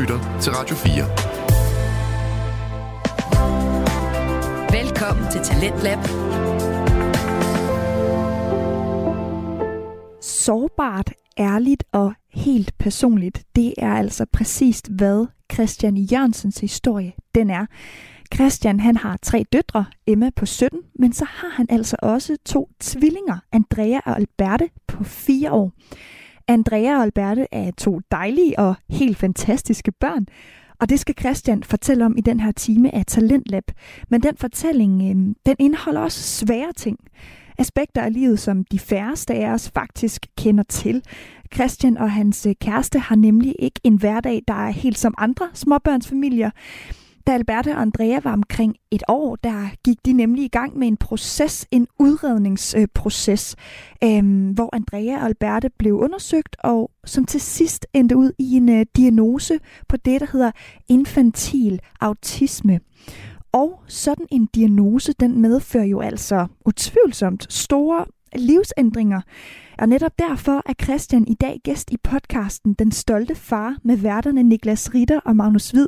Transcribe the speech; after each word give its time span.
lytter 0.00 0.38
til 0.40 0.52
Radio 0.52 0.76
4. 0.76 1.04
Velkommen 4.80 5.24
til 5.32 5.40
Talentlab. 5.40 5.98
Sårbart, 10.22 11.12
ærligt 11.38 11.84
og 11.92 12.14
helt 12.32 12.72
personligt, 12.78 13.42
det 13.56 13.74
er 13.78 13.94
altså 13.94 14.26
præcist, 14.32 14.88
hvad 14.90 15.26
Christian 15.52 15.96
Jørgensens 15.96 16.58
historie 16.58 17.12
den 17.34 17.50
er. 17.50 17.66
Christian 18.34 18.80
han 18.80 18.96
har 18.96 19.18
tre 19.22 19.44
døtre, 19.52 19.84
Emma 20.06 20.30
på 20.36 20.46
17, 20.46 20.80
men 20.98 21.12
så 21.12 21.24
har 21.28 21.48
han 21.48 21.66
altså 21.70 21.96
også 22.02 22.36
to 22.46 22.70
tvillinger, 22.80 23.38
Andrea 23.52 23.98
og 24.04 24.16
Alberte 24.16 24.68
på 24.86 25.04
4 25.04 25.52
år. 25.52 25.72
Andrea 26.48 26.96
og 26.96 27.02
Alberte 27.02 27.46
er 27.52 27.70
to 27.70 28.00
dejlige 28.10 28.58
og 28.58 28.74
helt 28.90 29.16
fantastiske 29.16 29.92
børn, 29.92 30.26
og 30.80 30.88
det 30.88 31.00
skal 31.00 31.14
Christian 31.20 31.62
fortælle 31.62 32.04
om 32.04 32.14
i 32.18 32.20
den 32.20 32.40
her 32.40 32.52
time 32.52 32.94
af 32.94 33.06
Talentlab. 33.06 33.64
Men 34.10 34.22
den 34.22 34.36
fortælling, 34.36 35.02
øh, 35.02 35.34
den 35.46 35.56
indeholder 35.58 36.00
også 36.00 36.22
svære 36.22 36.72
ting. 36.76 36.98
Aspekter 37.58 38.02
af 38.02 38.12
livet, 38.12 38.38
som 38.38 38.64
de 38.64 38.78
færreste 38.78 39.34
af 39.34 39.50
os 39.50 39.70
faktisk 39.74 40.26
kender 40.38 40.64
til. 40.68 41.02
Christian 41.54 41.98
og 41.98 42.10
hans 42.10 42.46
øh, 42.46 42.54
kæreste 42.60 42.98
har 42.98 43.16
nemlig 43.16 43.54
ikke 43.58 43.80
en 43.84 43.96
hverdag, 43.96 44.42
der 44.48 44.54
er 44.54 44.70
helt 44.70 44.98
som 44.98 45.14
andre 45.18 45.48
småbørnsfamilier. 45.54 46.50
Da 47.26 47.32
Alberta 47.32 47.74
og 47.74 47.80
Andrea 47.80 48.20
var 48.24 48.32
omkring 48.32 48.76
et 48.90 49.02
år, 49.08 49.36
der 49.36 49.68
gik 49.84 49.96
de 50.06 50.12
nemlig 50.12 50.44
i 50.44 50.48
gang 50.48 50.78
med 50.78 50.88
en 50.88 50.96
proces, 50.96 51.66
en 51.70 51.86
udredningsproces, 51.98 53.56
øh, 54.04 54.50
hvor 54.54 54.74
Andrea 54.76 55.16
og 55.16 55.24
Alberta 55.24 55.68
blev 55.78 55.94
undersøgt, 55.94 56.56
og 56.58 56.90
som 57.04 57.24
til 57.24 57.40
sidst 57.40 57.86
endte 57.92 58.16
ud 58.16 58.32
i 58.38 58.56
en 58.56 58.68
øh, 58.68 58.86
diagnose 58.96 59.58
på 59.88 59.96
det, 59.96 60.20
der 60.20 60.26
hedder 60.32 60.50
infantil 60.88 61.80
autisme. 62.00 62.80
Og 63.52 63.80
sådan 63.86 64.26
en 64.30 64.46
diagnose, 64.54 65.12
den 65.12 65.40
medfører 65.40 65.84
jo 65.84 66.00
altså 66.00 66.46
utvivlsomt 66.66 67.52
store 67.52 68.04
livsændringer. 68.36 69.20
Og 69.78 69.88
netop 69.88 70.18
derfor 70.18 70.62
er 70.66 70.72
Christian 70.82 71.28
i 71.28 71.34
dag 71.34 71.60
gæst 71.64 71.90
i 71.90 71.96
podcasten 72.02 72.74
Den 72.74 72.92
Stolte 72.92 73.34
Far 73.34 73.76
med 73.84 73.96
værterne 73.96 74.42
Niklas 74.42 74.94
Ritter 74.94 75.20
og 75.20 75.36
Magnus 75.36 75.70
Hvid. 75.70 75.86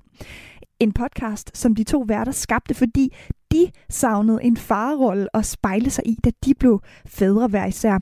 En 0.80 0.92
podcast, 0.92 1.56
som 1.56 1.74
de 1.74 1.84
to 1.84 2.04
værter 2.08 2.32
skabte, 2.32 2.74
fordi 2.74 3.12
de 3.52 3.70
savnede 3.88 4.42
en 4.42 4.56
farrolle 4.56 5.34
og 5.34 5.44
spejle 5.44 5.90
sig 5.90 6.06
i, 6.06 6.16
da 6.24 6.30
de 6.44 6.54
blev 6.54 6.80
fædre 7.06 7.48
hver 7.48 7.66
især. 7.66 7.98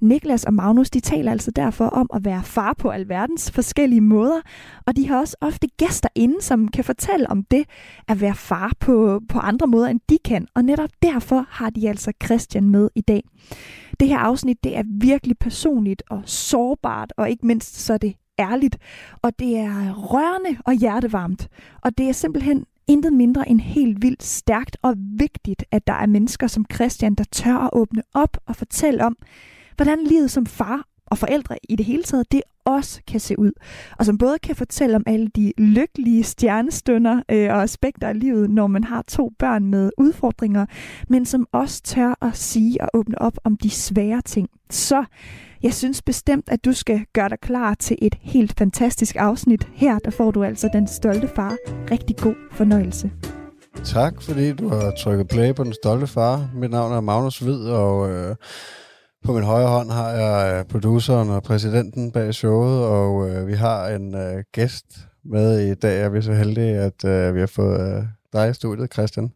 Niklas 0.00 0.44
og 0.44 0.54
Magnus, 0.54 0.90
de 0.90 1.00
taler 1.00 1.32
altså 1.32 1.50
derfor 1.50 1.84
om 1.84 2.10
at 2.14 2.24
være 2.24 2.42
far 2.42 2.74
på 2.78 2.90
alverdens 2.90 3.50
forskellige 3.50 4.00
måder, 4.00 4.40
og 4.86 4.96
de 4.96 5.08
har 5.08 5.18
også 5.18 5.36
ofte 5.40 5.68
gæster 5.76 6.08
inde, 6.14 6.42
som 6.42 6.68
kan 6.68 6.84
fortælle 6.84 7.30
om 7.30 7.42
det 7.42 7.64
at 8.08 8.20
være 8.20 8.34
far 8.34 8.72
på, 8.80 9.20
på 9.28 9.38
andre 9.38 9.66
måder, 9.66 9.88
end 9.88 10.00
de 10.08 10.18
kan. 10.24 10.46
Og 10.54 10.64
netop 10.64 10.90
derfor 11.02 11.46
har 11.48 11.70
de 11.70 11.88
altså 11.88 12.12
Christian 12.24 12.70
med 12.70 12.88
i 12.94 13.00
dag. 13.00 13.22
Det 14.00 14.08
her 14.08 14.18
afsnit, 14.18 14.64
det 14.64 14.76
er 14.76 14.82
virkelig 15.00 15.38
personligt 15.38 16.02
og 16.10 16.22
sårbart, 16.24 17.12
og 17.16 17.30
ikke 17.30 17.46
mindst 17.46 17.76
så 17.76 17.92
er 17.92 17.98
det 17.98 18.14
ærligt, 18.38 18.78
og 19.22 19.38
det 19.38 19.56
er 19.56 19.92
rørende 19.92 20.60
og 20.64 20.72
hjertevarmt. 20.72 21.48
Og 21.82 21.98
det 21.98 22.08
er 22.08 22.12
simpelthen 22.12 22.66
intet 22.86 23.12
mindre 23.12 23.48
end 23.48 23.60
helt 23.60 24.02
vildt 24.02 24.22
stærkt 24.22 24.76
og 24.82 24.94
vigtigt, 24.96 25.64
at 25.70 25.86
der 25.86 25.92
er 25.92 26.06
mennesker 26.06 26.46
som 26.46 26.64
Christian, 26.74 27.14
der 27.14 27.24
tør 27.24 27.56
at 27.56 27.70
åbne 27.72 28.02
op 28.14 28.36
og 28.46 28.56
fortælle 28.56 29.04
om, 29.04 29.16
hvordan 29.76 30.04
livet 30.04 30.30
som 30.30 30.46
far 30.46 30.87
og 31.10 31.18
forældre 31.18 31.56
i 31.68 31.76
det 31.76 31.86
hele 31.86 32.02
taget, 32.02 32.32
det 32.32 32.42
også 32.64 33.00
kan 33.06 33.20
se 33.20 33.38
ud. 33.38 33.52
Og 33.98 34.04
som 34.04 34.18
både 34.18 34.38
kan 34.38 34.56
fortælle 34.56 34.96
om 34.96 35.02
alle 35.06 35.28
de 35.36 35.52
lykkelige 35.58 36.24
stjernestunder 36.24 37.22
øh, 37.30 37.50
og 37.50 37.62
aspekter 37.62 38.08
af 38.08 38.20
livet, 38.20 38.50
når 38.50 38.66
man 38.66 38.84
har 38.84 39.02
to 39.02 39.32
børn 39.38 39.64
med 39.64 39.90
udfordringer, 39.98 40.66
men 41.08 41.26
som 41.26 41.46
også 41.52 41.82
tør 41.82 42.14
at 42.22 42.36
sige 42.36 42.82
og 42.82 42.88
åbne 42.94 43.20
op 43.20 43.38
om 43.44 43.56
de 43.56 43.70
svære 43.70 44.22
ting. 44.22 44.48
Så 44.70 45.04
jeg 45.62 45.74
synes 45.74 46.02
bestemt, 46.02 46.48
at 46.48 46.64
du 46.64 46.72
skal 46.72 47.04
gøre 47.12 47.28
dig 47.28 47.40
klar 47.40 47.74
til 47.74 47.98
et 48.02 48.14
helt 48.20 48.54
fantastisk 48.58 49.16
afsnit. 49.18 49.68
Her 49.74 49.98
der 49.98 50.10
får 50.10 50.30
du 50.30 50.44
altså 50.44 50.70
den 50.72 50.86
stolte 50.86 51.28
far. 51.36 51.56
Rigtig 51.90 52.16
god 52.16 52.34
fornøjelse. 52.52 53.10
Tak, 53.84 54.22
fordi 54.22 54.52
du 54.52 54.68
har 54.68 54.90
trykket 54.90 55.28
play 55.28 55.54
på 55.54 55.64
den 55.64 55.72
stolte 55.72 56.06
far. 56.06 56.50
Mit 56.54 56.70
navn 56.70 56.92
er 56.92 57.00
Magnus 57.00 57.38
Hvid, 57.38 57.60
og 57.60 58.10
øh, 58.10 58.36
på 59.24 59.32
min 59.32 59.42
højre 59.44 59.68
hånd 59.68 59.90
har 59.90 60.10
jeg 60.10 60.58
øh, 60.58 60.64
produceren 60.64 61.30
og 61.30 61.42
præsidenten 61.42 62.12
bag 62.12 62.34
showet, 62.34 62.84
og 62.84 63.30
øh, 63.30 63.46
vi 63.46 63.52
har 63.54 63.88
en 63.88 64.14
øh, 64.14 64.44
gæst 64.52 64.86
med 65.24 65.60
i 65.70 65.74
dag. 65.74 66.02
Er 66.02 66.08
vi 66.08 66.22
så 66.22 66.32
heldige, 66.32 66.76
at 66.78 67.04
øh, 67.04 67.34
vi 67.34 67.40
har 67.40 67.46
fået 67.46 67.96
øh, 67.96 68.04
dig 68.32 68.50
i 68.50 68.54
studiet, 68.54 68.92
Christian. 68.92 69.32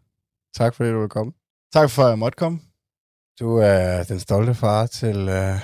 Tak 0.54 0.74
fordi 0.74 0.90
du 0.90 1.00
vil 1.00 1.08
komme. 1.08 1.32
Tak 1.72 1.90
for, 1.90 2.02
at 2.02 2.08
jeg 2.08 2.18
måtte 2.18 2.36
komme. 2.36 2.60
Du 3.40 3.56
er 3.56 4.02
den 4.02 4.20
stolte 4.20 4.54
far 4.54 4.86
til 4.86 5.28
øh, 5.28 5.56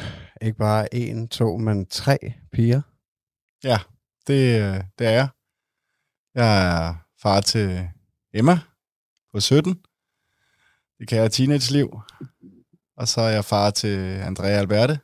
ikke 0.43 0.59
bare 0.59 0.95
en, 0.95 1.29
to, 1.29 1.57
men 1.57 1.87
tre 1.87 2.19
piger. 2.53 2.81
Ja, 3.65 3.79
det, 4.27 4.63
øh, 4.63 4.81
det 4.99 5.07
er 5.07 5.11
jeg. 5.11 5.29
Jeg 6.35 6.67
er 6.89 6.95
far 7.23 7.41
til 7.41 7.89
Emma 8.35 8.59
på 9.33 9.41
17. 9.41 9.81
Det 10.99 11.09
kan 11.09 11.19
jeg 11.19 11.33
teenage-liv. 11.33 12.01
Og 12.99 13.09
så 13.09 13.21
er 13.21 13.29
jeg 13.29 13.45
far 13.45 13.71
til 13.71 13.97
Andrea 13.99 14.59
Alberte, 14.59 14.99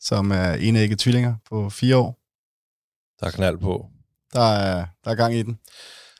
som 0.00 0.30
er 0.30 0.52
enægget 0.52 0.98
tvillinger 0.98 1.34
på 1.50 1.70
fire 1.70 1.96
år. 1.96 2.18
Der 3.20 3.26
er 3.26 3.30
knald 3.30 3.58
på. 3.58 3.86
Der 4.32 4.40
er, 4.40 4.86
der 5.04 5.10
er 5.10 5.14
gang 5.14 5.34
i 5.34 5.42
den. 5.42 5.58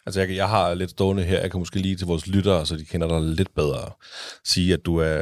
Altså, 0.06 0.20
jeg, 0.20 0.36
jeg 0.36 0.48
har 0.48 0.74
lidt 0.74 0.90
stående 0.90 1.22
her. 1.22 1.40
Jeg 1.40 1.50
kan 1.50 1.60
måske 1.60 1.78
lige 1.78 1.96
til 1.96 2.06
vores 2.06 2.26
lyttere, 2.26 2.66
så 2.66 2.76
de 2.76 2.84
kender 2.84 3.08
dig 3.08 3.20
lidt 3.20 3.54
bedre, 3.54 3.90
sige, 4.44 4.72
at 4.72 4.80
du 4.84 4.96
er, 4.96 5.20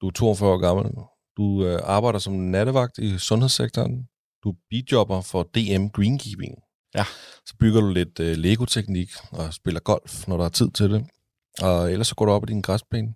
du 0.00 0.06
er 0.06 0.10
42 0.10 0.50
år 0.50 0.58
gammel. 0.58 0.92
Du 1.36 1.66
øh, 1.66 1.80
arbejder 1.84 2.18
som 2.18 2.32
nattevagt 2.32 2.98
i 2.98 3.18
sundhedssektoren. 3.18 4.08
Du 4.44 4.50
er 4.50 4.56
bidjobber 4.70 5.20
for 5.20 5.42
DM 5.42 5.86
Greenkeeping. 5.86 6.54
Ja. 6.94 7.04
Så 7.46 7.54
bygger 7.60 7.80
du 7.80 7.88
lidt 7.88 8.20
øh, 8.20 8.36
Lego-teknik 8.36 9.10
og 9.30 9.54
spiller 9.54 9.80
golf, 9.80 10.28
når 10.28 10.36
der 10.36 10.44
er 10.44 10.48
tid 10.48 10.70
til 10.70 10.90
det. 10.90 11.06
Og 11.62 11.92
ellers 11.92 12.08
så 12.08 12.14
går 12.14 12.24
du 12.24 12.32
op 12.32 12.42
i 12.44 12.46
din 12.46 12.62
græsplæne. 12.62 13.14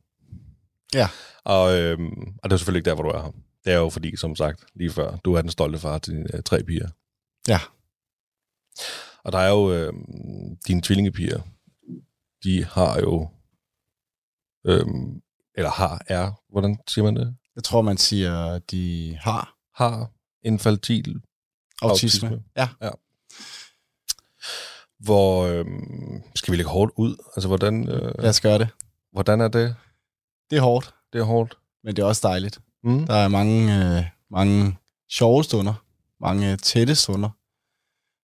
Ja. 0.94 1.09
Og, 1.44 1.78
øhm, 1.78 2.34
og 2.43 2.50
det 2.50 2.53
er 2.53 2.56
selvfølgelig 2.56 2.78
ikke 2.81 2.88
der, 2.91 2.94
hvor 2.94 3.03
du 3.05 3.09
er 3.10 3.22
her. 3.22 3.31
Det 3.65 3.72
er 3.72 3.77
jo 3.77 3.88
fordi, 3.91 4.16
som 4.16 4.37
sagt, 4.37 4.65
lige 4.75 4.91
før, 4.91 5.16
du 5.16 5.34
er 5.34 5.41
den 5.41 5.50
stolte 5.50 5.78
far 5.78 5.99
til 5.99 6.12
dine 6.12 6.37
øh, 6.37 6.43
tre 6.43 6.62
piger. 6.62 6.88
Ja. 7.49 7.60
Og 9.25 9.33
der 9.33 9.38
er 9.38 9.49
jo 9.50 9.72
øh, 9.72 9.93
dine 10.66 10.83
tvillingepiger. 10.83 11.41
De 12.44 12.65
har 12.65 13.00
jo... 13.00 13.28
Øh, 14.66 14.87
eller 15.54 15.71
har, 15.71 16.03
er, 16.06 16.33
hvordan 16.50 16.78
siger 16.88 17.04
man 17.04 17.16
det? 17.16 17.37
Jeg 17.56 17.65
tror, 17.65 17.83
man 17.83 17.97
siger, 17.97 18.59
de 18.59 19.16
har 19.21 19.56
Har 19.75 20.10
infantil 20.43 21.21
autisme. 21.83 22.28
Autisme. 22.28 22.44
Ja. 22.56 22.69
Ja. 22.83 22.91
Hvor 24.99 25.44
øh, 25.44 25.65
skal 26.34 26.53
vi 26.53 26.56
lægge 26.56 26.71
hårdt 26.71 26.93
ud? 26.97 27.16
Altså, 27.37 27.49
hvordan, 27.49 27.88
øh, 27.88 28.12
Lad 28.19 28.28
os 28.31 28.41
gøre 28.41 28.59
det. 28.59 28.69
hvordan 29.12 29.41
er 29.41 29.49
det? 29.49 29.77
Det 30.50 30.56
er 30.59 30.62
hårdt, 30.62 30.94
Det 31.12 31.19
er 31.21 31.25
hårdt. 31.25 31.59
men 31.84 31.97
det 31.97 32.03
er 32.03 32.06
også 32.06 32.28
dejligt. 32.28 32.59
Mm. 32.84 33.06
Der 33.06 33.15
er 33.15 33.28
mange, 33.28 33.78
øh, 33.99 34.05
mange 34.31 34.78
sjove 35.10 35.44
stunder, 35.44 35.75
mange 36.21 36.56
tætte 36.56 36.94
stunder. 36.94 37.31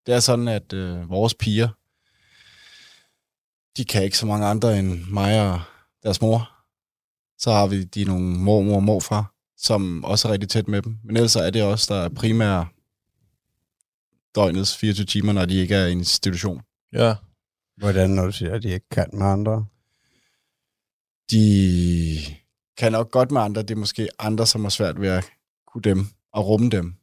Det 0.07 0.15
er 0.15 0.21
sådan, 0.21 0.49
at 0.49 0.73
øh, 0.73 1.11
vores 1.11 1.35
piger, 1.35 1.69
de 3.77 3.85
kan 3.85 4.05
ikke 4.05 4.19
så 4.19 4.27
mange 4.27 4.47
andre 4.47 4.79
end 4.79 5.05
mig 5.11 5.51
og 5.53 5.61
deres 6.03 6.21
mor. 6.21 6.51
Så 7.39 7.51
har 7.53 7.67
vi 7.67 7.85
de 7.85 8.05
nogle 8.05 8.25
mormor 8.39 8.75
og 8.77 8.83
morfar, 8.83 9.35
som 9.57 10.05
også 10.05 10.29
er 10.29 10.33
rigtig 10.33 10.49
tæt 10.49 10.69
med 10.69 10.83
dem. 10.83 10.99
Men 11.05 11.17
ellers 11.17 11.37
er 11.37 11.51
det 11.51 11.63
også, 11.63 11.95
der 11.95 12.01
er 12.01 12.09
primært 12.09 12.67
døgnets 14.35 14.77
24 14.77 15.07
timer, 15.07 15.33
når 15.33 15.45
de 15.45 15.55
ikke 15.55 15.75
er 15.75 15.87
i 15.87 15.93
en 15.93 15.99
institution. 15.99 16.63
Ja. 16.93 17.15
Hvordan, 17.77 18.11
når 18.11 18.27
du 18.27 18.33
siger, 18.33 18.55
at 18.55 18.63
de 18.63 18.69
ikke 18.69 18.89
kan 18.91 19.07
med 19.13 19.27
andre? 19.27 19.67
De 21.31 22.19
kan 22.77 22.93
nok 22.93 23.11
godt 23.11 23.31
med 23.31 23.41
andre. 23.41 23.63
Det 23.63 23.71
er 23.71 23.75
måske 23.77 24.09
andre, 24.19 24.47
som 24.47 24.63
har 24.63 24.69
svært 24.71 25.01
ved 25.01 25.09
at 25.09 25.25
kunne 25.67 25.83
dem 25.83 26.07
og 26.33 26.47
rumme 26.47 26.71
dem. 26.71 26.95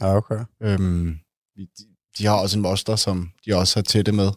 Ja, 0.00 0.16
okay. 0.16 0.44
Øhm, 0.62 1.18
vi- 1.56 1.68
de, 1.78 1.84
de 2.18 2.26
har 2.26 2.34
også 2.40 2.58
en 2.58 2.62
moster, 2.62 2.96
som 2.96 3.32
de 3.46 3.54
også 3.56 3.76
har 3.76 3.82
tætte 3.82 4.12
med. 4.12 4.30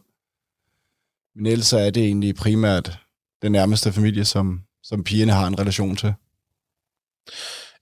Men 1.35 1.45
ellers 1.45 1.73
er 1.73 1.89
det 1.89 2.03
egentlig 2.03 2.35
primært 2.35 2.97
den 3.41 3.51
nærmeste 3.51 3.93
familie, 3.93 4.25
som, 4.25 4.61
som 4.83 5.03
pigerne 5.03 5.31
har 5.31 5.47
en 5.47 5.59
relation 5.59 5.95
til. 5.95 6.13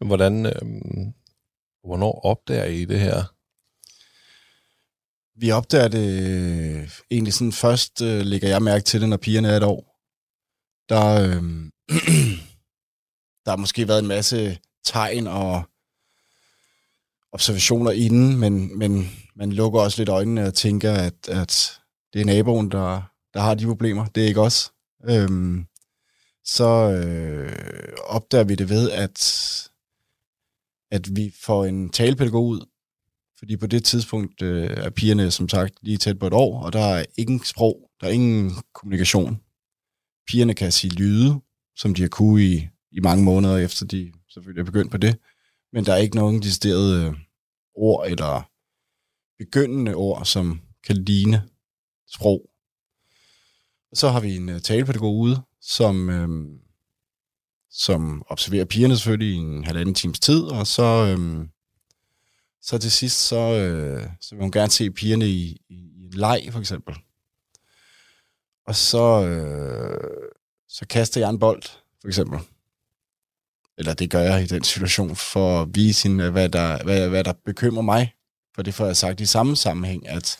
Hvordan, 0.06 0.46
øh, 0.46 0.62
hvornår 1.84 2.22
opdager 2.26 2.66
I 2.66 2.86
det 2.86 3.00
her? 3.00 3.24
Vi 5.40 5.52
opdager 5.52 5.88
det 5.88 6.30
øh, 6.30 6.90
egentlig 7.12 7.34
sådan 7.34 7.52
først, 7.52 8.02
øh, 8.02 8.20
lægger 8.22 8.48
jeg 8.48 8.62
mærke 8.62 8.84
til 8.86 9.02
det, 9.02 9.10
når 9.10 9.18
pigerne 9.18 9.48
er 9.48 9.58
et 9.58 9.64
år. 9.64 9.93
Der, 10.90 11.22
øh, 11.22 11.44
der 13.46 13.50
har 13.50 13.58
måske 13.58 13.88
været 13.88 14.02
en 14.02 14.08
masse 14.08 14.58
tegn 14.86 15.28
og 15.28 15.64
observationer 17.32 17.92
inden, 17.92 18.38
men, 18.38 18.78
men 18.78 19.12
man 19.36 19.52
lukker 19.52 19.80
også 19.80 20.02
lidt 20.02 20.10
øjnene 20.10 20.46
og 20.46 20.54
tænker, 20.54 20.94
at, 20.94 21.30
at 21.30 21.80
det 22.14 22.22
er 22.22 22.26
naboen, 22.26 22.72
der, 22.72 23.02
der 23.34 23.40
har 23.40 23.56
de 23.56 23.66
problemer. 23.66 24.06
Det 24.06 24.24
er 24.24 24.28
ikke 24.28 24.42
os. 24.42 24.72
Øhm, 25.10 25.66
så 26.46 26.92
øh, 26.92 27.94
opdager 28.06 28.44
vi 28.44 28.56
det 28.56 28.70
ved, 28.70 28.92
at, 28.92 29.20
at 30.92 31.16
vi 31.16 31.34
får 31.42 31.66
en 31.66 31.90
talepædagog 31.90 32.46
ud, 32.48 32.66
fordi 33.40 33.58
på 33.58 33.68
det 33.68 33.86
tidspunkt 33.86 34.42
øh, 34.42 34.70
er 34.70 34.90
pigerne 34.90 35.32
som 35.32 35.50
sagt 35.50 35.74
lige 35.82 35.98
tæt 35.98 36.20
på 36.20 36.28
et 36.28 36.34
år, 36.34 36.64
og 36.64 36.74
der 36.74 36.86
er 36.86 37.06
ingen 37.18 37.44
sprog, 37.44 37.90
der 38.02 38.08
er 38.08 38.12
ingen 38.12 38.52
kommunikation. 38.74 39.43
Pigerne 40.28 40.54
kan 40.54 40.72
sige 40.72 40.92
lyde, 40.92 41.42
som 41.76 41.94
de 41.94 42.02
har 42.02 42.10
kunne 42.10 42.44
i, 42.44 42.68
i 42.92 43.00
mange 43.00 43.24
måneder 43.24 43.58
efter 43.58 43.86
de 43.86 44.14
selvfølgelig 44.30 44.62
er 44.62 44.66
begyndt 44.66 44.92
på 44.92 44.98
det, 44.98 45.18
men 45.74 45.86
der 45.86 45.94
er 45.94 45.98
ikke 45.98 46.16
nogen 46.16 46.42
deciderede 46.42 47.06
øh, 47.06 47.14
ord 47.76 48.08
eller 48.08 48.50
begyndende 49.38 49.96
ord, 49.96 50.26
som 50.26 50.62
kan 50.84 50.96
ligne 50.96 51.50
sprog. 52.08 52.50
Så 53.94 54.10
har 54.10 54.20
vi 54.20 54.36
en 54.36 54.50
øh, 54.50 54.62
talepædagog 54.62 55.18
ude, 55.18 55.42
som, 55.62 56.10
øhm, 56.10 56.60
som 57.70 58.24
observerer 58.30 58.66
pigerne 58.66 58.98
selvfølgelig 58.98 59.34
i 59.34 59.38
en 59.38 59.64
halvanden 59.64 59.96
times 59.96 60.20
tid, 60.20 60.42
og 60.42 60.68
så, 60.68 60.84
øhm, 60.84 61.50
så 62.62 62.78
til 62.78 62.92
sidst, 62.92 63.28
så, 63.28 63.38
øh, 63.38 64.08
så 64.22 64.36
vil 64.36 64.42
hun 64.42 64.52
gerne 64.52 64.72
se 64.72 64.92
pigerne 64.92 65.28
i, 65.28 65.62
i, 65.70 65.76
i 65.76 66.06
en 66.06 66.14
leg, 66.14 66.48
for 66.52 66.60
eksempel. 66.60 66.96
Og 68.66 68.76
så, 68.76 69.26
øh, 69.28 70.32
så 70.68 70.86
kaster 70.88 71.22
jeg 71.22 71.30
en 71.30 71.40
bold, 71.40 71.64
for 72.02 72.08
eksempel. 72.08 72.40
Eller 73.78 73.94
det 73.94 74.12
gør 74.12 74.20
jeg 74.20 74.44
i 74.44 74.48
den 74.48 74.64
situation, 74.64 75.16
for 75.16 75.62
at 75.62 75.76
vise 75.76 76.08
hende, 76.08 76.32
hvad 76.32 76.50
der, 76.50 76.84
hvad, 76.84 77.10
hvad 77.10 77.24
der 77.24 77.34
bekymrer 77.46 77.82
mig. 77.82 78.14
For 78.56 78.62
det 78.62 78.74
får 78.74 78.86
jeg 78.86 78.98
sagt 78.98 79.22
i 79.22 79.26
samme 79.26 79.56
sammenhæng, 79.56 80.08
at, 80.08 80.38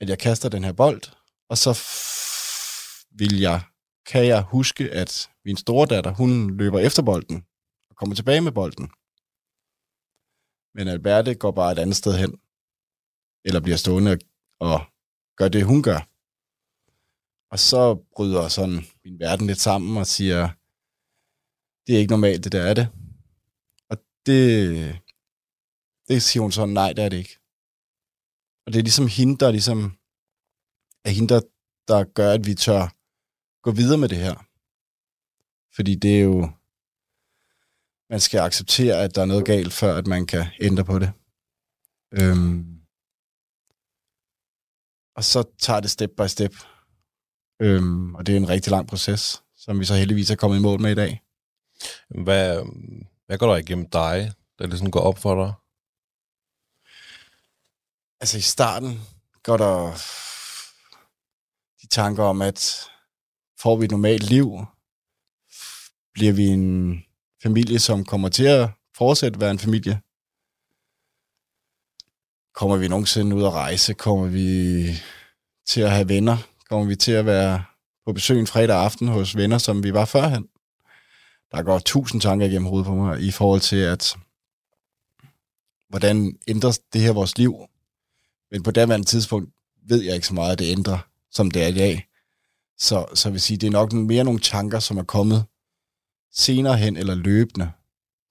at 0.00 0.08
jeg 0.08 0.18
kaster 0.18 0.48
den 0.48 0.64
her 0.64 0.72
bold, 0.72 1.02
og 1.48 1.58
så 1.58 1.72
vil 3.10 3.40
jeg, 3.40 3.62
kan 4.06 4.26
jeg 4.26 4.42
huske, 4.42 4.90
at 4.90 5.30
min 5.44 5.56
store 5.56 5.86
datter, 5.86 6.10
hun 6.10 6.56
løber 6.56 6.78
efter 6.78 7.02
bolden 7.02 7.44
og 7.90 7.96
kommer 7.96 8.14
tilbage 8.14 8.40
med 8.40 8.52
bolden. 8.52 8.90
Men 10.74 10.88
Alberte 10.88 11.34
går 11.34 11.50
bare 11.50 11.72
et 11.72 11.78
andet 11.78 11.96
sted 11.96 12.18
hen, 12.18 12.40
eller 13.44 13.60
bliver 13.60 13.76
stående 13.76 14.18
og 14.60 14.80
gør 15.36 15.48
det, 15.48 15.64
hun 15.64 15.82
gør. 15.82 16.09
Og 17.50 17.58
så 17.58 18.04
bryder 18.16 18.48
sådan 18.48 18.84
min 19.04 19.18
verden 19.18 19.46
lidt 19.46 19.60
sammen 19.60 19.96
og 19.96 20.06
siger, 20.06 20.48
det 21.86 21.94
er 21.94 21.98
ikke 21.98 22.10
normalt, 22.10 22.44
det 22.44 22.52
der 22.52 22.62
er 22.62 22.74
det. 22.74 22.88
Og 23.90 23.96
det, 24.26 25.00
det 26.08 26.22
siger 26.22 26.42
hun 26.42 26.52
sådan, 26.52 26.74
nej, 26.74 26.92
det 26.92 27.04
er 27.04 27.08
det 27.08 27.16
ikke. 27.16 27.38
Og 28.66 28.72
det 28.72 28.78
er 28.78 28.82
ligesom 28.82 29.08
hende, 29.08 29.38
der 29.38 29.50
ligesom, 29.50 29.96
er 31.04 31.10
hende, 31.10 31.34
der, 31.34 31.40
der 31.88 32.04
gør, 32.04 32.32
at 32.32 32.46
vi 32.46 32.54
tør 32.54 32.82
gå 33.62 33.70
videre 33.70 33.98
med 33.98 34.08
det 34.08 34.18
her. 34.18 34.34
Fordi 35.76 35.94
det 35.94 36.18
er 36.18 36.24
jo, 36.24 36.50
man 38.10 38.20
skal 38.20 38.40
acceptere, 38.40 39.02
at 39.04 39.14
der 39.14 39.22
er 39.22 39.26
noget 39.26 39.46
galt, 39.46 39.72
før 39.72 39.96
at 39.96 40.06
man 40.06 40.26
kan 40.26 40.46
ændre 40.60 40.84
på 40.84 40.98
det. 40.98 41.12
Øhm, 42.12 42.80
og 45.16 45.24
så 45.24 45.44
tager 45.58 45.80
det 45.80 45.90
step 45.90 46.10
by 46.16 46.26
step. 46.26 46.54
Øhm, 47.60 48.14
og 48.14 48.26
det 48.26 48.32
er 48.32 48.36
en 48.36 48.48
rigtig 48.48 48.70
lang 48.70 48.88
proces, 48.88 49.42
som 49.56 49.80
vi 49.80 49.84
så 49.84 49.94
heldigvis 49.94 50.30
er 50.30 50.36
kommet 50.36 50.58
i 50.58 50.62
mål 50.62 50.80
med 50.80 50.90
i 50.90 50.94
dag. 50.94 51.22
Hvad, 52.08 52.64
hvad 53.26 53.38
går 53.38 53.46
der 53.46 53.56
igennem 53.56 53.90
dig, 53.90 54.32
det 54.58 54.72
sådan 54.72 54.90
går 54.90 55.00
op 55.00 55.18
for 55.18 55.44
dig? 55.44 55.54
Altså 58.20 58.38
i 58.38 58.40
starten 58.40 59.00
går 59.42 59.56
der 59.56 59.92
de 61.82 61.86
tanker 61.86 62.24
om, 62.24 62.42
at 62.42 62.90
får 63.58 63.76
vi 63.76 63.84
et 63.84 63.90
normalt 63.90 64.22
liv, 64.22 64.66
bliver 66.12 66.32
vi 66.32 66.46
en 66.46 67.04
familie, 67.42 67.78
som 67.78 68.04
kommer 68.04 68.28
til 68.28 68.44
at 68.44 68.70
fortsætte 68.96 69.36
at 69.36 69.40
være 69.40 69.50
en 69.50 69.58
familie. 69.58 70.00
Kommer 72.54 72.76
vi 72.76 72.88
nogensinde 72.88 73.36
ud 73.36 73.44
at 73.44 73.52
rejse? 73.52 73.94
Kommer 73.94 74.26
vi 74.26 74.86
til 75.66 75.80
at 75.80 75.90
have 75.90 76.08
venner? 76.08 76.36
Kommer 76.70 76.86
vi 76.86 76.96
til 76.96 77.12
at 77.12 77.26
være 77.26 77.64
på 78.06 78.12
besøg 78.12 78.40
en 78.40 78.46
fredag 78.46 78.76
aften 78.76 79.08
hos 79.08 79.36
venner, 79.36 79.58
som 79.58 79.82
vi 79.82 79.94
var 79.94 80.04
førhen? 80.04 80.48
Der 81.52 81.62
går 81.62 81.78
tusind 81.78 82.20
tanker 82.20 82.46
igennem 82.46 82.68
hovedet 82.68 82.86
på 82.86 82.94
mig 82.94 83.20
i 83.20 83.30
forhold 83.30 83.60
til, 83.60 83.76
at 83.76 84.16
hvordan 85.88 86.38
ændrer 86.48 86.78
det 86.92 87.00
her 87.00 87.12
vores 87.12 87.38
liv? 87.38 87.54
Men 88.50 88.62
på 88.62 88.70
daværende 88.70 89.06
tidspunkt 89.06 89.50
ved 89.88 90.02
jeg 90.02 90.14
ikke 90.14 90.26
så 90.26 90.34
meget, 90.34 90.52
at 90.52 90.58
det 90.58 90.72
ændrer, 90.72 90.98
som 91.30 91.50
det 91.50 91.62
er 91.62 91.66
i 91.66 91.74
dag. 91.74 92.06
Så, 92.78 93.06
så 93.14 93.28
jeg 93.28 93.32
vil 93.32 93.40
sige, 93.40 93.56
det 93.56 93.66
er 93.66 93.70
nok 93.70 93.92
mere 93.92 94.24
nogle 94.24 94.40
tanker, 94.40 94.78
som 94.78 94.98
er 94.98 95.04
kommet 95.04 95.44
senere 96.32 96.76
hen 96.76 96.96
eller 96.96 97.14
løbende 97.14 97.72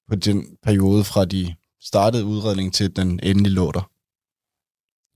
på 0.09 0.15
den 0.15 0.57
periode 0.63 1.03
fra 1.03 1.25
de 1.25 1.55
startede 1.81 2.25
udredning 2.25 2.73
til 2.73 2.95
den 2.95 3.19
endelige 3.23 3.53
lå 3.53 3.71
der. 3.71 3.91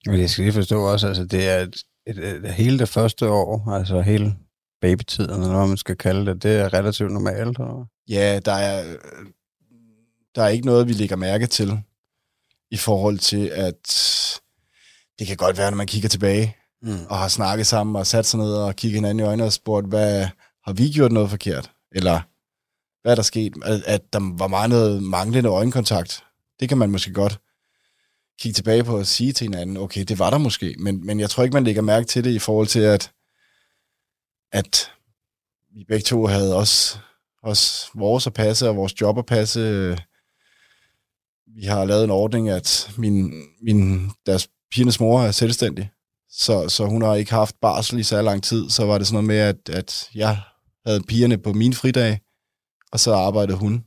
Men 0.09 0.19
jeg 0.19 0.29
skal 0.29 0.43
lige 0.43 0.53
forstå 0.53 0.81
også, 0.81 1.07
altså 1.07 1.25
det 1.25 1.49
er 1.49 1.67
et, 2.07 2.17
et, 2.17 2.53
hele 2.53 2.79
det 2.79 2.89
første 2.89 3.29
år, 3.29 3.71
altså 3.71 4.01
hele 4.01 4.35
babytiden, 4.81 5.41
eller 5.41 5.57
hvad 5.57 5.67
man 5.67 5.77
skal 5.77 5.97
kalde 5.97 6.25
det, 6.25 6.43
det 6.43 6.59
er 6.59 6.73
relativt 6.73 7.11
normalt, 7.11 7.59
eller 7.59 7.85
Ja, 8.09 8.39
der 8.45 8.51
er, 8.51 8.97
der 10.35 10.43
er 10.43 10.47
ikke 10.47 10.65
noget, 10.65 10.87
vi 10.87 10.93
lægger 10.93 11.15
mærke 11.15 11.47
til 11.47 11.79
i 12.71 12.77
forhold 12.77 13.17
til, 13.17 13.47
at 13.47 13.93
det 15.19 15.27
kan 15.27 15.37
godt 15.37 15.57
være, 15.57 15.71
når 15.71 15.77
man 15.77 15.87
kigger 15.87 16.09
tilbage 16.09 16.55
mm. 16.81 17.05
og 17.09 17.17
har 17.17 17.27
snakket 17.27 17.67
sammen 17.67 17.95
og 17.95 18.07
sat 18.07 18.25
sig 18.25 18.39
ned 18.39 18.53
og 18.53 18.75
kigget 18.75 18.97
hinanden 18.97 19.19
i 19.19 19.27
øjnene 19.27 19.43
og 19.43 19.53
spurgt, 19.53 19.87
hvad 19.87 20.27
har 20.65 20.73
vi 20.73 20.91
gjort 20.91 21.11
noget 21.11 21.29
forkert? 21.29 21.71
Eller 21.91 22.21
hvad 23.01 23.11
er 23.11 23.15
der 23.15 23.21
sket? 23.21 23.53
At, 23.65 23.83
at 23.85 24.13
der 24.13 24.37
var 24.37 24.47
meget 24.47 24.69
noget 24.69 25.03
manglende 25.03 25.49
øjenkontakt. 25.49 26.23
Det 26.59 26.69
kan 26.69 26.77
man 26.77 26.91
måske 26.91 27.13
godt 27.13 27.39
kigge 28.39 28.55
tilbage 28.55 28.83
på 28.83 28.97
og 28.97 29.07
sige 29.07 29.33
til 29.33 29.45
hinanden, 29.45 29.77
okay, 29.77 30.03
det 30.03 30.19
var 30.19 30.29
der 30.29 30.37
måske, 30.37 30.75
men, 30.79 31.05
men 31.05 31.19
jeg 31.19 31.29
tror 31.29 31.43
ikke, 31.43 31.53
man 31.53 31.63
lægger 31.63 31.81
mærke 31.81 32.05
til 32.05 32.23
det 32.23 32.31
i 32.31 32.39
forhold 32.39 32.67
til, 32.67 32.79
at, 32.79 33.11
at 34.51 34.91
vi 35.75 35.83
begge 35.87 36.03
to 36.03 36.25
havde 36.25 36.55
også, 36.55 36.97
også 37.43 37.87
vores 37.95 38.27
at 38.27 38.33
passe 38.33 38.69
og 38.69 38.75
vores 38.75 39.01
job 39.01 39.17
at 39.17 39.25
passe. 39.25 39.59
Vi 41.55 41.63
har 41.63 41.85
lavet 41.85 42.03
en 42.03 42.09
ordning, 42.09 42.49
at 42.49 42.91
min, 42.97 43.33
min, 43.61 44.11
deres 44.25 44.49
pigernes 44.71 44.99
mor 44.99 45.21
er 45.21 45.31
selvstændig, 45.31 45.91
så, 46.29 46.69
så 46.69 46.85
hun 46.85 47.01
har 47.01 47.15
ikke 47.15 47.31
haft 47.31 47.55
barsel 47.61 47.99
i 47.99 48.03
så 48.03 48.21
lang 48.21 48.43
tid. 48.43 48.69
Så 48.69 48.85
var 48.85 48.97
det 48.97 49.07
sådan 49.07 49.15
noget 49.15 49.27
med, 49.27 49.37
at, 49.37 49.69
at 49.69 50.09
jeg 50.15 50.37
havde 50.85 51.03
pigerne 51.03 51.37
på 51.37 51.53
min 51.53 51.73
fridag, 51.73 52.19
og 52.91 52.99
så 52.99 53.13
arbejdede 53.13 53.57
hun. 53.57 53.85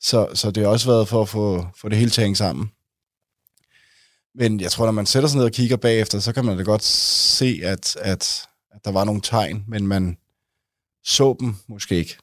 Så, 0.00 0.28
så 0.34 0.50
det 0.50 0.62
har 0.62 0.70
også 0.70 0.90
været 0.90 1.08
for 1.08 1.22
at 1.22 1.28
få, 1.28 1.66
få 1.76 1.88
det 1.88 1.98
hele 1.98 2.10
til 2.10 2.20
at 2.20 2.24
hænge 2.24 2.36
sammen. 2.36 2.70
Men 4.38 4.60
jeg 4.60 4.70
tror, 4.70 4.84
når 4.84 4.92
man 4.92 5.06
sætter 5.06 5.28
sig 5.28 5.36
ned 5.36 5.44
og 5.44 5.52
kigger 5.52 5.76
bagefter, 5.76 6.18
så 6.18 6.32
kan 6.32 6.44
man 6.44 6.56
da 6.56 6.62
godt 6.62 6.84
se, 6.84 7.60
at, 7.62 7.96
at, 7.96 8.46
at 8.70 8.84
der 8.84 8.90
var 8.92 9.04
nogle 9.04 9.20
tegn, 9.20 9.64
men 9.68 9.86
man 9.86 10.18
så 11.04 11.36
dem 11.40 11.56
måske 11.68 11.96
ikke. 11.96 12.16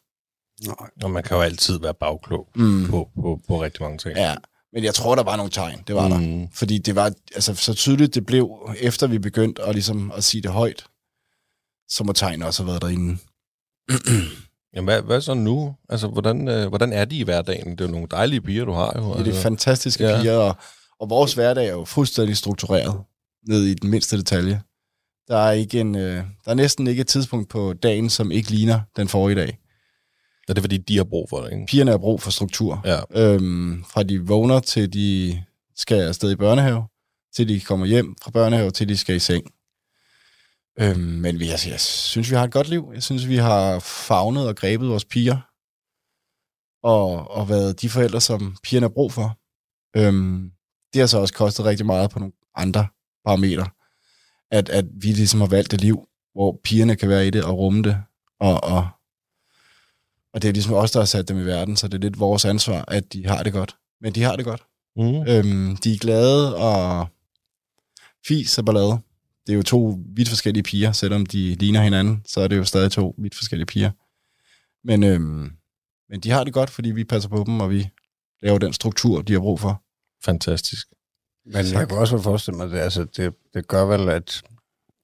Nej. 0.65 0.75
Og 1.03 1.11
man 1.11 1.23
kan 1.23 1.37
jo 1.37 1.43
altid 1.43 1.79
være 1.79 1.93
bagklog 1.93 2.47
mm. 2.55 2.87
på, 2.89 3.09
på, 3.15 3.39
på 3.47 3.63
rigtig 3.63 3.83
mange 3.83 3.97
ting. 3.97 4.17
Ja, 4.17 4.35
men 4.73 4.83
jeg 4.83 4.93
tror, 4.93 5.15
der 5.15 5.23
var 5.23 5.35
nogle 5.35 5.51
tegn. 5.51 5.83
Det 5.87 5.95
var 5.95 6.07
mm. 6.07 6.39
der. 6.39 6.47
Fordi 6.53 6.77
det 6.77 6.95
var 6.95 7.13
altså, 7.35 7.55
så 7.55 7.73
tydeligt, 7.73 8.15
det 8.15 8.25
blev, 8.25 8.69
efter 8.79 9.07
vi 9.07 9.19
begyndte 9.19 9.61
at, 9.61 9.75
ligesom, 9.75 10.11
at 10.11 10.23
sige 10.23 10.41
det 10.41 10.51
højt, 10.51 10.85
så 11.89 12.03
må 12.03 12.13
tegn 12.13 12.41
også 12.41 12.63
have 12.63 12.67
været 12.67 12.81
derinde. 12.81 13.17
Jamen, 14.75 14.85
hvad, 14.85 15.01
hvad 15.01 15.21
så 15.21 15.33
nu? 15.33 15.75
Altså, 15.89 16.07
hvordan, 16.07 16.47
øh, 16.47 16.67
hvordan 16.67 16.93
er 16.93 17.05
de 17.05 17.17
i 17.17 17.23
hverdagen? 17.23 17.71
Det 17.71 17.81
er 17.81 17.85
jo 17.85 17.91
nogle 17.91 18.07
dejlige 18.11 18.41
piger, 18.41 18.65
du 18.65 18.71
har 18.71 18.93
jo. 18.95 19.07
Altså. 19.07 19.23
Det 19.23 19.29
er 19.29 19.33
det 19.33 19.43
fantastiske 19.43 20.07
ja. 20.07 20.21
piger, 20.21 20.37
og, 20.37 20.55
og 20.99 21.09
vores 21.09 21.33
hverdag 21.33 21.67
er 21.67 21.71
jo 21.71 21.85
fuldstændig 21.85 22.37
struktureret, 22.37 23.03
ned 23.47 23.63
i 23.63 23.73
den 23.73 23.89
mindste 23.89 24.17
detalje. 24.17 24.61
Der 25.27 25.37
er, 25.37 25.51
ikke 25.51 25.79
en, 25.79 25.95
øh, 25.95 26.23
der 26.45 26.51
er 26.51 26.53
næsten 26.53 26.87
ikke 26.87 27.01
et 27.01 27.07
tidspunkt 27.07 27.49
på 27.49 27.73
dagen, 27.73 28.09
som 28.09 28.31
ikke 28.31 28.49
ligner 28.49 28.81
den 28.95 29.07
forrige 29.07 29.35
dag. 29.35 29.59
Er 30.47 30.53
det 30.53 30.63
fordi, 30.63 30.77
de 30.77 30.97
har 30.97 31.03
brug 31.03 31.29
for 31.29 31.41
det, 31.41 31.51
ikke? 31.51 31.65
Pigerne 31.65 31.91
har 31.91 31.97
brug 31.97 32.21
for 32.21 32.31
struktur. 32.31 32.81
Ja. 32.85 32.99
Øhm, 33.11 33.83
fra 33.83 34.03
de 34.03 34.27
vågner, 34.27 34.59
til 34.59 34.93
de 34.93 35.43
skal 35.75 36.01
afsted 36.01 36.31
i 36.31 36.35
børnehave, 36.35 36.83
til 37.35 37.49
de 37.49 37.59
kommer 37.59 37.85
hjem 37.85 38.15
fra 38.23 38.31
børnehave, 38.31 38.71
til 38.71 38.89
de 38.89 38.97
skal 38.97 39.15
i 39.15 39.19
seng. 39.19 39.51
Øhm, 40.79 40.99
men 40.99 41.39
vi, 41.39 41.49
altså, 41.49 41.69
jeg 41.69 41.79
synes, 41.79 42.31
vi 42.31 42.35
har 42.35 42.43
et 42.43 42.51
godt 42.51 42.69
liv. 42.69 42.91
Jeg 42.93 43.03
synes, 43.03 43.27
vi 43.27 43.35
har 43.35 43.79
fagnet 43.79 44.47
og 44.47 44.55
grebet 44.55 44.89
vores 44.89 45.05
piger, 45.05 45.37
og, 46.83 47.31
og 47.31 47.49
været 47.49 47.81
de 47.81 47.89
forældre, 47.89 48.21
som 48.21 48.57
pigerne 48.63 48.83
har 48.83 48.93
brug 48.93 49.13
for. 49.13 49.37
Øhm, 49.97 50.51
det 50.95 51.01
har 51.01 51.07
så 51.07 51.19
også 51.19 51.33
kostet 51.33 51.65
rigtig 51.65 51.85
meget 51.85 52.09
på 52.09 52.19
nogle 52.19 52.33
andre 52.55 52.87
parametre, 53.25 53.67
at, 54.51 54.69
at 54.69 54.85
vi 55.01 55.07
ligesom 55.07 55.39
har 55.39 55.47
valgt 55.47 55.73
et 55.73 55.81
liv, 55.81 56.07
hvor 56.33 56.59
pigerne 56.63 56.95
kan 56.95 57.09
være 57.09 57.27
i 57.27 57.29
det 57.29 57.43
og 57.43 57.57
rumme 57.57 57.83
det, 57.83 57.97
og, 58.39 58.63
og, 58.63 58.87
og 60.33 60.41
det 60.41 60.47
er 60.47 60.53
ligesom 60.53 60.73
os, 60.73 60.91
der 60.91 60.99
har 60.99 61.05
sat 61.05 61.27
dem 61.27 61.39
i 61.39 61.45
verden, 61.45 61.77
så 61.77 61.87
det 61.87 61.93
er 61.93 62.01
lidt 62.01 62.19
vores 62.19 62.45
ansvar, 62.45 62.85
at 62.87 63.13
de 63.13 63.27
har 63.27 63.43
det 63.43 63.53
godt. 63.53 63.75
Men 64.01 64.15
de 64.15 64.21
har 64.23 64.35
det 64.35 64.45
godt. 64.45 64.63
Mm. 64.95 65.27
Øhm, 65.27 65.77
de 65.77 65.93
er 65.93 65.97
glade 65.97 66.55
og 66.55 67.07
fis 68.27 68.57
og 68.57 68.65
ballade. 68.65 68.99
Det 69.47 69.53
er 69.53 69.57
jo 69.57 69.63
to 69.63 69.99
vidt 70.15 70.29
forskellige 70.29 70.63
piger, 70.63 70.91
selvom 70.91 71.25
de 71.25 71.55
ligner 71.55 71.81
hinanden, 71.81 72.21
så 72.25 72.41
er 72.41 72.47
det 72.47 72.57
jo 72.57 72.63
stadig 72.63 72.91
to 72.91 73.15
vidt 73.17 73.35
forskellige 73.35 73.65
piger. 73.65 73.91
Men, 74.83 75.03
øhm, 75.03 75.51
men 76.09 76.19
de 76.19 76.29
har 76.31 76.43
det 76.43 76.53
godt, 76.53 76.69
fordi 76.69 76.91
vi 76.91 77.03
passer 77.03 77.29
på 77.29 77.43
dem, 77.47 77.59
og 77.59 77.69
vi 77.69 77.89
laver 78.41 78.57
den 78.57 78.73
struktur, 78.73 79.21
de 79.21 79.33
har 79.33 79.39
brug 79.39 79.59
for. 79.59 79.84
Fantastisk. 80.25 80.87
Men 81.45 81.65
jeg 81.73 81.87
kan 81.87 81.97
også 81.97 82.21
forestille 82.21 82.57
mig, 82.57 82.65
at 82.65 82.71
det, 82.71 82.79
altså, 82.79 83.05
det, 83.17 83.33
det 83.53 83.67
gør 83.67 83.85
vel, 83.85 84.09
at, 84.09 84.41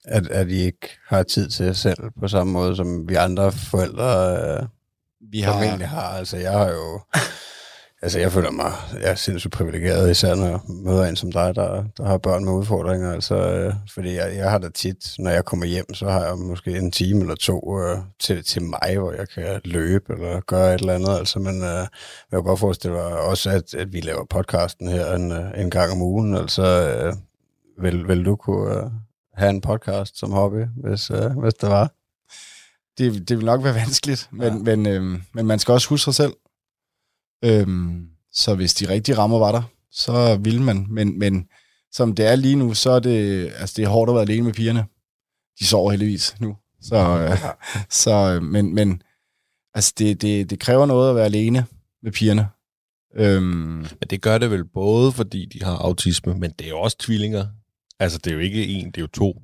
at, 0.06 0.28
at 0.28 0.50
I 0.50 0.62
ikke 0.62 0.90
har 1.08 1.24
tid 1.24 1.50
til 1.50 1.66
jer 1.66 1.74
selv 1.74 1.98
på 2.20 2.28
samme 2.28 2.54
måde, 2.54 2.76
som 2.76 3.10
vi 3.10 3.16
andre 3.16 3.52
forældre 3.52 4.38
øh, 4.38 4.68
Vi 5.32 5.44
formentlig 5.44 5.88
har. 5.88 6.18
Altså, 6.18 6.38
jeg 6.38 6.52
har 6.52 6.70
jo... 6.72 7.02
Altså, 8.04 8.20
jeg 8.20 8.32
føler 8.32 8.52
mig 8.52 8.72
jeg 9.02 9.12
er 9.12 9.16
sindssygt 9.16 9.54
privilegeret, 9.54 10.12
især 10.12 10.36
når 10.36 10.46
jeg 10.46 10.60
møder 10.68 11.06
en 11.06 11.16
som 11.16 11.32
dig, 11.32 11.56
der, 11.56 11.84
der 11.98 12.06
har 12.06 12.18
børn 12.18 12.46
med 12.46 12.54
udfordringer. 12.54 13.14
Altså, 13.14 13.36
øh, 13.36 13.74
fordi 13.94 14.14
jeg, 14.16 14.36
jeg 14.36 14.52
har 14.52 14.58
da 14.58 14.70
tit, 14.70 15.16
når 15.20 15.32
jeg 15.32 15.46
kommer 15.46 15.66
hjem, 15.66 15.94
så 15.94 16.10
har 16.10 16.26
jeg 16.26 16.38
måske 16.38 16.78
en 16.78 16.92
time 16.92 17.22
eller 17.22 17.36
to 17.36 17.80
øh, 17.80 17.98
til, 18.20 18.44
til 18.44 18.62
mig, 18.62 18.98
hvor 18.98 19.12
jeg 19.12 19.30
kan 19.30 19.62
løbe 19.66 20.14
eller 20.14 20.40
gøre 20.40 20.74
et 20.74 20.80
eller 20.80 20.94
andet. 20.94 21.18
Altså, 21.18 21.40
men 21.40 21.64
øh, 21.64 21.78
jeg 21.78 21.88
kan 22.32 22.44
godt 22.44 22.60
forestille 22.60 22.96
mig 22.96 23.06
også, 23.06 23.50
at, 23.50 23.74
at 23.74 23.94
vi 23.94 24.00
laver 24.00 24.26
podcasten 24.26 24.88
her 24.88 25.16
en, 25.16 25.32
øh, 25.32 25.52
en 25.58 25.70
gang 25.70 25.92
om 25.92 26.02
ugen. 26.02 26.36
Altså, 26.36 26.64
øh, 26.64 27.14
vil, 27.84 28.08
vil 28.08 28.26
du 28.26 28.36
kunne 28.36 28.76
øh, 28.78 28.84
have 29.34 29.50
en 29.50 29.62
podcast 29.62 30.20
som 30.20 30.32
hobby, 30.32 30.66
hvis, 30.84 31.12
øh, 31.12 31.40
hvis 31.40 31.54
det 31.54 31.70
var? 31.70 31.92
det, 32.98 33.30
det 33.30 33.38
vil 33.38 33.46
nok 33.46 33.64
være 33.64 33.76
vanskeligt, 33.76 34.30
men, 34.32 34.54
ja. 34.68 34.76
men, 34.76 34.88
øhm, 34.88 35.24
men 35.34 35.48
man 35.48 35.60
skal 35.60 35.72
også 35.72 35.90
huske 35.90 36.04
sig 36.04 36.16
selv. 36.16 36.34
Øhm, 37.44 38.08
så 38.34 38.56
hvis 38.56 38.74
de 38.74 38.90
rigtige 38.90 39.18
rammer 39.18 39.40
var 39.40 39.52
der, 39.52 39.62
så 39.92 40.36
ville 40.42 40.64
man. 40.64 40.86
Men, 40.90 41.20
men 41.20 41.48
som 41.92 42.16
det 42.16 42.26
er 42.28 42.36
lige 42.36 42.56
nu, 42.56 42.74
så 42.74 42.92
er 42.92 43.00
det, 43.00 43.46
altså 43.58 43.74
det 43.78 43.86
er 43.86 43.90
hårdt 43.90 44.10
at 44.10 44.14
være 44.16 44.22
alene 44.24 44.44
med 44.46 44.54
pigerne. 44.54 44.86
De 45.60 45.66
sover 45.66 45.92
heldigvis 45.92 46.36
nu. 46.40 46.58
Så, 46.82 46.96
øh, 46.98 47.38
så 48.04 48.12
øh, 48.36 48.44
men, 48.44 48.76
men 48.76 49.02
altså 49.74 49.94
det, 49.98 50.22
det, 50.22 50.50
det 50.50 50.60
kræver 50.60 50.86
noget 50.86 51.10
at 51.10 51.16
være 51.16 51.26
alene 51.26 51.66
med 52.04 52.12
pigerne. 52.12 52.48
Øhm, 53.16 53.44
Men 53.78 54.08
det 54.10 54.22
gør 54.22 54.38
det 54.38 54.52
vel 54.52 54.66
både, 54.66 55.12
fordi 55.12 55.46
de 55.46 55.64
har 55.64 55.76
autisme, 55.78 56.34
men 56.34 56.52
det 56.60 56.66
er 56.66 56.70
jo 56.70 56.80
også 56.80 56.98
tvillinger. 56.98 57.48
Altså, 58.00 58.18
det 58.18 58.32
er 58.32 58.34
jo 58.34 58.40
ikke 58.42 58.66
en, 58.68 58.86
det 58.86 58.98
er 58.98 59.02
jo 59.02 59.08
to. 59.08 59.42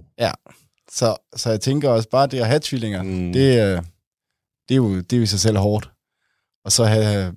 så, 0.91 1.15
så 1.35 1.49
jeg 1.49 1.61
tænker 1.61 1.89
også, 1.89 2.09
bare 2.09 2.27
det 2.27 2.39
at 2.39 2.47
have 2.47 2.59
tvillinger, 2.63 3.03
Mm. 3.03 3.33
det, 3.33 3.59
er- 3.59 3.81
det, 4.69 4.75
er 4.75 4.75
jo, 4.75 4.95
det 4.97 5.13
er 5.13 5.17
jo 5.17 5.23
i 5.23 5.25
sig 5.25 5.39
selv 5.39 5.57
hårdt. 5.57 5.91
Og 6.65 6.71
så 6.71 6.85
have 6.85 7.33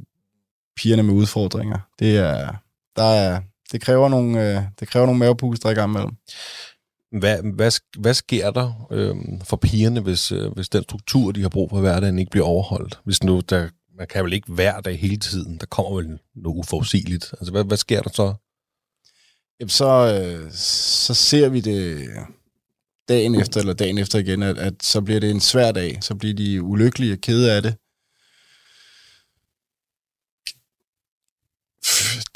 pigerne 0.76 1.02
med 1.02 1.14
udfordringer, 1.14 1.78
det 1.98 2.16
er, 2.16 2.54
der 2.96 3.02
er, 3.02 3.40
det 3.72 3.80
kræver 3.80 4.08
nogle, 4.08 4.56
øh, 4.56 4.62
det 4.80 4.88
kræver 4.88 5.06
nogle 5.06 5.18
mavepuster 5.18 5.70
i 5.70 5.74
gang 5.74 5.90
imellem. 5.90 6.12
Hvad, 7.20 7.54
hvad, 7.54 7.72
hvad 7.98 8.14
sker 8.14 8.50
der 8.50 8.86
øhm, 8.90 9.40
for 9.40 9.56
pigerne, 9.56 10.00
hvis, 10.00 10.32
øh, 10.32 10.52
hvis 10.52 10.68
den 10.68 10.82
struktur, 10.82 11.32
de 11.32 11.42
har 11.42 11.48
brug 11.48 11.70
for 11.70 11.78
i 11.78 11.80
hverdagen, 11.80 12.18
ikke 12.18 12.30
bliver 12.30 12.46
overholdt? 12.46 13.00
Hvis 13.04 13.22
nu, 13.22 13.40
der, 13.40 13.68
man 13.98 14.06
kan 14.06 14.24
vel 14.24 14.32
ikke 14.32 14.52
hver 14.52 14.80
dag 14.80 15.00
hele 15.00 15.16
tiden, 15.16 15.58
der 15.58 15.66
kommer 15.66 15.96
vel 15.96 16.18
noget 16.34 16.58
uforudsigeligt. 16.58 17.32
Altså, 17.32 17.52
hvad, 17.52 17.64
hvad 17.64 17.76
sker 17.76 18.02
der 18.02 18.10
så? 18.10 18.34
Jamen, 19.60 19.68
så, 19.68 20.20
øh, 20.22 20.52
så 20.52 21.14
ser 21.14 21.48
vi 21.48 21.60
det 21.60 22.08
dagen 23.08 23.34
efter, 23.34 23.60
eller 23.60 23.72
dagen 23.72 23.98
efter 23.98 24.18
igen, 24.18 24.42
at, 24.42 24.58
at 24.58 24.74
så 24.82 25.00
bliver 25.00 25.20
det 25.20 25.30
en 25.30 25.40
svær 25.40 25.72
dag. 25.72 25.98
Så 26.00 26.14
bliver 26.14 26.34
de 26.34 26.62
ulykkelige 26.62 27.12
og 27.12 27.18
kede 27.18 27.52
af 27.52 27.62
det. 27.62 27.74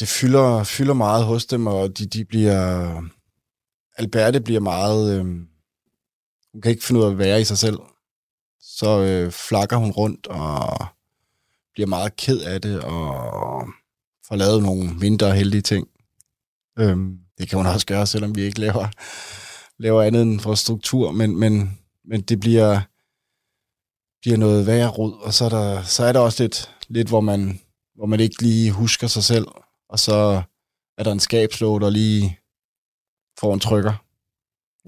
Det 0.00 0.08
fylder, 0.08 0.64
fylder 0.64 0.94
meget 0.94 1.24
hos 1.24 1.46
dem, 1.46 1.66
og 1.66 1.98
de, 1.98 2.06
de 2.06 2.24
bliver... 2.24 3.02
Alberte 3.96 4.40
bliver 4.40 4.60
meget... 4.60 5.18
Øh, 5.18 5.24
hun 6.52 6.60
kan 6.62 6.70
ikke 6.70 6.84
finde 6.84 7.00
ud 7.00 7.06
af 7.06 7.10
at 7.10 7.18
være 7.18 7.40
i 7.40 7.44
sig 7.44 7.58
selv. 7.58 7.78
Så 8.60 9.00
øh, 9.00 9.32
flakker 9.32 9.76
hun 9.76 9.90
rundt 9.90 10.26
og 10.26 10.86
bliver 11.74 11.86
meget 11.86 12.16
ked 12.16 12.40
af 12.40 12.60
det, 12.60 12.80
og 12.80 13.68
får 14.28 14.36
lavet 14.36 14.62
nogle 14.62 14.94
mindre 14.94 15.34
heldige 15.34 15.62
ting. 15.62 15.88
Øhm, 16.78 17.18
det 17.38 17.48
kan 17.48 17.56
hun 17.56 17.66
også 17.66 17.86
gøre, 17.86 18.06
selvom 18.06 18.36
vi 18.36 18.42
ikke 18.42 18.60
laver, 18.60 18.88
laver 19.82 20.02
andet 20.02 20.22
end 20.22 20.40
for 20.40 20.54
struktur, 20.54 21.12
men, 21.12 21.36
men, 21.36 21.78
men 22.04 22.22
det 22.22 22.40
bliver, 22.40 22.80
bliver 24.22 24.36
noget 24.36 24.66
værre 24.66 24.88
rod, 24.88 25.12
og 25.12 25.34
så 25.34 25.44
er 25.44 25.48
der, 25.48 25.82
så 25.82 26.04
er 26.04 26.12
der 26.12 26.20
også 26.20 26.42
lidt, 26.42 26.70
lidt 26.88 27.08
hvor, 27.08 27.20
man, 27.20 27.60
hvor 27.94 28.06
man 28.06 28.20
ikke 28.20 28.42
lige 28.42 28.70
husker 28.70 29.06
sig 29.06 29.24
selv, 29.24 29.46
og 29.88 29.98
så 29.98 30.42
er 30.98 31.02
der 31.02 31.12
en 31.12 31.20
skabslåg, 31.20 31.80
der 31.80 31.90
lige 31.90 32.38
får 33.40 33.54
en 33.54 33.60
trykker. 33.60 33.92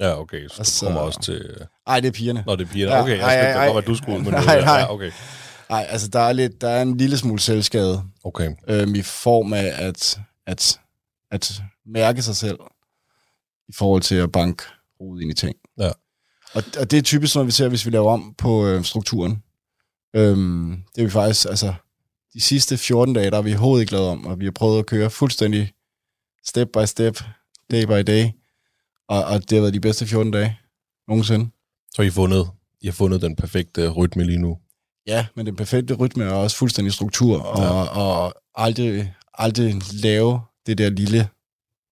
Ja, 0.00 0.20
okay, 0.20 0.48
så 0.48 0.54
Og 0.58 0.66
så- 0.66 0.86
kommer 0.86 1.00
også 1.00 1.20
til... 1.20 1.66
Ej, 1.86 2.00
det 2.00 2.08
er 2.08 2.12
pigerne. 2.12 2.44
Nå, 2.46 2.56
det 2.56 2.68
bliver 2.68 2.88
Ja, 2.88 3.02
Okay, 3.02 3.18
jeg 3.18 3.24
ej, 3.26 3.52
ej, 3.52 3.64
godt, 3.66 3.74
hvad 3.74 3.82
du 3.82 3.94
skulle, 4.02 4.18
men 4.22 4.32
Nej, 4.32 4.44
noget- 4.44 4.64
nej. 4.64 4.78
Ja, 4.78 4.92
okay. 4.92 5.12
Nej, 5.70 5.86
altså 5.88 6.08
der 6.08 6.20
er, 6.20 6.32
lidt, 6.32 6.60
der 6.60 6.68
er 6.68 6.82
en 6.82 6.96
lille 6.96 7.18
smule 7.18 7.40
selvskade, 7.40 8.02
Okay. 8.24 8.50
øhm, 8.68 8.94
i 8.94 9.02
form 9.02 9.52
af 9.52 9.72
at, 9.76 10.18
at, 10.46 10.80
at 11.30 11.62
mærke 11.86 12.22
sig 12.22 12.36
selv 12.36 12.58
i 13.68 13.72
forhold 13.72 14.02
til 14.02 14.14
at 14.14 14.32
banke 14.32 14.62
hovedet 15.00 15.22
ind 15.22 15.30
i 15.30 15.34
ting. 15.34 15.56
Ja. 15.78 15.90
Og, 16.54 16.62
og 16.78 16.90
det 16.90 16.98
er 16.98 17.02
typisk 17.02 17.34
noget, 17.34 17.46
vi 17.46 17.52
ser, 17.52 17.68
hvis 17.68 17.86
vi 17.86 17.90
laver 17.90 18.12
om 18.12 18.34
på 18.38 18.66
øh, 18.66 18.84
strukturen. 18.84 19.42
Øhm, 20.16 20.82
det 20.94 21.00
er 21.02 21.06
vi 21.06 21.10
faktisk, 21.10 21.46
altså, 21.50 21.74
de 22.36 22.40
sidste 22.40 22.76
14 22.78 23.14
dage, 23.14 23.30
der 23.30 23.36
har 23.36 23.42
vi 23.42 23.50
overhovedet 23.52 23.80
ikke 23.82 23.92
lavet 23.92 24.08
om, 24.08 24.26
og 24.26 24.40
vi 24.40 24.44
har 24.44 24.52
prøvet 24.52 24.78
at 24.78 24.86
køre 24.86 25.10
fuldstændig 25.10 25.72
step 26.44 26.68
by 26.72 26.84
step, 26.84 27.18
day 27.70 27.84
by 27.84 28.12
day, 28.12 28.24
og, 29.08 29.24
og 29.24 29.40
det 29.50 29.52
har 29.52 29.60
været 29.60 29.74
de 29.74 29.80
bedste 29.80 30.06
14 30.06 30.32
dage 30.32 30.58
nogensinde. 31.08 31.50
Så 31.94 32.02
har 32.02 32.06
I 32.06 32.10
fundet, 32.10 32.50
I 32.80 32.86
har 32.86 32.92
fundet 32.92 33.22
den 33.22 33.36
perfekte 33.36 33.88
rytme 33.90 34.24
lige 34.24 34.38
nu. 34.38 34.58
Ja, 35.06 35.26
men 35.36 35.46
den 35.46 35.56
perfekte 35.56 35.94
rytme 35.94 36.24
er 36.24 36.30
også 36.32 36.56
fuldstændig 36.56 36.92
struktur, 36.92 37.40
og, 37.40 37.58
Ja. 37.62 37.64
ja. 37.64 38.00
og 38.00 38.34
aldrig, 38.54 39.14
aldrig 39.34 39.74
lave 40.02 40.40
det 40.66 40.78
der 40.78 40.90
lille, 40.90 41.28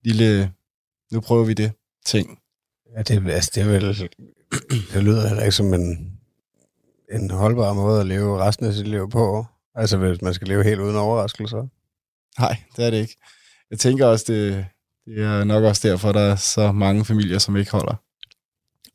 lille, 0.05 0.53
nu 1.13 1.21
prøver 1.21 1.45
vi 1.45 1.55
det, 1.55 1.73
ting. 2.07 2.39
Ja, 2.97 3.03
det, 3.03 3.31
altså, 3.31 3.51
det 3.55 3.63
er 3.63 3.67
vel... 3.67 4.11
Det 4.93 5.05
lyder 5.05 5.29
heller 5.29 5.43
ikke 5.43 5.57
som 5.57 5.75
en, 5.75 6.13
en 7.13 7.31
holdbar 7.31 7.73
måde 7.73 8.01
at 8.01 8.07
leve 8.07 8.39
resten 8.39 8.67
af 8.67 8.75
sit 8.75 8.87
liv 8.89 9.11
på. 9.11 9.47
Altså, 9.75 9.97
hvis 9.97 10.23
man 10.23 10.35
skal 10.35 10.49
leve 10.49 10.65
helt 10.65 10.81
uden 10.81 10.97
overraskelser. 10.97 11.67
Nej, 12.41 12.57
det 12.77 12.85
er 12.87 12.91
det 12.91 12.97
ikke. 13.01 13.17
Jeg 13.71 13.79
tænker 13.79 14.07
også, 14.07 14.25
det, 14.29 14.67
det 15.07 15.25
er 15.25 15.45
nok 15.45 15.65
også 15.65 15.89
derfor, 15.89 16.13
der 16.13 16.21
er 16.21 16.37
så 16.37 16.73
mange 16.73 17.05
familier, 17.05 17.39
som 17.39 17.57
ikke 17.57 17.71
holder. 17.73 17.95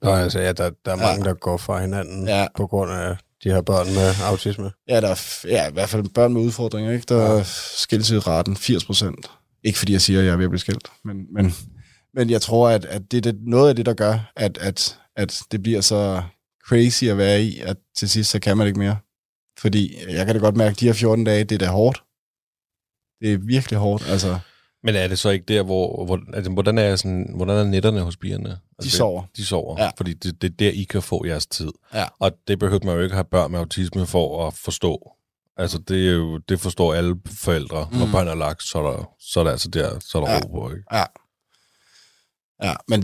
Og 0.02 0.20
altså, 0.20 0.40
ja, 0.40 0.52
der, 0.52 0.70
der 0.86 0.92
er 0.92 0.98
Ja. 0.98 1.08
mange, 1.12 1.26
der 1.26 1.34
går 1.34 1.58
fra 1.58 1.82
hinanden 1.82 2.28
Ja. 2.28 2.48
på 2.58 2.68
grund 2.68 2.92
af 2.92 3.18
de 3.44 3.50
her 3.50 3.62
børn 3.62 3.86
med 3.88 4.14
autisme. 4.24 4.72
Ja, 4.88 5.02
der 5.02 5.08
er 5.08 5.40
ja, 5.48 5.70
i 5.70 5.74
hvert 5.74 5.90
fald 5.90 6.10
børn 6.14 6.34
med 6.34 6.42
udfordringer, 6.42 6.92
ikke? 6.92 7.06
Der 7.10 7.22
er 7.22 7.44
skilsraten 7.78 8.56
80 8.58 8.86
procent. 8.86 9.32
Ikke 9.64 9.80
fordi 9.80 9.94
jeg 9.94 10.02
siger, 10.02 10.20
at 10.20 10.26
jeg 10.26 10.32
er 10.32 10.38
ved 10.38 10.46
at 10.46 10.50
blive 10.52 10.60
skilt, 10.60 10.88
men, 11.06 11.18
men, 11.34 11.54
men 12.14 12.30
jeg 12.30 12.42
tror, 12.42 12.70
at, 12.70 12.86
at 12.86 13.12
det 13.12 13.26
er 13.26 13.34
noget 13.42 13.70
af 13.70 13.76
det, 13.76 13.86
der 13.86 13.94
gør, 13.94 14.32
at, 14.36 14.58
at, 14.58 15.00
at 15.16 15.40
det 15.52 15.64
bliver 15.64 15.82
så 15.82 16.22
crazy 16.68 17.04
at 17.04 17.18
være 17.18 17.42
i, 17.42 17.60
at 17.60 17.78
til 17.98 18.10
sidst, 18.10 18.30
så 18.32 18.40
kan 18.40 18.58
man 18.58 18.68
ikke 18.68 18.80
mere. 18.80 18.98
Fordi 19.60 19.98
jeg 20.10 20.26
kan 20.26 20.36
da 20.36 20.42
godt 20.42 20.58
mærke, 20.58 20.72
at 20.74 20.80
de 20.80 20.86
her 20.86 20.94
14 20.94 21.24
dage, 21.26 21.44
det 21.44 21.56
er 21.62 21.66
da 21.66 21.72
hårdt. 21.72 22.04
Det 23.22 23.34
er 23.34 23.38
virkelig 23.38 23.80
hårdt. 23.80 24.08
Altså, 24.10 24.40
Men 24.84 24.96
er 24.96 25.08
det 25.08 25.20
så 25.20 25.30
ikke 25.30 25.46
der, 25.46 25.64
hvor, 25.64 26.06
hvor 26.06 26.20
altså, 26.34 26.52
hvordan, 26.52 26.78
er 26.78 26.96
sådan, 26.96 27.34
hvordan 27.36 27.58
er 27.58 27.64
netterne 27.64 28.02
hos 28.02 28.18
pigerne? 28.18 28.50
Altså, 28.50 28.62
de 28.80 28.84
det- 28.84 28.92
sover. 28.92 29.24
De 29.38 29.46
sover, 29.46 29.84
Ja. 29.84 29.92
fordi 29.98 30.14
det, 30.14 30.42
det 30.42 30.52
er 30.52 30.56
der, 30.60 30.70
I 30.72 30.84
kan 30.84 31.02
få 31.02 31.26
jeres 31.26 31.48
tid. 31.48 31.72
Ja. 31.94 32.06
Og 32.20 32.32
det 32.48 32.60
behøver 32.60 32.86
man 32.86 32.96
jo 32.96 33.02
ikke 33.02 33.16
have 33.16 33.26
børn 33.32 33.52
med 33.52 33.60
autisme 33.60 34.06
for 34.08 34.48
at 34.48 34.54
forstå. 34.54 35.12
Altså, 35.58 35.78
det, 35.78 36.08
er 36.08 36.12
jo, 36.12 36.38
det 36.38 36.60
forstår 36.60 36.94
alle 36.94 37.16
forældre. 37.26 37.90
Mm. 37.92 37.98
Når 37.98 38.10
børn 38.12 38.28
er 38.28 38.36
lagt, 38.36 38.64
så 38.64 38.78
er 38.80 38.92
der, 38.92 39.10
så 39.20 39.40
er 39.40 39.44
der 39.44 39.52
altså 39.52 39.70
der, 39.70 40.00
så 40.00 40.18
er 40.18 40.26
der 40.26 40.32
Ja. 40.34 40.40
ro 40.40 40.48
på, 40.48 40.70
ikke? 40.72 40.84
Ja. 40.92 41.04
Ja, 42.64 42.74
men 42.88 43.04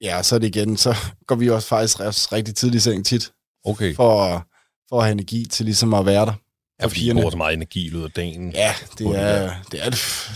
ja, 0.00 0.22
så 0.22 0.34
er 0.34 0.38
det 0.38 0.56
igen, 0.56 0.76
så 0.76 0.94
går 1.26 1.34
vi 1.34 1.50
også 1.50 1.68
faktisk 1.68 2.02
rigtig 2.32 2.54
tidligt 2.54 2.80
i 2.86 2.90
seng 2.90 3.06
tit, 3.06 3.32
Okay. 3.64 3.94
for, 3.94 4.46
for 4.88 4.98
at 4.98 5.04
have 5.04 5.12
energi 5.12 5.46
til 5.50 5.64
ligesom 5.64 5.94
at 5.94 6.06
være 6.06 6.26
der. 6.26 6.32
Ja, 6.80 6.86
fordi 6.86 7.00
pigerne. 7.00 7.20
bruger 7.20 7.30
så 7.30 7.36
meget 7.36 7.54
energi 7.54 7.86
i 7.86 7.90
løbet 7.90 8.04
af 8.04 8.10
dagen. 8.10 8.52
Ja, 8.52 8.74
det 8.98 9.06
er, 9.06 9.50
det, 9.72 9.86
er, 9.86 9.90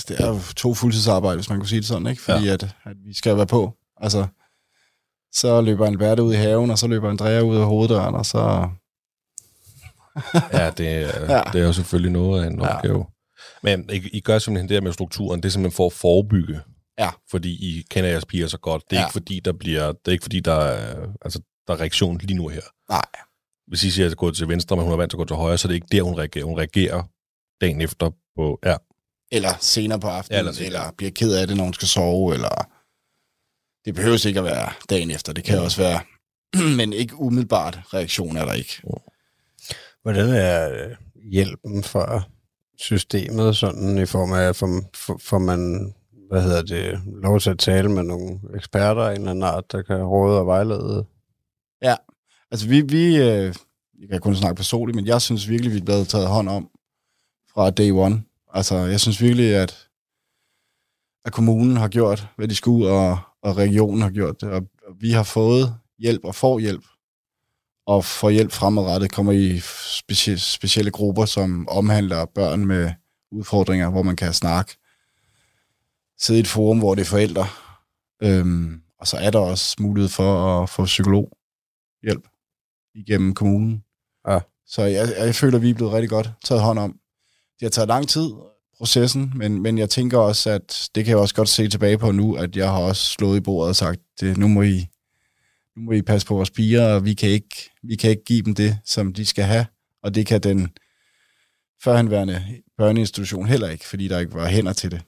det 0.08 0.20
er 0.20 0.52
to 0.56 0.74
fuldtidsarbejde, 0.74 1.36
hvis 1.36 1.48
man 1.50 1.58
kunne 1.58 1.68
sige 1.68 1.80
det 1.80 1.88
sådan, 1.88 2.06
ikke? 2.06 2.22
Fordi 2.22 2.46
ja. 2.46 2.52
at, 2.52 2.62
at 2.62 2.96
vi 3.06 3.14
skal 3.14 3.36
være 3.36 3.46
på. 3.46 3.72
Altså, 4.00 4.26
så 5.32 5.60
løber 5.60 5.86
Alberte 5.86 6.22
ud 6.22 6.32
i 6.34 6.36
haven, 6.36 6.70
og 6.70 6.78
så 6.78 6.86
løber 6.86 7.10
Andrea 7.10 7.40
ud 7.40 7.56
af 7.56 7.64
hoveddøren, 7.66 8.14
og 8.14 8.26
så... 8.26 8.68
Ja, 10.52 10.70
det, 10.70 10.88
er, 10.88 11.00
Ja. 11.00 11.36
ja. 11.36 11.42
det 11.52 11.60
er 11.60 11.64
jo 11.66 11.72
selvfølgelig 11.72 12.12
noget 12.12 12.44
af 12.44 12.46
en 12.46 12.60
Ja. 12.60 12.76
opgave. 12.76 13.06
Men 13.62 13.90
I, 13.92 13.96
I 14.12 14.20
gør 14.20 14.38
simpelthen 14.38 14.68
det 14.68 14.74
her 14.74 14.80
med 14.80 14.92
strukturen, 14.92 15.40
det 15.42 15.48
er 15.48 15.50
simpelthen 15.52 15.76
for 15.76 15.86
at 15.86 15.92
forebygge. 15.92 16.60
Ja. 16.98 17.10
Fordi 17.30 17.50
I 17.78 17.82
kender 17.90 18.10
jeres 18.10 18.24
piger 18.24 18.46
så 18.46 18.58
godt. 18.58 18.82
Det 18.90 18.96
er 18.96 19.00
Ja. 19.00 19.06
ikke 19.06 19.12
fordi, 19.12 19.40
der 19.44 19.52
bliver, 19.52 19.86
det 19.92 19.98
er 20.08 20.12
ikke 20.12 20.22
fordi, 20.24 20.40
der 20.40 20.52
er, 20.54 21.06
altså, 21.24 21.40
der 21.66 21.72
er 21.74 21.80
reaktion 21.80 22.18
lige 22.18 22.34
nu 22.36 22.48
her. 22.48 22.60
Nej. 22.90 23.04
Hvis 23.66 23.84
I 23.84 23.90
siger, 23.90 24.06
at 24.06 24.10
det 24.10 24.18
går 24.18 24.30
til 24.30 24.48
venstre, 24.48 24.76
men 24.76 24.84
hun 24.84 24.92
er 24.92 24.96
vant 24.96 25.10
til 25.10 25.16
at 25.16 25.18
gå 25.18 25.24
til 25.24 25.36
højre, 25.36 25.58
så 25.58 25.68
er 25.68 25.70
det 25.70 25.74
ikke 25.74 25.86
der, 25.92 26.02
hun 26.02 26.18
reagerer. 26.18 26.44
Hun 26.44 26.58
reagerer 26.58 27.02
dagen 27.60 27.80
efter 27.80 28.10
på, 28.36 28.58
ja, 28.64 28.76
eller 29.32 29.50
senere 29.60 30.00
på 30.00 30.06
aftenen, 30.06 30.34
Ja, 30.34 30.38
eller, 30.38 30.52
senere. 30.52 30.66
eller 30.66 30.92
bliver 30.96 31.10
ked 31.12 31.34
af 31.34 31.46
det, 31.46 31.56
når 31.56 31.64
hun 31.64 31.74
skal 31.74 31.88
sove, 31.88 32.34
eller 32.34 32.68
det 33.84 33.94
behøver 33.94 34.26
ikke 34.26 34.38
at 34.38 34.44
være 34.44 34.72
dagen 34.90 35.10
efter, 35.10 35.32
det 35.32 35.44
kan 35.44 35.58
også 35.58 35.82
være, 35.82 36.00
men 36.78 36.92
ikke 36.92 37.16
umiddelbart 37.16 37.78
reaktion 37.94 38.36
er 38.36 38.44
der 38.44 38.52
ikke. 38.52 38.82
Hvordan 40.02 40.28
er 40.28 40.70
øh, 40.72 40.96
hjælpen 41.32 41.82
fra 41.82 42.22
systemet 42.78 43.56
sådan 43.56 43.98
i 43.98 44.06
form 44.06 44.32
af, 44.32 44.56
for, 44.56 44.68
for, 44.94 45.18
for 45.20 45.38
man, 45.38 45.94
hvad 46.30 46.42
hedder 46.42 46.62
det, 46.62 47.00
lov 47.22 47.40
til 47.40 47.50
at 47.50 47.58
tale 47.58 47.88
med 47.90 48.02
nogle 48.02 48.40
eksperter 48.54 49.02
af 49.02 49.10
en 49.10 49.16
eller 49.16 49.30
anden 49.30 49.42
art, 49.44 49.72
der 49.72 49.82
kan 49.82 50.02
råde 50.02 50.38
og 50.38 50.46
vejlede? 50.46 51.06
Altså 52.52 52.68
vi, 52.68 52.80
vi 52.80 53.16
øh, 53.16 53.54
jeg 54.00 54.08
kan 54.10 54.20
kun 54.20 54.36
snakke 54.36 54.56
personligt, 54.56 54.96
men 54.96 55.06
jeg 55.06 55.22
synes 55.22 55.48
virkelig, 55.48 55.72
vi 55.72 55.78
er 55.78 55.84
blevet 55.84 56.08
taget 56.08 56.28
hånd 56.28 56.48
om 56.48 56.68
fra 57.54 57.70
day 57.70 57.90
one. 57.90 58.22
Altså 58.54 58.76
jeg 58.76 59.00
synes 59.00 59.20
virkelig, 59.20 59.54
at, 59.56 59.88
at 61.24 61.32
kommunen 61.32 61.76
har 61.76 61.88
gjort, 61.88 62.28
hvad 62.36 62.48
de 62.48 62.54
skulle, 62.54 62.88
og, 62.90 63.18
og 63.42 63.56
regionen 63.56 64.02
har 64.02 64.10
gjort 64.10 64.40
det, 64.40 64.48
og, 64.48 64.62
og 64.86 64.94
vi 65.00 65.10
har 65.10 65.22
fået 65.22 65.74
hjælp 65.98 66.24
og 66.24 66.34
får 66.34 66.58
hjælp, 66.58 66.84
og 67.86 68.04
får 68.04 68.30
hjælp 68.30 68.52
fremadrettet, 68.52 69.12
kommer 69.12 69.32
i 69.32 69.60
specie, 69.98 70.38
specielle 70.38 70.90
grupper, 70.90 71.24
som 71.24 71.68
omhandler 71.68 72.24
børn 72.24 72.66
med 72.66 72.92
udfordringer, 73.30 73.90
hvor 73.90 74.02
man 74.02 74.16
kan 74.16 74.32
snakke. 74.32 74.76
Sidde 76.18 76.38
i 76.38 76.42
et 76.42 76.48
forum, 76.48 76.78
hvor 76.78 76.94
det 76.94 77.02
er 77.02 77.06
forældre. 77.06 77.46
Øhm, 78.22 78.82
og 78.98 79.06
så 79.06 79.16
er 79.16 79.30
der 79.30 79.38
også 79.38 79.76
mulighed 79.80 80.08
for 80.08 80.62
at 80.62 80.70
få 80.70 80.84
psykologhjælp 80.84 82.31
igennem 82.94 83.34
kommunen. 83.34 83.84
Ja. 84.28 84.38
Så 84.66 84.82
jeg, 84.82 85.14
jeg 85.18 85.34
føler, 85.34 85.58
at 85.58 85.62
vi 85.62 85.70
er 85.70 85.74
blevet 85.74 85.92
rigtig 85.92 86.10
godt 86.10 86.30
taget 86.44 86.62
hånd 86.62 86.78
om. 86.78 86.92
Det 87.60 87.66
har 87.66 87.70
taget 87.70 87.88
lang 87.88 88.08
tid, 88.08 88.30
processen, 88.82 89.32
men, 89.36 89.62
men 89.62 89.78
jeg 89.78 89.90
tænker 89.90 90.18
også, 90.18 90.50
at 90.50 90.88
det 90.94 91.04
kan 91.04 91.10
jeg 91.10 91.18
også 91.18 91.34
godt 91.34 91.48
se 91.48 91.68
tilbage 91.68 91.98
på 91.98 92.12
nu, 92.12 92.34
at 92.34 92.56
jeg 92.56 92.68
har 92.68 92.78
også 92.78 93.04
slået 93.04 93.36
i 93.36 93.40
bordet 93.40 93.68
og 93.68 93.76
sagt, 93.76 94.00
det, 94.20 94.36
nu, 94.36 94.48
må 94.48 94.62
I, 94.62 94.86
nu 95.76 95.82
må 95.82 95.92
I 95.92 96.02
passe 96.02 96.26
på 96.26 96.34
vores 96.34 96.50
piger, 96.50 96.94
og 96.94 97.04
vi 97.04 97.14
kan, 97.14 97.28
ikke, 97.28 97.70
vi 97.82 97.96
kan 97.96 98.10
ikke 98.10 98.24
give 98.24 98.42
dem 98.42 98.54
det, 98.54 98.78
som 98.84 99.12
de 99.12 99.26
skal 99.26 99.44
have, 99.44 99.66
og 100.02 100.14
det 100.14 100.26
kan 100.26 100.40
den 100.40 100.68
førhenværende 101.84 102.62
børneinstitution 102.78 103.46
heller 103.46 103.68
ikke, 103.68 103.86
fordi 103.86 104.08
der 104.08 104.18
ikke 104.18 104.34
var 104.34 104.48
hænder 104.48 104.72
til 104.72 104.90
det. 104.90 105.02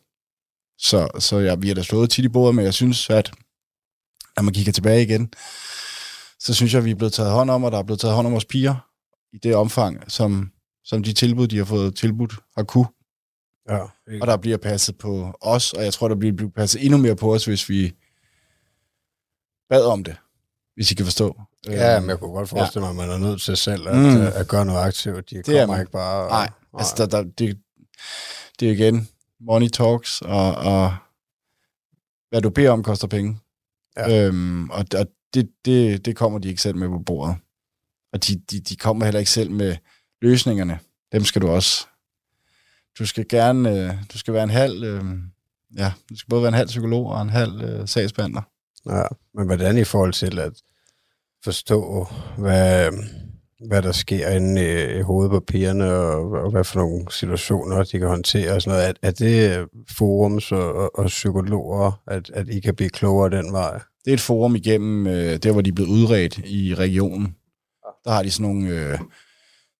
Så, 0.79 1.09
så 1.19 1.39
ja, 1.39 1.55
vi 1.55 1.69
har 1.69 1.75
da 1.75 1.83
slået 1.83 2.11
tit 2.11 2.25
i 2.25 2.29
bordet, 2.29 2.55
men 2.55 2.65
jeg 2.65 2.75
synes, 2.75 3.11
at 3.11 3.33
når 4.37 4.43
man 4.43 4.55
kigger 4.55 4.73
tilbage 4.73 5.03
igen, 5.03 5.33
så 6.41 6.55
synes 6.55 6.73
jeg, 6.73 6.79
at 6.79 6.85
vi 6.85 6.91
er 6.91 6.95
blevet 6.95 7.13
taget 7.13 7.31
hånd 7.33 7.51
om, 7.51 7.65
og 7.65 7.73
der 7.73 7.79
er 7.79 7.83
blevet 7.83 8.01
taget 8.01 8.15
hånd 8.15 8.27
om 8.27 8.33
vores 8.33 8.45
piger 8.45 8.91
i 9.33 9.39
det 9.39 9.55
omfang, 9.57 10.13
som, 10.13 10.51
som 10.85 11.03
de 11.03 11.13
tilbud, 11.13 11.47
de 11.47 11.59
har 11.59 11.65
fået 11.65 11.97
tilbudt, 11.97 12.35
har 12.57 12.63
kunne. 12.63 12.87
Ja, 13.69 13.79
Og 14.21 14.27
der 14.27 14.37
bliver 14.37 14.57
passet 14.57 14.99
på 14.99 15.33
os, 15.41 15.73
og 15.73 15.85
jeg 15.85 15.93
tror, 15.93 16.09
der 16.09 16.15
bliver 16.17 16.51
passet 16.57 16.85
endnu 16.85 16.99
mere 16.99 17.17
på 17.17 17.35
os, 17.35 17.45
hvis 17.45 17.69
vi 17.69 17.93
bad 19.69 19.85
om 19.87 20.05
det, 20.05 20.17
hvis 20.75 20.91
I 20.91 20.95
kan 20.95 21.07
forstå. 21.07 21.41
Ja, 21.67 21.95
Øhm, 21.97 22.03
men 22.03 22.11
jeg 22.11 22.19
kunne 22.19 22.33
godt 22.33 22.49
forestille 22.49 22.81
mig, 22.81 22.91
at 22.91 22.97
man 22.97 23.11
er 23.11 23.19
nødt 23.29 23.43
til 23.43 23.57
selv 23.57 23.89
at, 23.89 23.97
Mm. 23.97 24.03
mm. 24.03 24.27
at 24.35 24.49
gøre 24.49 24.65
noget 24.65 24.81
aktivt. 24.81 25.31
De 25.31 25.37
er 25.39 25.43
kommer 25.43 25.67
man. 25.67 25.81
ikke 25.81 25.93
bare... 25.93 26.29
Nej, 26.29 26.51
altså 26.79 26.95
der, 26.97 27.07
der, 27.07 27.23
det, 27.39 27.59
det 28.61 28.69
er 28.69 28.73
igen 28.73 29.09
money 29.41 29.69
talks, 29.69 30.21
og, 30.23 30.55
og 30.55 30.95
hvad 32.31 32.43
du 32.43 32.51
beder 32.51 32.71
om 32.71 32.83
koster 32.83 33.09
penge. 33.09 33.39
Ja. 33.97 34.27
Øhm, 34.27 34.71
og 34.71 34.85
og 34.99 35.07
det, 35.35 35.51
det, 35.65 36.07
det 36.07 36.17
kommer 36.17 36.39
de 36.39 36.49
ikke 36.49 36.63
selv 36.63 36.77
med 36.77 36.89
på 36.89 36.99
bordet. 36.99 37.37
Og 38.13 38.27
de, 38.27 38.37
de, 38.51 38.61
de 38.61 38.77
kommer 38.77 39.05
heller 39.05 39.19
ikke 39.19 39.31
selv 39.31 39.51
med 39.51 39.77
løsningerne. 40.23 40.79
Dem 41.13 41.25
skal 41.25 41.43
du 41.43 41.49
også. 41.49 41.87
Du 42.99 43.07
skal 43.07 43.29
gerne, 43.29 43.71
øh, 43.71 43.95
du 44.13 44.19
skal 44.19 44.35
være 44.35 44.45
en 44.45 44.51
halv, 44.51 44.85
øh, 44.85 45.05
ja, 45.77 45.93
du 46.11 46.17
skal 46.17 46.29
både 46.29 46.43
være 46.43 46.49
en 46.49 46.55
halv 46.55 46.69
psykolog 46.69 47.07
og 47.07 47.23
en 47.23 47.31
halv 47.31 47.63
øh, 47.63 47.89
sagsbehandler. 47.89 48.43
Ja, 48.87 49.03
men 49.35 49.47
hvordan 49.47 49.79
i 49.79 49.85
forhold 49.85 50.13
til 50.13 50.39
at 50.39 50.53
forstå, 51.45 52.07
hvad, 52.39 52.93
hvad 53.61 53.83
der 53.83 53.93
sker 53.93 54.29
inde 54.29 54.63
i, 54.63 54.99
i 54.99 55.01
hovedet 55.01 55.31
på 55.31 55.41
pigerne, 55.41 55.93
og, 55.93 56.31
og 56.31 56.51
hvad 56.51 56.65
for 56.65 56.81
nogle 56.81 57.07
situationer 57.11 57.85
de 57.85 57.99
kan 57.99 58.09
håndtere 58.09 58.53
og 58.53 58.63
sådan 58.63 58.79
noget. 58.79 58.89
Er, 58.89 59.09
er 59.09 59.11
det 59.11 59.59
øh, 59.59 59.67
forums 59.99 60.53
og, 60.53 60.75
og, 60.75 60.99
og 60.99 61.07
psykologer, 61.07 62.03
at, 62.07 62.31
at 62.31 62.49
I 62.49 62.61
kan 62.61 62.75
blive 62.75 62.91
klogere 62.91 63.31
den 63.31 63.53
vej? 63.53 63.81
Det 64.05 64.11
er 64.11 64.15
et 64.15 64.21
forum 64.21 64.57
igennem, 64.57 65.07
øh, 65.07 65.37
der 65.37 65.53
hvor 65.53 65.61
de 65.61 65.71
er 65.71 65.75
blevet 65.75 65.91
udredt 65.91 66.39
i 66.39 66.75
regionen. 66.75 67.35
Der 68.05 68.11
har 68.11 68.23
de 68.23 68.31
sådan 68.31 68.53
nogle, 68.53 68.69
øh, 68.69 68.99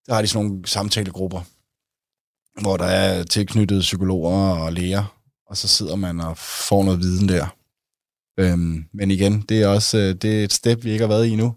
der 0.07 0.15
har 0.15 0.23
de 0.23 0.29
sådan 0.29 0.47
nogle 0.47 0.67
samtalegrupper, 0.67 1.41
hvor 2.61 2.77
der 2.77 2.85
er 2.85 3.23
tilknyttede 3.23 3.81
psykologer 3.81 4.51
og 4.51 4.73
læger, 4.73 5.19
og 5.47 5.57
så 5.57 5.69
sidder 5.69 5.97
man 5.97 6.21
og 6.21 6.39
får 6.39 6.85
noget 6.85 7.01
viden 7.01 7.29
der. 7.29 7.57
Øhm, 8.39 8.85
men 8.95 9.11
igen, 9.11 9.41
det 9.41 9.63
er 9.63 9.69
også 9.69 9.99
øh, 9.99 10.15
det 10.15 10.41
er 10.41 10.45
et 10.45 10.53
step, 10.53 10.85
vi 10.85 10.91
ikke 10.91 11.03
har 11.03 11.09
været 11.09 11.27
i 11.27 11.31
endnu. 11.31 11.55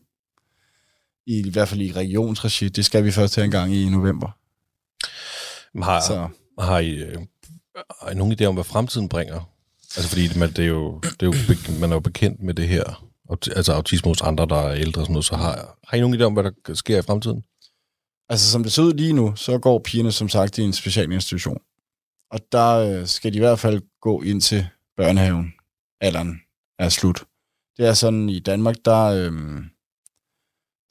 I, 1.27 1.47
I 1.47 1.49
hvert 1.49 1.67
fald 1.67 1.81
i 1.81 1.91
regionsregi. 1.91 2.69
Det 2.69 2.85
skal 2.85 3.03
vi 3.03 3.11
først 3.11 3.33
til 3.33 3.43
en 3.43 3.51
gang 3.51 3.75
i 3.75 3.89
november. 3.89 4.27
Har, 5.83 6.01
Så 6.01 6.27
har, 6.59 6.79
I, 6.79 6.89
øh, 6.89 7.17
har 8.01 8.09
I 8.11 8.15
nogen 8.15 8.41
idé 8.41 8.45
om, 8.45 8.53
hvad 8.53 8.63
fremtiden 8.63 9.09
bringer? 9.09 9.49
Altså 9.97 10.09
fordi 10.09 10.39
man, 10.39 10.49
det 10.49 10.59
er 10.59 10.67
jo, 10.67 10.99
det 10.99 11.21
er 11.21 11.25
jo, 11.25 11.33
man 11.79 11.89
er 11.89 11.95
jo 11.95 11.99
bekendt 11.99 12.43
med 12.43 12.53
det 12.53 12.67
her. 12.67 13.07
Altså 13.55 13.73
autisme 13.73 14.09
hos 14.09 14.21
andre, 14.21 14.45
der 14.45 14.55
er 14.55 14.75
ældre 14.75 15.01
og 15.01 15.05
sådan 15.05 15.13
noget. 15.13 15.25
Så 15.25 15.35
har, 15.35 15.77
har 15.87 15.97
I 15.97 15.99
nogen 15.99 16.21
idé 16.21 16.23
om, 16.23 16.33
hvad 16.33 16.43
der 16.43 16.73
sker 16.73 16.99
i 16.99 17.01
fremtiden? 17.01 17.43
Altså, 18.29 18.51
som 18.51 18.63
det 18.63 18.71
ser 18.71 18.83
ud 18.83 18.93
lige 18.93 19.13
nu, 19.13 19.35
så 19.35 19.57
går 19.57 19.81
pigerne 19.85 20.11
som 20.11 20.29
sagt 20.29 20.57
i 20.57 20.61
en 20.61 20.73
specialinstitution. 20.73 21.57
Og 22.31 22.39
der 22.51 22.75
øh, 22.75 23.07
skal 23.07 23.33
de 23.33 23.37
i 23.37 23.39
hvert 23.39 23.59
fald 23.59 23.81
gå 24.01 24.21
ind 24.21 24.41
til 24.41 24.67
børnehaven. 24.97 25.53
Alderen 26.01 26.39
er 26.79 26.89
slut. 26.89 27.23
Det 27.77 27.87
er 27.87 27.93
sådan, 27.93 28.29
i 28.29 28.39
Danmark, 28.39 28.75
der, 28.85 29.03
øh, 29.03 29.31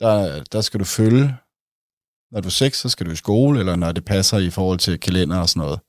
der, 0.01 0.43
der 0.53 0.61
skal 0.61 0.81
du 0.81 0.85
følge, 0.85 1.37
når 2.31 2.41
du 2.41 2.49
er 2.49 2.51
6, 2.51 2.79
så 2.81 2.89
skal 2.89 3.07
du 3.07 3.11
i 3.11 3.17
skole, 3.17 3.59
eller 3.61 3.77
når 3.77 3.93
det 3.93 4.05
passer 4.05 4.39
i 4.39 4.51
forhold 4.51 4.79
til 4.79 5.01
kalender 5.01 5.39
og 5.39 5.49
sådan 5.49 5.61
noget. 5.61 5.81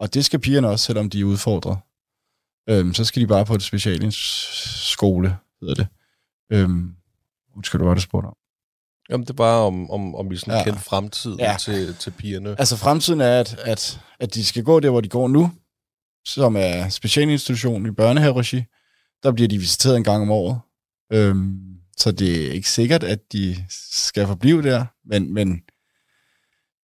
Og 0.00 0.14
det 0.14 0.24
skal 0.24 0.40
pigerne 0.40 0.68
også, 0.68 0.84
selvom 0.84 1.10
de 1.10 1.20
er 1.20 1.24
udfordret. 1.24 1.78
Øhm, 2.68 2.94
så 2.94 3.04
skal 3.04 3.22
de 3.22 3.26
bare 3.26 3.44
på 3.46 3.54
et 3.54 3.62
specialskole, 3.62 5.36
hedder 5.60 5.74
det. 5.74 5.86
Øhm, 6.52 6.94
skal 7.64 7.80
du 7.80 7.84
godt 7.84 7.96
have 7.98 8.02
spurgt 8.02 8.26
om. 8.26 8.36
Jamen, 9.10 9.24
det 9.24 9.30
er 9.30 9.34
bare 9.34 9.60
om, 9.66 9.90
om, 9.90 10.14
om 10.14 10.30
vi 10.30 10.36
sådan 10.36 10.54
Ja. 10.54 10.64
kender 10.64 10.80
fremtiden 10.80 11.38
Ja. 11.38 11.56
til, 11.60 11.94
til 11.96 12.10
pigerne. 12.10 12.50
Altså 12.58 12.76
fremtiden 12.76 13.20
er, 13.20 13.40
at, 13.40 13.54
at, 13.58 14.00
at 14.20 14.34
de 14.34 14.44
skal 14.44 14.64
gå 14.64 14.80
der, 14.80 14.90
hvor 14.90 15.00
de 15.00 15.08
går 15.08 15.28
nu, 15.28 15.52
som 16.24 16.56
er 16.58 16.88
specialinstitution 16.88 17.86
i 17.86 17.90
børnehaveregi. 17.90 18.62
Der 19.22 19.32
bliver 19.32 19.48
de 19.48 19.58
visiteret 19.58 19.96
en 19.96 20.04
gang 20.04 20.22
om 20.22 20.30
året. 20.30 20.60
Øhm, 21.12 21.60
så 21.96 22.12
det 22.12 22.46
er 22.46 22.52
ikke 22.52 22.70
sikkert, 22.70 23.04
at 23.04 23.32
de 23.32 23.64
skal 23.70 24.26
forblive 24.26 24.62
der, 24.62 24.86
men, 25.04 25.34
men 25.34 25.62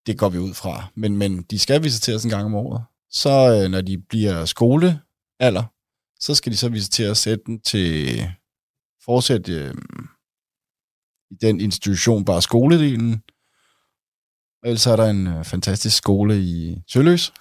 det 0.07 0.19
går 0.19 0.29
vi 0.29 0.39
ud 0.39 0.55
fra. 0.55 0.87
Men, 0.95 1.17
men 1.17 1.43
de 1.43 1.59
skal 1.59 1.83
visiteres 1.83 2.25
en 2.25 2.31
gang 2.31 2.45
om 2.45 2.55
året. 2.55 2.85
Så 3.11 3.31
øh, 3.31 3.71
når 3.71 3.81
de 3.81 3.99
bliver 3.99 4.45
skolealder, 4.45 5.65
så 6.21 6.35
skal 6.35 6.53
de 6.53 6.57
så 6.57 6.69
visiteres 6.69 7.27
enten 7.27 7.61
til 7.61 8.27
fortsat 9.05 9.49
øh, 9.49 9.75
i 11.31 11.35
den 11.41 11.61
institution, 11.61 12.25
bare 12.25 12.43
skoledelen, 12.43 13.23
og 14.63 14.69
ellers 14.69 14.87
er 14.87 14.97
der 14.97 15.07
en 15.07 15.27
øh, 15.27 15.45
fantastisk 15.45 15.97
skole 15.97 16.41
i 16.41 16.83
Tølløs, 16.93 17.33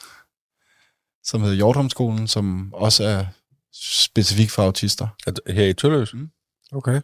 som 1.24 1.42
hedder 1.42 1.56
Hjortholmskolen, 1.56 2.28
som 2.28 2.74
også 2.74 3.04
er 3.04 3.26
specifik 3.74 4.50
for 4.50 4.64
autister. 4.64 5.08
Her 5.48 5.66
i 5.66 5.74
Tølløs? 5.74 6.14
Mm. 6.14 6.30
Okay. 6.72 7.02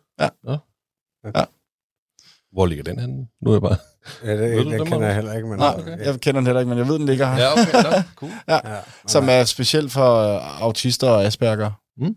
Hvor 2.51 2.65
ligger 2.65 2.83
den 2.83 2.99
henne? 2.99 3.27
Nu 3.41 3.49
er 3.49 3.55
jeg 3.55 3.61
bare... 3.61 3.77
Ja, 4.23 4.31
det, 4.31 4.65
Ved 4.65 4.79
dem, 4.79 4.85
kender 4.85 5.05
jeg 5.05 5.15
heller 5.15 5.33
ikke, 5.33 5.47
men... 5.47 5.57
Nej, 5.59 5.75
okay. 5.79 6.05
jeg 6.05 6.21
kender 6.21 6.41
den 6.41 6.47
heller 6.47 6.59
ikke, 6.59 6.69
men 6.69 6.77
jeg 6.77 6.87
ved, 6.87 6.99
den 6.99 7.05
ligger 7.05 7.33
her. 7.33 7.43
Ja, 7.43 7.51
okay, 7.51 7.73
ja, 7.73 8.03
cool. 8.15 8.31
Ja, 8.47 8.59
som 9.07 9.29
er 9.29 9.43
specielt 9.43 9.91
for 9.91 10.17
øh, 10.17 10.61
autister 10.61 11.09
og 11.09 11.25
Asperger. 11.25 11.71
Mm. 11.97 12.15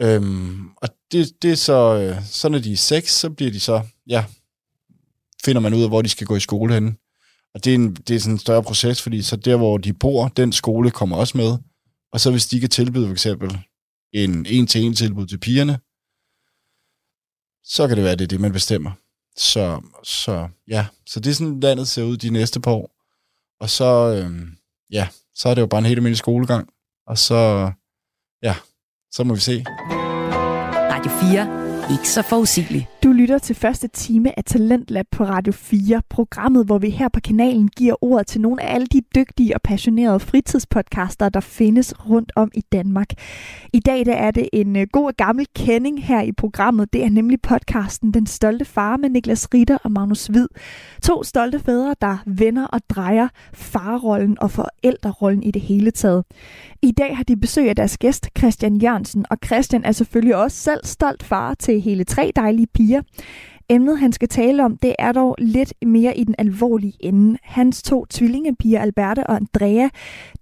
Øhm, 0.00 0.68
og 0.76 0.88
det, 1.12 1.42
det 1.42 1.52
er 1.52 1.56
så, 1.56 1.94
øh, 1.94 2.24
så 2.24 2.48
når 2.48 2.58
de 2.58 2.72
er 2.72 2.76
seks, 2.76 3.12
så 3.14 3.30
bliver 3.30 3.52
de 3.52 3.60
så, 3.60 3.82
ja, 4.06 4.24
finder 5.44 5.60
man 5.60 5.74
ud 5.74 5.82
af, 5.82 5.88
hvor 5.88 6.02
de 6.02 6.08
skal 6.08 6.26
gå 6.26 6.36
i 6.36 6.40
skole 6.40 6.74
henne. 6.74 6.94
Og 7.54 7.64
det 7.64 7.70
er, 7.70 7.74
en, 7.74 7.94
det 7.94 8.16
er 8.16 8.20
sådan 8.20 8.34
en 8.34 8.38
større 8.38 8.62
proces, 8.62 9.02
fordi 9.02 9.22
så 9.22 9.36
der, 9.36 9.56
hvor 9.56 9.78
de 9.78 9.92
bor, 9.92 10.28
den 10.28 10.52
skole 10.52 10.90
kommer 10.90 11.16
også 11.16 11.36
med. 11.36 11.58
Og 12.12 12.20
så 12.20 12.30
hvis 12.30 12.46
de 12.46 12.60
kan 12.60 12.68
tilbyde 12.68 13.06
for 13.06 13.12
eksempel 13.12 13.58
en 14.12 14.46
en-til-en 14.46 14.94
tilbud 14.94 15.26
til 15.26 15.38
pigerne, 15.38 15.78
så 17.68 17.88
kan 17.88 17.96
det 17.96 18.04
være, 18.04 18.16
det 18.16 18.24
er 18.24 18.28
det, 18.28 18.40
man 18.40 18.52
bestemmer. 18.52 18.90
Så, 19.36 19.80
så 20.04 20.48
ja, 20.68 20.86
så 21.06 21.20
det 21.20 21.30
er 21.30 21.34
sådan, 21.34 21.60
landet 21.60 21.88
ser 21.88 22.02
ud 22.02 22.16
de 22.16 22.30
næste 22.30 22.60
par 22.60 22.70
år. 22.70 22.90
Og 23.60 23.70
så, 23.70 24.14
øhm, 24.14 24.50
ja, 24.90 25.08
så 25.34 25.48
er 25.48 25.54
det 25.54 25.60
jo 25.62 25.66
bare 25.66 25.78
en 25.78 25.86
helt 25.86 25.98
almindelig 25.98 26.18
skolegang. 26.18 26.68
Og 27.06 27.18
så, 27.18 27.72
ja, 28.42 28.54
så 29.10 29.24
må 29.24 29.34
vi 29.34 29.40
se. 29.40 29.64
Radio 30.90 31.10
4 31.10 31.67
ikke 31.90 32.08
så 32.08 32.22
forudsigelig. 32.22 32.88
Du 33.02 33.12
lytter 33.12 33.38
til 33.38 33.56
første 33.56 33.88
time 33.88 34.38
af 34.38 34.44
Talentlab 34.44 35.06
på 35.10 35.24
Radio 35.24 35.52
4, 35.52 36.02
programmet, 36.10 36.66
hvor 36.66 36.78
vi 36.78 36.90
her 36.90 37.08
på 37.08 37.20
kanalen 37.20 37.68
giver 37.68 38.04
ordet 38.04 38.26
til 38.26 38.40
nogle 38.40 38.62
af 38.62 38.74
alle 38.74 38.86
de 38.86 39.00
dygtige 39.14 39.54
og 39.54 39.60
passionerede 39.62 40.20
fritidspodcaster, 40.20 41.28
der 41.28 41.40
findes 41.40 41.94
rundt 42.10 42.32
om 42.36 42.50
i 42.54 42.60
Danmark. 42.72 43.08
I 43.72 43.80
dag 43.80 44.06
der 44.06 44.14
er 44.14 44.30
det 44.30 44.48
en 44.52 44.76
øh, 44.76 44.86
god 44.92 45.06
og 45.06 45.14
gammel 45.16 45.46
kending 45.54 46.04
her 46.04 46.22
i 46.22 46.32
programmet. 46.32 46.92
Det 46.92 47.04
er 47.04 47.10
nemlig 47.10 47.40
podcasten 47.42 48.14
Den 48.14 48.26
Stolte 48.26 48.64
Far 48.64 48.96
med 48.96 49.08
Niklas 49.10 49.48
Ritter 49.54 49.78
og 49.84 49.92
Magnus 49.92 50.26
Hvid. 50.26 50.48
To 51.02 51.22
stolte 51.22 51.58
fædre, 51.58 51.94
der 52.00 52.16
vender 52.26 52.66
og 52.66 52.80
drejer 52.88 53.28
farrollen 53.54 54.36
og 54.40 54.50
forældrerollen 54.50 55.42
i 55.42 55.50
det 55.50 55.62
hele 55.62 55.90
taget. 55.90 56.24
I 56.82 56.92
dag 56.92 57.16
har 57.16 57.24
de 57.24 57.36
besøg 57.36 57.68
af 57.68 57.76
deres 57.76 57.98
gæst 57.98 58.28
Christian 58.38 58.76
Jørgensen, 58.76 59.24
og 59.30 59.38
Christian 59.46 59.84
er 59.84 59.92
selvfølgelig 59.92 60.36
også 60.36 60.56
selv 60.56 60.80
stolt 60.84 61.22
far 61.22 61.54
til 61.54 61.80
hele 61.80 62.04
tre 62.04 62.32
dejlige 62.36 62.66
piger. 62.74 63.02
Emnet, 63.70 63.98
han 63.98 64.12
skal 64.12 64.28
tale 64.28 64.64
om, 64.64 64.76
det 64.76 64.94
er 64.98 65.12
dog 65.12 65.36
lidt 65.38 65.74
mere 65.86 66.16
i 66.16 66.24
den 66.24 66.34
alvorlige 66.38 66.92
ende. 67.00 67.38
Hans 67.42 67.82
to 67.82 68.06
tvillingepiger, 68.10 68.80
Alberte 68.80 69.26
og 69.26 69.36
Andrea, 69.36 69.88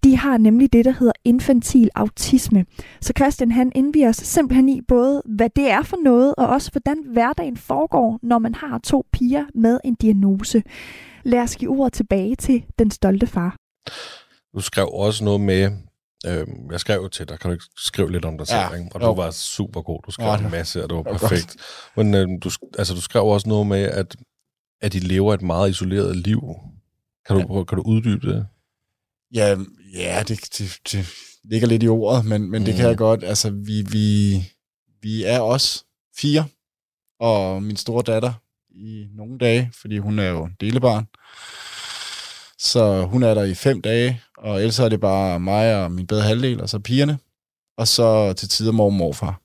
de 0.04 0.16
har 0.16 0.38
nemlig 0.38 0.72
det, 0.72 0.84
der 0.84 0.90
hedder 0.90 1.12
infantil 1.24 1.90
autisme. 1.94 2.66
Så 3.00 3.12
Christian, 3.16 3.50
han 3.50 3.72
indviger 3.74 4.08
os 4.08 4.16
simpelthen 4.16 4.68
i 4.68 4.80
både, 4.88 5.22
hvad 5.24 5.50
det 5.56 5.70
er 5.70 5.82
for 5.82 5.96
noget, 6.04 6.34
og 6.38 6.46
også 6.46 6.70
hvordan 6.70 7.04
hverdagen 7.12 7.56
foregår, 7.56 8.18
når 8.22 8.38
man 8.38 8.54
har 8.54 8.78
to 8.78 9.06
piger 9.12 9.44
med 9.54 9.80
en 9.84 9.94
diagnose. 9.94 10.62
Lad 11.24 11.40
os 11.40 11.56
give 11.56 11.70
ordet 11.70 11.92
tilbage 11.92 12.34
til 12.34 12.64
den 12.78 12.90
stolte 12.90 13.26
far. 13.26 13.56
Du 14.54 14.60
skrev 14.60 14.88
også 14.92 15.24
noget 15.24 15.40
med, 15.40 15.70
øh, 16.26 16.46
jeg 16.70 16.80
skrev 16.80 17.00
jo 17.02 17.08
til 17.08 17.28
dig, 17.28 17.38
kan 17.38 17.48
du 17.50 17.52
ikke 17.52 17.64
skrive 17.76 18.12
lidt 18.12 18.24
om 18.24 18.38
dig 18.38 18.46
selv, 18.46 18.58
Ja, 18.58 18.72
ikke? 18.74 18.90
og 18.94 19.00
jo. 19.02 19.06
du 19.08 19.14
var 19.14 19.30
super 19.30 19.82
god, 19.82 20.00
du 20.06 20.10
skrev 20.10 20.26
Ja, 20.26 20.38
en 20.38 20.50
masse, 20.50 20.82
og 20.82 20.88
det 20.88 20.96
var 20.96 21.02
perfekt. 21.02 21.56
Men 21.96 22.14
øh, 22.14 22.28
du, 22.44 22.50
altså, 22.78 22.94
du 22.94 23.00
skrev 23.00 23.24
også 23.24 23.48
noget 23.48 23.66
med, 23.66 23.82
at, 23.82 24.16
at 24.80 24.92
de 24.92 24.98
lever 25.00 25.34
et 25.34 25.42
meget 25.42 25.70
isoleret 25.70 26.16
liv. 26.16 26.42
Kan 27.26 27.36
du, 27.40 27.64
kan 27.64 27.76
du 27.76 27.82
uddybe 27.86 28.26
det? 28.30 28.46
Ja, 29.34 29.56
ja 29.94 30.22
det, 30.28 30.40
det, 30.58 30.78
det 30.92 31.06
ligger 31.44 31.68
lidt 31.68 31.82
i 31.82 31.88
ordet, 31.88 32.24
men, 32.24 32.50
men 32.50 32.62
mm. 32.62 32.64
det 32.66 32.74
kan 32.74 32.84
Mm. 32.84 32.88
jeg 32.88 32.96
godt. 32.96 33.24
Altså, 33.24 33.50
vi, 33.50 33.82
vi, 33.82 34.34
vi 35.02 35.24
er 35.24 35.40
også 35.40 35.84
fire, 36.18 36.44
og 37.20 37.62
min 37.62 37.76
store 37.76 38.02
datter 38.06 38.32
i 38.70 39.06
nogle 39.14 39.38
dage, 39.38 39.70
fordi 39.80 39.98
hun 39.98 40.18
er 40.18 40.28
jo 40.28 40.48
delebarn. 40.60 41.06
Så 42.58 43.02
hun 43.06 43.22
er 43.22 43.34
der 43.34 43.42
i 43.44 43.54
fem 43.54 43.82
dage, 43.82 44.22
og 44.38 44.58
ellers 44.58 44.78
er 44.78 44.88
det 44.88 45.00
bare 45.00 45.40
mig 45.40 45.84
og 45.84 45.92
min 45.92 46.06
bedre 46.06 46.22
halvdel, 46.22 46.60
og 46.60 46.68
så 46.68 46.78
pigerne. 46.78 47.18
Og 47.76 47.88
så 47.88 48.32
til 48.32 48.48
tider 48.48 48.72
mor 48.72 48.84
og 48.84 48.92
morfar, 48.92 49.40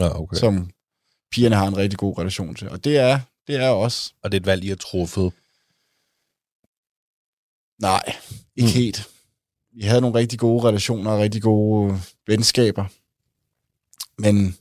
Ja, 0.00 0.20
okay. 0.20 0.36
som 0.36 0.70
pigerne 1.30 1.56
har 1.56 1.66
en 1.66 1.76
rigtig 1.76 1.98
god 1.98 2.18
relation 2.18 2.54
til. 2.54 2.68
Og 2.68 2.84
det 2.84 2.96
er, 2.98 3.20
det 3.46 3.54
er 3.56 3.68
også. 3.68 4.12
Og 4.22 4.32
det 4.32 4.36
er 4.36 4.40
et 4.40 4.46
valg, 4.46 4.64
I 4.64 4.68
har 4.68 4.76
truffet. 4.76 5.32
Nej, 7.78 8.16
ikke 8.56 8.66
Mm. 8.68 8.72
helt. 8.74 9.08
Vi 9.72 9.82
havde 9.82 10.00
nogle 10.00 10.18
rigtig 10.18 10.38
gode 10.38 10.68
relationer 10.68 11.10
og 11.10 11.18
rigtig 11.20 11.42
gode 11.42 12.00
venskaber. 12.26 12.84
Men 14.18 14.56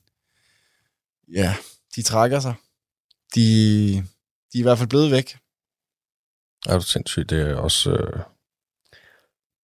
ja, 1.34 1.56
de 1.96 2.02
trækker 2.02 2.40
sig. 2.40 2.54
De, 3.36 3.42
de 4.54 4.58
er 4.58 4.60
i 4.60 4.62
hvert 4.62 4.78
fald 4.78 4.90
blevet 4.90 5.12
væk. 5.12 5.38
Er 6.66 6.78
du 6.78 6.82
sindssygt? 6.84 7.30
Det 7.30 7.42
er 7.42 7.56
også... 7.56 7.92
Øh, 7.92 8.20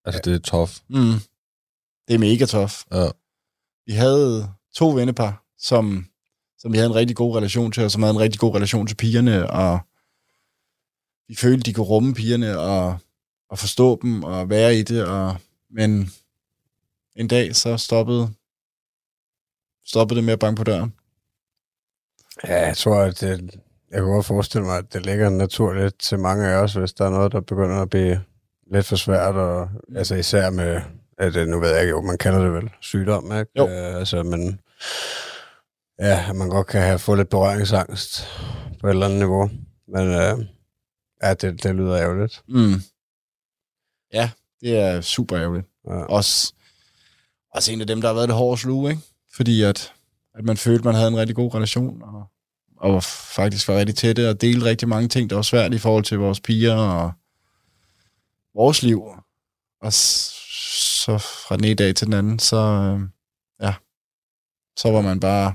altså, 0.06 0.22
det 0.26 0.36
er 0.36 0.40
tough. 0.40 0.72
Mm. 0.88 1.20
Det 2.08 2.14
er 2.14 2.20
mega 2.20 2.46
tough. 2.46 2.74
Ja. 2.92 3.10
Vi 3.86 3.92
havde 3.92 4.54
to 4.76 4.90
vennepar, 4.90 5.44
som, 5.58 6.06
som 6.58 6.74
vi 6.74 6.78
havde 6.78 6.90
en 6.90 6.96
rigtig 6.96 7.16
god 7.16 7.36
relation 7.36 7.72
til, 7.72 7.84
og 7.84 7.92
som 7.92 8.04
havde 8.04 8.14
en 8.14 8.20
rigtig 8.20 8.40
god 8.40 8.56
relation 8.56 8.88
til 8.88 8.96
pigerne, 8.96 9.50
og 9.50 9.80
vi 11.28 11.36
følte, 11.36 11.64
de 11.64 11.74
kunne 11.74 11.86
rumme 11.86 12.14
pigerne, 12.14 12.60
og, 12.60 12.98
og 13.50 13.60
forstå 13.60 14.00
dem, 14.02 14.24
og 14.24 14.50
være 14.50 14.76
i 14.76 14.84
det, 14.84 15.06
og, 15.06 15.38
men 15.70 16.12
en 17.16 17.28
dag 17.28 17.56
så 17.56 17.78
stoppede, 17.78 18.34
stoppede 19.86 20.18
det 20.18 20.24
med 20.24 20.34
at 20.34 20.40
banke 20.40 20.58
på 20.58 20.64
døren. 20.64 20.94
Ja, 22.44 22.66
jeg 22.68 22.78
tror, 22.78 23.02
at 23.02 23.22
det, 23.22 23.56
jeg 23.92 24.00
kan 24.00 24.04
godt 24.04 24.26
forestille 24.26 24.66
mig, 24.66 24.78
at 24.78 24.94
det 24.94 25.06
ligger 25.06 25.30
naturligt 25.30 26.00
til 26.00 26.20
mange 26.20 26.48
af 26.48 26.56
os, 26.56 26.74
hvis 26.74 26.94
der 26.94 27.06
er 27.06 27.10
noget, 27.10 27.32
der 27.32 27.42
begynder 27.42 27.82
at 27.82 27.90
blive 27.90 28.24
lidt 28.72 28.86
for 28.86 28.96
svært, 28.96 29.36
og 29.36 29.70
altså 29.96 30.16
især 30.16 30.50
med, 30.50 30.82
at 31.18 31.34
det, 31.34 31.50
nu 31.50 31.60
ved 31.60 31.70
jeg 31.70 31.82
ikke, 31.82 31.92
jo, 31.92 32.02
man 32.02 32.18
kalder 32.18 32.40
det 32.40 32.54
vel 32.54 32.70
sygdom, 32.82 33.26
ikke? 33.26 33.52
Jo. 33.58 33.68
Øh, 33.68 33.96
altså, 33.96 34.24
men 34.24 34.60
ja, 36.00 36.34
man 36.34 36.50
godt 36.50 36.68
kan 36.68 36.82
have 36.82 37.00
fået 37.00 37.18
lidt 37.18 37.30
berøringsangst 37.30 38.28
på 38.80 38.88
et 38.88 38.92
eller 38.92 39.06
andet 39.06 39.20
niveau. 39.20 39.50
Men 39.88 40.08
øh, 40.08 40.46
ja, 41.24 41.34
det, 41.34 41.64
det 41.64 41.76
lyder 41.76 41.98
ærgerligt. 41.98 42.44
Mm. 42.48 42.82
Ja, 44.14 44.30
det 44.62 44.78
er 44.80 45.02
super 45.02 45.40
ærgerligt. 45.40 45.68
Ja. 45.88 46.04
Også, 46.04 46.54
også 47.54 47.72
en 47.72 47.82
af 47.82 47.88
dem, 47.88 48.02
der 48.02 48.08
har 48.08 48.16
været 48.16 48.30
det 48.30 48.38
hårde 48.38 48.62
slug, 48.62 48.90
ikke? 48.90 49.02
Fordi 49.36 49.64
at, 49.64 49.94
at 50.36 50.46
man 50.46 50.58
følte, 50.58 50.84
man 50.84 50.96
havde 50.96 51.08
en 51.08 51.18
rigtig 51.18 51.36
god 51.36 51.56
relation, 51.56 52.02
og, 52.04 52.24
og 52.78 53.04
faktisk 53.04 53.68
var 53.68 53.76
rigtig 53.76 53.96
tætte, 53.96 54.30
og 54.30 54.42
delte 54.42 54.66
rigtig 54.66 54.88
mange 54.88 55.08
ting, 55.08 55.30
der 55.30 55.36
var 55.36 55.44
svært 55.44 55.74
i 55.74 55.78
forhold 55.78 56.04
til 56.04 56.18
vores 56.18 56.40
piger 56.40 56.76
og 56.76 57.12
vores 58.56 58.84
liv. 58.84 59.02
Og 59.82 59.94
så 59.94 61.18
fra 61.18 61.58
den 61.58 61.64
ene 61.64 61.76
dag 61.76 61.96
til 61.96 62.08
den 62.08 62.14
anden, 62.14 62.40
så, 62.40 62.58
øh, 62.58 63.08
ja, 63.62 63.74
så 64.78 64.92
var 64.92 65.02
man 65.02 65.20
bare, 65.20 65.54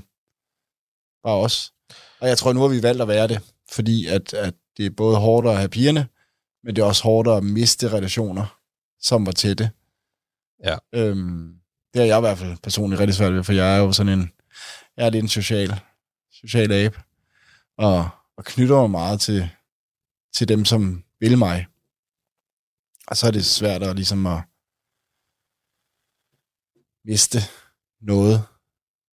bare 1.23 1.37
os. 1.37 1.73
Og 2.19 2.27
jeg 2.27 2.37
tror, 2.37 2.53
nu 2.53 2.61
har 2.61 2.67
vi 2.67 2.83
valgt 2.83 3.01
at 3.01 3.07
være 3.07 3.27
det, 3.27 3.53
fordi 3.71 4.07
at, 4.07 4.33
at 4.33 4.53
det 4.77 4.85
er 4.85 4.89
både 4.89 5.17
hårdt 5.17 5.47
at 5.47 5.57
have 5.57 5.69
pigerne, 5.69 6.07
men 6.63 6.75
det 6.75 6.81
er 6.81 6.85
også 6.85 7.03
hårdt 7.03 7.27
at 7.27 7.43
miste 7.43 7.93
relationer, 7.93 8.59
som 8.99 9.25
var 9.25 9.31
tætte. 9.31 9.71
Ja. 10.63 10.77
Øhm, 10.93 11.59
det 11.93 12.01
har 12.01 12.07
jeg 12.07 12.17
i 12.17 12.21
hvert 12.21 12.37
fald 12.37 12.57
personligt 12.63 12.99
rigtig 12.99 13.15
svært 13.15 13.33
ved, 13.33 13.43
for 13.43 13.53
jeg 13.53 13.75
er 13.75 13.77
jo 13.77 13.91
sådan 13.91 14.19
en, 14.19 14.31
jeg 14.97 15.05
er 15.05 15.09
lidt 15.09 15.23
en 15.23 15.29
social, 15.29 15.79
social 16.31 16.71
abe, 16.71 16.99
og, 17.77 18.09
og 18.37 18.45
knytter 18.45 18.81
mig 18.81 18.89
meget 18.89 19.21
til, 19.21 19.49
til 20.33 20.47
dem, 20.47 20.65
som 20.65 21.03
vil 21.19 21.37
mig. 21.37 21.65
Og 23.07 23.17
så 23.17 23.27
er 23.27 23.31
det 23.31 23.45
svært 23.45 23.83
at 23.83 23.95
ligesom 23.95 24.25
at 24.25 24.39
miste 27.05 27.39
noget 28.01 28.43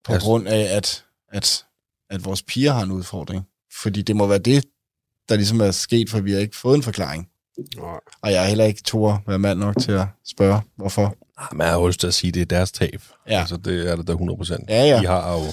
på 0.03 0.13
Altså- 0.13 0.25
grund 0.27 0.47
af, 0.47 0.77
at, 0.77 1.05
at, 1.29 1.65
at 2.09 2.25
vores 2.25 2.43
piger 2.43 2.73
har 2.73 2.83
en 2.83 2.91
udfordring. 2.91 3.43
Fordi 3.81 4.01
det 4.01 4.15
må 4.15 4.27
være 4.27 4.39
det, 4.39 4.65
der 5.29 5.35
ligesom 5.35 5.61
er 5.61 5.71
sket, 5.71 6.09
for 6.09 6.19
vi 6.21 6.31
har 6.31 6.39
ikke 6.39 6.55
fået 6.57 6.75
en 6.75 6.83
forklaring. 6.83 7.29
Og 8.21 8.31
jeg 8.31 8.43
er 8.43 8.47
heller 8.47 8.65
ikke 8.65 8.83
to 8.83 9.17
være 9.27 9.39
mand 9.39 9.59
nok 9.59 9.75
til 9.81 9.91
at 9.91 10.07
spørge, 10.25 10.61
hvorfor. 10.75 11.15
Ah, 11.37 11.57
Man 11.57 11.67
har 11.67 11.79
jo 11.79 11.87
lyst 11.87 11.99
til 11.99 12.07
at 12.07 12.13
sige, 12.13 12.29
at 12.29 12.33
det 12.33 12.41
er 12.41 12.45
deres 12.45 12.71
tab. 12.71 13.01
Ja. 13.27 13.39
Altså, 13.39 13.57
det 13.57 13.89
er 13.91 13.95
det 13.95 14.07
da 14.07 14.11
100 14.11 14.37
procent. 14.37 14.69
Ja, 14.69 14.83
ja. 14.85 14.99
De 14.99 15.05
har 15.05 15.33
jo 15.33 15.45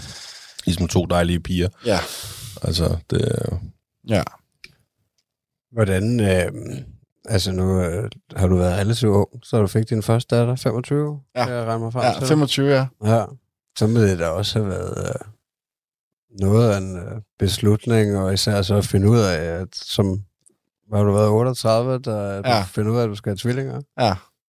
ligesom 0.65 0.89
to 0.89 1.07
dejlige 1.07 1.41
piger. 1.41 1.69
Ja, 1.87 1.99
Altså, 2.63 2.99
det 3.11 3.45
ja. 4.09 4.23
Hvordan, 5.73 6.21
øh, 6.21 6.53
altså 7.29 7.53
nu 7.53 7.81
øh, 7.83 8.11
har 8.37 8.47
du 8.49 8.57
været 8.57 8.79
relativt 8.81 9.11
ung, 9.11 9.29
så 9.43 9.61
du 9.61 9.67
fik 9.67 9.91
din 9.91 10.03
første 10.03 10.37
datter, 10.37 10.57
25? 10.57 11.21
Ja. 11.37 11.45
Kan 11.45 11.55
jeg 11.55 11.65
regne 11.67 11.85
mig 11.85 11.93
frem 11.93 12.05
Ja, 12.05 12.19
til? 12.19 12.27
25, 12.29 12.69
ja. 12.71 12.87
Ja, 13.05 13.25
så 13.79 13.87
må 13.87 14.01
det 14.01 14.19
da 14.19 14.27
også 14.29 14.59
have 14.59 14.69
været 14.71 15.09
øh, 15.09 15.15
noget 16.41 16.71
af 16.73 16.79
en 16.79 16.97
øh, 16.97 17.21
beslutning, 17.39 18.17
og 18.19 18.35
især 18.35 18.63
så 18.63 18.75
at 18.75 18.85
finde 18.87 19.09
ud 19.09 19.19
af, 19.19 19.37
at 19.37 19.69
som 19.75 20.23
har 20.95 21.03
du 21.03 21.13
været 21.13 21.29
38, 21.29 21.99
der 21.99 22.35
ja. 22.35 22.35
Ja. 22.57 22.61
du 22.63 22.67
finder 22.67 22.93
ud 22.93 22.99
af, 22.99 23.03
at 23.03 23.09
du 23.09 23.15
skal 23.15 23.31
have 23.31 23.37
tvillinger? 23.37 23.81
Ja, 23.99 24.05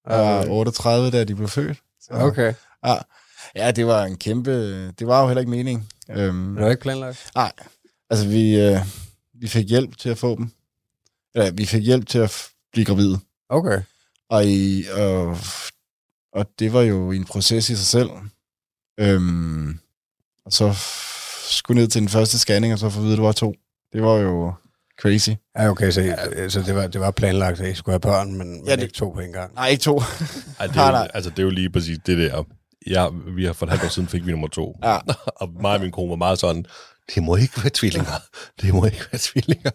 jeg 0.09 0.19
var 0.19 0.41
Øh, 0.45 0.49
38, 0.51 1.11
da 1.11 1.23
de 1.23 1.35
blev 1.35 1.47
født. 1.47 1.77
Så, 2.01 2.13
Okay, 2.13 2.53
Ja. 2.85 2.95
ja, 3.55 3.71
det 3.71 3.85
var 3.87 4.03
en 4.05 4.17
kæmpe... 4.17 4.51
Det 4.91 5.07
var 5.07 5.21
jo 5.21 5.27
heller 5.27 5.39
ikke 5.41 5.49
meningen. 5.51 5.87
Øhm, 6.09 6.35
men 6.35 6.55
det 6.55 6.63
var 6.63 6.69
ikke 6.71 6.81
planlagt? 6.81 7.29
Nej, 7.35 7.51
altså 8.09 8.27
vi, 8.27 8.59
øh, 8.61 8.77
vi 9.33 9.47
fik 9.47 9.69
hjælp 9.69 9.97
til 9.97 10.09
at 10.09 10.17
få 10.17 10.35
dem. 10.35 10.49
Eller 11.35 11.51
vi 11.51 11.65
fik 11.65 11.83
hjælp 11.83 12.07
til 12.07 12.19
at 12.19 12.47
blive 12.73 12.85
gravide. 12.85 13.19
Okay. 13.49 13.81
Og, 14.29 14.45
i, 14.45 14.85
og, 14.97 15.37
og 16.33 16.45
det 16.59 16.73
var 16.73 16.81
jo 16.81 17.11
en 17.11 17.25
proces 17.25 17.69
i 17.69 17.75
sig 17.75 17.85
selv. 17.85 18.09
Øhm, 18.99 19.79
og 20.45 20.53
så 20.53 20.73
skulle 21.49 21.81
ned 21.81 21.87
til 21.89 22.01
den 22.01 22.09
første 22.09 22.39
scanning, 22.39 22.73
og 22.73 22.79
så 22.79 22.89
få 22.89 22.99
at 22.99 23.03
vide, 23.03 23.13
at 23.13 23.17
det 23.17 23.25
var 23.25 23.31
to. 23.31 23.53
Det 23.93 24.01
var 24.01 24.13
jo 24.17 24.53
crazy. 25.01 25.29
Ja, 25.57 25.69
okay, 25.69 25.91
så, 25.91 26.01
ja. 26.01 26.49
så 26.49 26.61
det, 26.61 26.75
var, 26.75 26.87
det 26.87 27.01
var 27.01 27.11
planlagt, 27.11 27.59
at 27.59 27.71
I 27.71 27.75
skulle 27.75 27.93
have 27.93 27.99
børn, 27.99 28.37
men, 28.37 28.51
men 28.51 28.65
Ja, 28.67 28.75
det- 28.75 28.81
ikke 28.83 28.93
to 28.93 29.09
på 29.09 29.19
en 29.19 29.31
gang. 29.31 29.53
Nej, 29.53 29.67
ikke 29.67 29.81
to. 29.83 29.97
Ej, 30.59 30.67
det, 30.67 30.75
er 30.75 30.75
Nej, 30.75 30.85
jo, 30.85 30.91
nej. 30.91 31.07
altså, 31.13 31.29
det 31.29 31.39
er 31.39 31.43
jo 31.43 31.49
lige 31.49 31.69
præcis 31.69 31.99
det 32.05 32.17
der. 32.17 32.43
Ja, 32.87 33.07
vi 33.35 33.45
har 33.45 33.53
for 33.53 33.65
et 33.65 33.69
halvt 33.69 33.83
år 33.83 33.87
siden 33.87 34.07
fik 34.09 34.25
vi 34.25 34.31
nummer 34.31 34.47
to. 34.47 34.77
Ja. 34.83 34.97
og 35.41 35.49
mig 35.61 35.73
og 35.75 35.81
min 35.81 35.91
kone 35.91 36.09
var 36.09 36.15
meget 36.15 36.39
sådan, 36.39 36.65
det 37.15 37.23
må 37.23 37.35
ikke 37.35 37.53
være 37.57 37.71
tvillinger. 37.73 38.11
Det 38.61 38.73
må 38.73 38.85
ikke 38.85 39.05
være 39.11 39.19
tvillinger. 39.19 39.71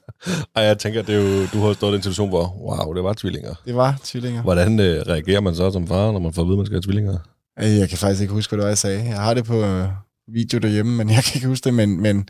Og 0.54 0.62
jeg 0.62 0.78
tænker, 0.78 1.02
det 1.02 1.14
er 1.14 1.20
jo, 1.20 1.46
du 1.46 1.66
har 1.66 1.72
stået 1.72 1.92
i 1.92 1.96
en 1.96 2.02
situation, 2.02 2.28
hvor, 2.28 2.56
wow, 2.56 2.94
det 2.94 3.04
var 3.04 3.12
tvillinger. 3.12 3.54
Det 3.64 3.76
var 3.76 3.98
tvillinger. 4.04 4.42
Hvordan 4.42 4.80
øh, 4.80 5.02
reagerer 5.06 5.40
man 5.40 5.54
så 5.54 5.70
som 5.72 5.86
far, 5.88 6.12
når 6.12 6.18
man 6.18 6.32
får 6.32 6.42
at 6.42 6.46
vide, 6.46 6.54
at 6.54 6.58
man 6.58 6.66
skal 6.66 6.74
have 6.74 6.82
tvillinger? 6.82 7.18
Øh, 7.62 7.76
Jeg 7.76 7.88
kan 7.88 7.98
faktisk 7.98 8.20
ikke 8.20 8.34
huske, 8.34 8.50
hvad 8.50 8.58
det 8.58 8.62
var, 8.64 8.70
jeg 8.70 8.78
sagde. 8.78 9.04
Jeg 9.04 9.20
har 9.20 9.34
det 9.34 9.44
på, 9.44 9.62
øh, 9.64 9.88
video 10.32 10.58
derhjemme, 10.58 10.96
men 10.96 11.10
jeg 11.10 11.24
kan 11.24 11.32
ikke 11.34 11.46
huske 11.48 11.64
det, 11.64 11.74
men, 11.74 12.00
men 12.00 12.28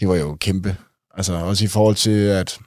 det 0.00 0.08
var 0.08 0.14
jo 0.16 0.36
kæmpe. 0.40 0.76
Altså 1.16 1.34
også 1.34 1.64
i 1.64 1.68
forhold 1.68 1.94
til, 1.96 2.10
at 2.26 2.58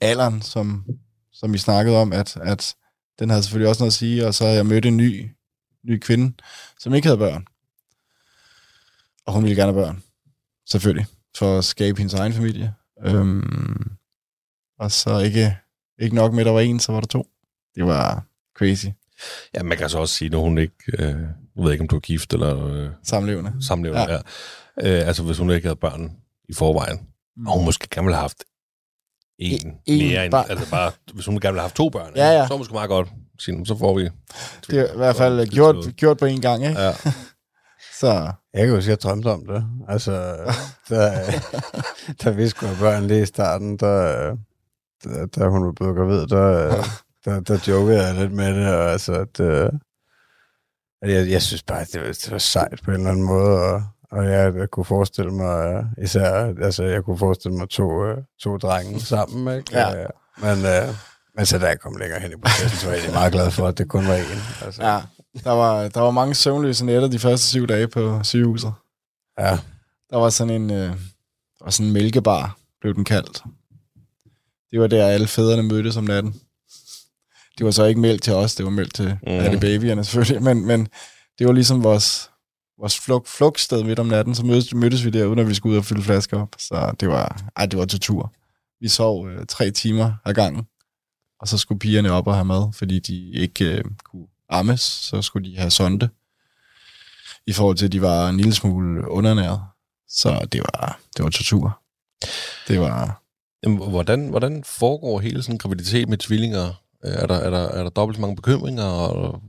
alderen, 0.00 0.42
som, 0.42 0.84
som 1.32 1.52
vi 1.52 1.58
snakkede 1.58 1.96
om, 1.96 2.12
at, 2.12 2.36
at 2.36 2.74
den 3.18 3.30
havde 3.30 3.42
selvfølgelig 3.42 3.68
også 3.68 3.82
noget 3.82 3.90
at 3.90 3.94
sige, 3.94 4.26
og 4.26 4.34
så 4.34 4.44
havde 4.44 4.56
jeg 4.56 4.66
mødt 4.66 4.86
en 4.86 4.96
ny, 4.96 5.30
ny 5.84 5.98
kvinde, 5.98 6.32
som 6.78 6.94
ikke 6.94 7.06
havde 7.08 7.18
børn. 7.18 7.44
Og 9.26 9.32
hun 9.32 9.42
ville 9.44 9.56
gerne 9.56 9.72
have 9.72 9.84
børn, 9.84 10.02
selvfølgelig, 10.70 11.06
for 11.36 11.58
at 11.58 11.64
skabe 11.64 11.98
hendes 11.98 12.14
egen 12.14 12.32
familie. 12.32 12.74
Øhm, 13.04 13.90
og 14.78 14.92
så 14.92 15.18
ikke, 15.18 15.56
ikke 15.98 16.14
nok 16.16 16.32
med, 16.32 16.40
at 16.40 16.46
der 16.46 16.52
var 16.52 16.60
en, 16.60 16.80
så 16.80 16.92
var 16.92 17.00
der 17.00 17.06
to. 17.06 17.26
Det 17.74 17.84
var 17.86 18.24
crazy. 18.58 18.86
Ja, 19.54 19.62
man 19.62 19.78
kan 19.78 19.88
så 19.88 19.98
også 19.98 20.14
sige, 20.14 20.28
når 20.28 20.40
hun 20.40 20.58
ikke... 20.58 20.74
Øh, 20.98 21.20
jeg 21.56 21.64
ved 21.64 21.72
ikke, 21.72 21.82
om 21.82 21.88
du 21.88 21.96
er 21.96 22.00
gift 22.00 22.32
eller 22.32 22.66
øh, 22.66 22.90
Samlevende. 23.02 23.66
samlevende. 23.66 24.00
Ja. 24.02 24.18
Ja. 24.82 25.00
Øh, 25.00 25.06
altså, 25.08 25.22
hvis 25.22 25.38
hun 25.38 25.50
ikke 25.50 25.66
havde 25.68 25.76
børn 25.76 26.16
i 26.48 26.52
forvejen, 26.54 27.08
mm. 27.36 27.46
og 27.46 27.56
hun 27.56 27.64
måske 27.64 27.88
gerne 27.90 28.04
ville 28.04 28.14
have 28.16 28.22
haft 28.22 28.44
en, 29.38 29.80
En- 29.86 30.08
mere 30.08 30.24
end... 30.26 30.34
Altså 30.34 30.70
bare, 30.70 30.92
hvis 31.14 31.26
hun 31.26 31.34
gerne 31.40 31.52
ville 31.52 31.60
have 31.60 31.64
haft 31.68 31.76
to 31.76 31.88
børn, 31.88 32.12
Ja, 32.16 32.30
ja. 32.40 32.46
så 32.48 32.56
måske 32.56 32.72
meget 32.74 32.88
godt. 32.88 33.08
Sige, 33.40 33.56
"Nu, 33.58 33.64
så 33.64 33.78
får 33.78 33.94
vi... 33.98 34.08
Det 34.70 34.78
er 34.78 34.94
i 34.94 34.96
hvert 34.96 35.16
fald 35.16 35.46
gjort, 35.46 35.76
gjort 35.96 36.18
på 36.18 36.24
en 36.26 36.40
gang, 36.40 36.64
ikke? 36.66 36.80
Ja. 36.80 36.92
Så 38.00 38.32
Jeg 38.54 38.66
kan 38.66 38.74
huske, 38.74 38.92
at 38.92 38.96
jeg 38.96 39.00
drømte 39.02 39.26
om 39.26 39.46
det. 39.46 39.64
Altså, 39.88 40.36
da, 40.90 41.32
da 42.24 42.30
vi 42.30 42.48
skulle 42.48 42.74
have 42.74 42.84
børn 42.84 43.06
lige 43.06 43.22
i 43.22 43.26
starten, 43.26 43.76
der, 43.76 44.36
da, 45.04 45.26
da 45.26 45.48
hun 45.48 45.66
var 45.66 45.72
blevet 45.72 45.96
gravid, 45.96 46.26
der, 46.26 46.74
der, 47.24 47.40
der 47.40 47.58
jokede 47.68 48.02
jeg 48.02 48.14
lidt 48.14 48.32
med 48.32 48.54
det, 48.54 48.74
og 48.74 48.90
altså, 48.92 49.12
at, 49.12 49.40
øh, 49.40 49.70
at 51.02 51.10
jeg, 51.12 51.30
jeg 51.30 51.42
synes 51.42 51.62
bare, 51.62 51.80
at 51.80 51.88
det 51.92 52.00
var, 52.00 52.06
det 52.06 52.30
var 52.30 52.38
sejt 52.38 52.80
på 52.84 52.90
en 52.90 52.96
eller 52.96 53.10
anden 53.10 53.24
måde, 53.24 53.58
og, 53.60 53.82
og 54.10 54.24
jeg, 54.26 54.54
jeg 54.56 54.68
kunne 54.70 54.84
forestille 54.84 55.30
mig, 55.32 55.84
især, 56.02 56.54
altså, 56.62 56.84
jeg 56.84 57.04
kunne 57.04 57.18
forestille 57.18 57.56
mig 57.56 57.68
to, 57.68 58.04
øh, 58.04 58.16
to 58.42 58.56
drenge 58.56 59.00
sammen, 59.00 59.56
ikke? 59.58 59.78
Ja. 59.78 60.02
Øh, 60.02 60.08
Men, 60.42 60.58
øh, 60.64 60.94
men 61.40 61.46
så 61.46 61.58
da 61.58 61.66
jeg 61.66 61.80
kom 61.80 61.96
længere 61.96 62.20
hen 62.20 62.32
i 62.32 62.36
processen, 62.36 62.78
så 62.78 62.86
var 62.86 62.94
jeg 62.94 63.12
meget 63.12 63.32
glad 63.32 63.50
for, 63.50 63.66
at 63.68 63.78
det 63.78 63.88
kun 63.88 64.06
var 64.06 64.16
én. 64.16 64.64
Altså, 64.64 64.82
ja, 64.84 65.00
der 65.44 65.50
var, 65.50 65.88
der 65.88 66.00
var 66.00 66.10
mange 66.10 66.34
søvnløse 66.34 66.84
nætter 66.84 67.08
de 67.08 67.18
første 67.18 67.46
syv 67.46 67.66
dage 67.66 67.88
på 67.88 68.20
sygehuset. 68.22 68.72
ja. 69.38 69.58
Der 70.10 70.16
var 70.16 70.30
sådan 70.30 70.62
en, 70.62 70.70
øh, 70.70 70.88
der 71.58 71.64
var 71.64 71.70
sådan 71.70 71.86
en 71.86 71.92
mælkebar, 71.92 72.58
blev 72.80 72.94
den 72.94 73.04
kaldt. 73.04 73.42
Det 74.70 74.80
var 74.80 74.86
der, 74.86 75.06
alle 75.06 75.26
fædrene 75.26 75.62
mødtes 75.62 75.96
om 75.96 76.04
natten. 76.04 76.32
Det 77.58 77.66
var 77.66 77.70
så 77.70 77.84
ikke 77.84 78.00
mælk 78.00 78.22
til 78.22 78.32
os, 78.32 78.54
det 78.54 78.64
var 78.64 78.70
mælk 78.70 78.94
til 78.94 79.18
mm. 79.22 79.32
alle 79.32 79.60
babyerne 79.60 80.04
selvfølgelig, 80.04 80.42
men, 80.42 80.66
men 80.66 80.88
det 81.38 81.46
var 81.46 81.52
ligesom 81.52 81.84
vores, 81.84 82.30
vores 82.78 83.00
flug, 83.00 83.26
flugtsted 83.26 83.84
midt 83.84 83.98
om 83.98 84.06
natten, 84.06 84.34
så 84.34 84.44
mødtes, 84.44 84.74
mødtes 84.74 85.04
vi 85.04 85.10
derude, 85.10 85.36
når 85.36 85.44
vi 85.44 85.54
skulle 85.54 85.72
ud 85.72 85.78
og 85.78 85.84
fylde 85.84 86.02
flasker 86.02 86.42
op. 86.42 86.54
Så 86.58 86.92
det 87.00 87.08
var, 87.08 87.50
ej, 87.56 87.66
det 87.66 87.78
var 87.78 87.84
tortur. 87.84 88.32
Vi 88.80 88.88
sov 88.88 89.28
øh, 89.28 89.46
tre 89.46 89.70
timer 89.70 90.12
ad 90.24 90.34
gangen, 90.34 90.66
og 91.40 91.48
så 91.48 91.58
skulle 91.58 91.78
pigerne 91.78 92.12
op 92.12 92.26
og 92.26 92.34
have 92.34 92.44
mad, 92.44 92.72
fordi 92.72 92.98
de 92.98 93.30
ikke 93.30 93.64
øh, 93.64 93.84
kunne 94.04 94.26
ammes, 94.48 94.80
så 94.80 95.22
skulle 95.22 95.50
de 95.50 95.58
have 95.58 95.70
sonde, 95.70 96.08
i 97.46 97.52
forhold 97.52 97.76
til, 97.76 97.86
at 97.86 97.92
de 97.92 98.02
var 98.02 98.28
en 98.28 98.36
lille 98.36 98.54
smule 98.54 99.08
undernæret. 99.08 99.60
Så 100.08 100.48
det 100.52 100.60
var, 100.60 101.00
det 101.16 101.24
var 101.24 101.30
tortur. 101.30 101.80
Det 102.68 102.80
var... 102.80 103.22
Jamen, 103.64 103.78
hvordan, 103.78 104.28
hvordan 104.28 104.64
foregår 104.64 105.20
hele 105.20 105.42
sådan 105.42 105.54
en 105.54 105.58
graviditet 105.58 106.08
med 106.08 106.18
tvillinger? 106.18 106.82
Er 107.02 107.26
der, 107.26 107.34
er 107.34 107.50
der, 107.50 107.68
er 107.68 107.82
der 107.82 107.90
dobbelt 107.90 108.16
så 108.16 108.20
mange 108.20 108.36
bekymringer? 108.36 108.84
Og, 108.84 109.42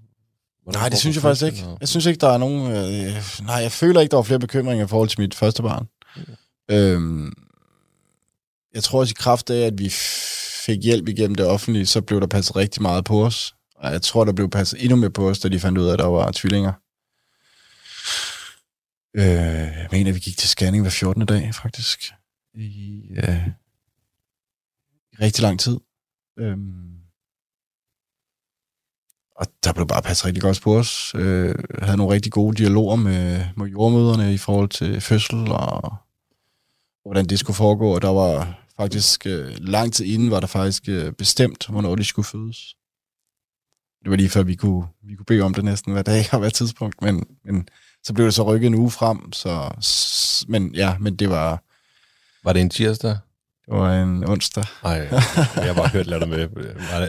Nej, 0.73 0.89
det 0.89 0.97
synes 0.97 1.15
jeg 1.15 1.21
faktisk 1.21 1.45
ikke. 1.45 1.65
Jeg 1.79 1.87
synes 1.87 2.05
ikke, 2.05 2.19
der 2.19 2.29
er 2.29 2.37
nogen... 2.37 2.71
Øh, 2.71 3.23
nej, 3.45 3.55
jeg 3.55 3.71
føler 3.71 4.01
ikke, 4.01 4.11
der 4.11 4.17
var 4.17 4.23
flere 4.23 4.39
bekymringer 4.39 4.85
i 4.85 4.87
forhold 4.87 5.09
til 5.09 5.21
mit 5.21 5.35
første 5.35 5.63
barn. 5.63 5.87
Øhm, 6.71 7.33
jeg 8.73 8.83
tror 8.83 8.99
også 8.99 9.11
i 9.11 9.19
kraft 9.19 9.49
af, 9.49 9.59
at 9.59 9.79
vi 9.79 9.89
fik 10.65 10.83
hjælp 10.83 11.07
igennem 11.07 11.35
det 11.35 11.47
offentlige, 11.47 11.85
så 11.85 12.01
blev 12.01 12.21
der 12.21 12.27
passet 12.27 12.55
rigtig 12.55 12.81
meget 12.81 13.05
på 13.05 13.25
os. 13.25 13.55
Og 13.75 13.91
jeg 13.91 14.01
tror, 14.01 14.25
der 14.25 14.33
blev 14.33 14.49
passet 14.49 14.83
endnu 14.83 14.95
mere 14.95 15.11
på 15.11 15.29
os, 15.29 15.39
da 15.39 15.49
de 15.49 15.59
fandt 15.59 15.77
ud 15.77 15.87
af, 15.87 15.93
at 15.93 15.99
der 15.99 16.05
var 16.05 16.31
tvillinger. 16.31 16.73
Øh, 19.15 19.77
jeg 19.81 19.87
mener, 19.91 20.13
vi 20.13 20.19
gik 20.19 20.37
til 20.37 20.49
scanning 20.49 20.83
hver 20.83 20.91
14. 20.91 21.25
dag, 21.25 21.55
faktisk. 21.55 22.11
I, 22.53 23.01
øh, 23.11 23.47
i 25.11 25.15
rigtig 25.21 25.41
lang 25.41 25.59
tid. 25.59 25.77
Øhm, 26.39 26.91
og 29.35 29.47
der 29.63 29.73
blev 29.73 29.87
bare 29.87 30.01
passet 30.01 30.25
rigtig 30.25 30.41
godt 30.41 30.61
på 30.61 30.77
os. 30.77 31.15
Øh, 31.15 31.55
havde 31.81 31.97
nogle 31.97 32.13
rigtig 32.13 32.31
gode 32.31 32.57
dialoger 32.57 32.95
med, 32.95 33.45
med 33.57 33.67
jordmøderne 33.67 34.33
i 34.33 34.37
forhold 34.37 34.69
til 34.69 35.01
fødsel 35.01 35.51
og 35.51 35.95
hvordan 37.03 37.25
det 37.25 37.39
skulle 37.39 37.57
foregå. 37.57 37.95
Og 37.95 38.01
der 38.01 38.09
var 38.09 38.60
faktisk 38.81 39.25
øh, 39.25 39.55
lang 39.59 39.93
tid 39.93 40.05
inden, 40.05 40.31
var 40.31 40.39
der 40.39 40.47
faktisk 40.47 40.83
øh, 40.87 41.13
bestemt, 41.13 41.67
hvornår 41.69 41.95
de 41.95 42.03
skulle 42.03 42.25
fødes. 42.25 42.75
Det 44.03 44.09
var 44.09 44.15
lige 44.15 44.29
før, 44.29 44.43
vi 44.43 44.55
kunne, 44.55 44.87
vi 45.03 45.15
kunne 45.15 45.25
bede 45.25 45.41
om 45.41 45.53
det 45.53 45.63
næsten 45.63 45.93
hver 45.93 46.01
dag 46.01 46.25
og 46.31 46.39
hver 46.39 46.49
tidspunkt, 46.49 47.01
men, 47.01 47.23
men 47.45 47.67
så 48.03 48.13
blev 48.13 48.25
det 48.25 48.33
så 48.33 48.43
rykket 48.43 48.67
en 48.67 48.75
uge 48.75 48.91
frem, 48.91 49.31
så, 49.31 49.71
men 50.47 50.75
ja, 50.75 50.97
men 50.99 51.15
det 51.15 51.29
var, 51.29 51.63
Var 52.43 52.53
det 52.53 52.61
en 52.61 52.69
tirsdag? 52.69 53.17
Det 53.71 53.79
var 53.79 53.93
en 54.03 54.29
onsdag. 54.29 54.63
Nej, 54.83 54.93
jeg 55.55 55.65
har 55.65 55.73
bare 55.73 55.87
hørt 55.87 56.07
lidt 56.07 56.29
med. 56.29 56.47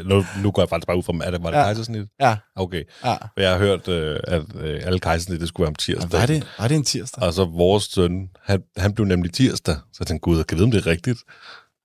Nu, 0.04 0.24
nu 0.42 0.50
går 0.50 0.62
jeg 0.62 0.68
faktisk 0.68 0.86
bare 0.86 0.96
ud 0.96 1.02
fra, 1.02 1.12
er 1.24 1.30
det, 1.30 1.42
var 1.42 1.50
det 1.50 1.56
Ja. 1.56 1.60
ja. 1.60 1.66
kejsersnit? 1.66 2.06
Ja, 2.20 2.36
Okay. 2.56 2.82
ja. 3.04 3.16
Jeg 3.36 3.50
har 3.50 3.58
hørt, 3.58 3.88
øh, 3.88 4.20
at 4.24 4.42
øh, 4.60 4.80
alle 4.84 4.98
kejsersnit, 4.98 5.40
det 5.40 5.48
skulle 5.48 5.64
være 5.64 5.68
om 5.68 5.74
tirsdag. 5.74 6.12
Var 6.12 6.26
det, 6.26 6.46
var 6.58 6.68
det 6.68 6.74
en 6.76 6.84
tirsdag? 6.84 7.22
Og 7.22 7.34
så 7.34 7.44
vores 7.44 7.84
søn, 7.84 8.28
han, 8.44 8.62
han 8.76 8.94
blev 8.94 9.06
nemlig 9.06 9.32
tirsdag. 9.32 9.74
Så 9.74 9.96
jeg 10.00 10.06
tænkte, 10.06 10.24
gud, 10.24 10.36
jeg 10.36 10.46
kan 10.46 10.56
vide, 10.58 10.64
om 10.64 10.70
det 10.70 10.78
er 10.78 10.86
rigtigt. 10.86 11.18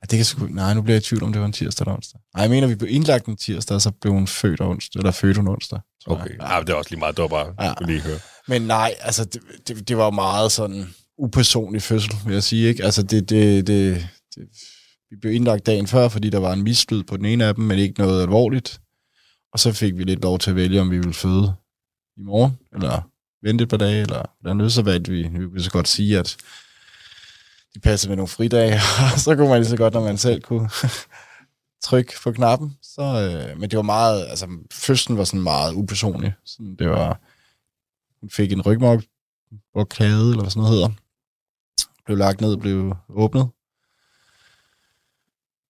Ja, 0.01 0.05
det 0.11 0.17
kan 0.17 0.25
sgu... 0.25 0.45
Nej, 0.49 0.73
nu 0.73 0.81
bliver 0.81 0.95
jeg 0.95 1.01
i 1.01 1.05
tvivl, 1.05 1.23
om 1.23 1.31
det 1.31 1.39
var 1.39 1.45
en 1.47 1.53
tirsdag 1.53 1.83
eller 1.83 1.93
onsdag. 1.95 2.19
Nej, 2.35 2.41
jeg 2.41 2.49
mener, 2.49 2.67
vi 2.67 2.75
blev 2.75 2.91
indlagt 2.93 3.25
en 3.25 3.37
tirsdag, 3.37 3.75
og 3.75 3.81
så 3.81 3.91
blev 4.01 4.13
hun 4.13 4.27
født 4.27 4.61
onsdag, 4.61 4.99
eller 4.99 5.11
født 5.11 5.37
hun 5.37 5.47
onsdag. 5.47 5.79
Okay. 6.07 6.29
Ja, 6.41 6.59
det 6.61 6.69
er 6.69 6.73
også 6.73 6.89
lige 6.89 6.99
meget, 6.99 7.17
det 7.17 7.21
var 7.21 7.27
bare, 7.27 7.47
Ja. 7.59 7.65
ja. 7.65 7.73
skulle 7.73 7.93
lige 7.93 8.01
høre. 8.03 8.19
Men 8.47 8.61
nej, 8.61 8.93
altså, 9.01 9.25
det, 9.25 9.41
det, 9.67 9.87
det 9.87 9.97
var 9.97 10.09
meget 10.09 10.51
sådan 10.51 10.93
upersonlig 11.17 11.81
fødsel, 11.81 12.11
vil 12.25 12.33
jeg 12.33 12.43
sige, 12.43 12.67
ikke? 12.67 12.83
Altså, 12.83 13.03
det, 13.03 13.29
det, 13.29 13.67
det, 13.67 14.07
det, 14.35 14.49
vi 15.09 15.15
blev 15.15 15.33
indlagt 15.33 15.65
dagen 15.65 15.87
før, 15.87 16.09
fordi 16.09 16.29
der 16.29 16.39
var 16.39 16.53
en 16.53 16.63
mislyd 16.63 17.03
på 17.03 17.17
den 17.17 17.25
ene 17.25 17.45
af 17.45 17.55
dem, 17.55 17.63
men 17.63 17.79
ikke 17.79 18.01
noget 18.01 18.21
alvorligt. 18.21 18.81
Og 19.53 19.59
så 19.59 19.73
fik 19.73 19.97
vi 19.97 20.03
lidt 20.03 20.21
lov 20.21 20.39
til 20.39 20.49
at 20.49 20.55
vælge, 20.55 20.81
om 20.81 20.91
vi 20.91 20.97
ville 20.97 21.13
føde 21.13 21.53
i 22.17 22.21
morgen, 22.21 22.57
eller 22.73 23.09
vente 23.41 23.63
et 23.63 23.69
par 23.69 23.77
dage, 23.77 24.01
eller 24.01 24.23
hvordan 24.41 24.69
så 24.69 24.81
valgte 24.81 25.11
vi. 25.11 25.27
Vi 25.27 25.47
kunne 25.47 25.63
så 25.63 25.71
godt 25.71 25.87
sige, 25.87 26.19
at 26.19 26.37
de 27.73 27.79
passede 27.79 28.09
med 28.09 28.17
nogle 28.17 28.27
fridage, 28.27 28.73
og 29.13 29.19
så 29.19 29.35
kunne 29.35 29.49
man 29.49 29.59
lige 29.59 29.69
så 29.69 29.77
godt, 29.77 29.93
når 29.93 30.03
man 30.03 30.17
selv 30.17 30.41
kunne 30.41 30.69
trykke 31.87 32.13
på 32.23 32.31
knappen. 32.31 32.77
Så, 32.81 33.01
øh, 33.01 33.59
men 33.59 33.69
det 33.69 33.77
var 33.77 33.83
meget, 33.83 34.27
altså 34.27 34.47
fødslen 34.71 35.17
var 35.17 35.23
sådan 35.23 35.41
meget 35.41 35.73
upersonlig. 35.73 36.33
Sådan, 36.45 36.75
det 36.75 36.89
var, 36.89 37.21
hun 38.19 38.29
fik 38.29 38.51
en 38.51 38.61
rygmarvblokade, 38.61 40.29
eller 40.29 40.41
hvad 40.41 40.51
sådan 40.51 40.61
noget 40.61 40.75
hedder. 40.75 40.89
Blev 42.05 42.17
lagt 42.17 42.41
ned, 42.41 42.57
blev 42.57 42.95
åbnet. 43.09 43.49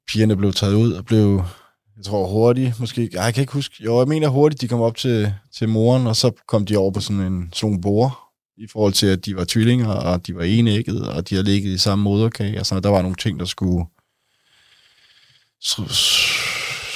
Pigerne 0.08 0.36
blev 0.38 0.54
taget 0.54 0.74
ud 0.74 0.92
og 0.92 1.06
blev, 1.06 1.44
jeg 1.98 2.06
tror 2.06 2.28
hurtigt, 2.28 2.80
måske, 2.80 3.10
ej, 3.14 3.24
jeg 3.24 3.34
kan 3.34 3.42
ikke 3.42 3.54
huske, 3.54 3.84
jo, 3.84 4.00
jeg 4.00 4.08
mener 4.08 4.28
hurtigt, 4.28 4.62
de 4.62 4.68
kom 4.68 4.82
op 4.82 4.98
til, 4.98 5.34
til 5.58 5.70
moren, 5.70 6.08
og 6.08 6.16
så 6.16 6.32
kom 6.48 6.66
de 6.66 6.78
over 6.78 6.92
på 6.92 7.00
sådan 7.00 7.22
en 7.22 7.50
sådan 7.54 7.82
bord, 7.82 8.20
i 8.58 8.68
forhold 8.72 8.94
til, 8.94 9.08
at 9.08 9.26
de 9.26 9.36
var 9.36 9.46
tvillinger, 9.46 9.90
og 9.90 10.28
de 10.28 10.36
var 10.36 10.44
enægget, 10.44 11.10
og 11.10 11.30
de 11.30 11.36
havde 11.36 11.46
ligget 11.46 11.74
i 11.74 11.78
samme 11.78 12.04
moderkage, 12.04 12.60
og 12.60 12.66
sådan, 12.66 12.84
der 12.84 12.90
var 12.90 13.02
nogle 13.02 13.16
ting, 13.16 13.40
der 13.40 13.46
skulle 13.46 13.86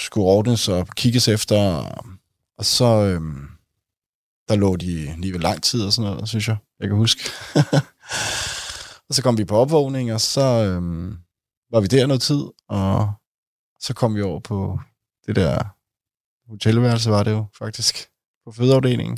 skulle 0.04 0.28
ordnes 0.28 0.68
og 0.68 0.88
kigges 0.96 1.28
efter, 1.28 1.58
og 2.58 2.66
så, 2.66 2.86
øhm, 2.86 3.48
der 4.48 4.56
lå 4.56 4.76
de 4.76 5.16
lige 5.18 5.34
ved 5.34 5.40
lang 5.40 5.64
tid 5.64 5.84
og 5.84 5.94
sådan 5.94 6.12
noget, 6.12 6.30
synes 6.30 6.48
jeg, 6.48 6.58
jeg 6.80 6.88
kan 6.88 6.98
huske. 6.98 7.22
og 9.10 9.16
så 9.16 9.22
kom 9.24 9.38
vi 9.38 9.46
på 9.46 9.56
opvågning, 9.56 10.14
og 10.14 10.22
så 10.22 10.42
øhm, 10.42 11.18
var 11.72 11.80
vi 11.80 11.88
der 11.88 12.08
noget 12.08 12.22
tid, 12.22 12.44
og 12.70 13.14
så 13.80 13.94
kom 13.94 14.16
vi 14.16 14.22
over 14.22 14.40
på 14.40 14.80
det 15.28 15.36
der 15.36 15.64
hotelværelse, 16.50 17.10
var 17.10 17.24
det 17.24 17.32
jo 17.32 17.46
faktisk, 17.58 18.08
på 18.46 18.52
fødeafdelingen. 18.52 19.18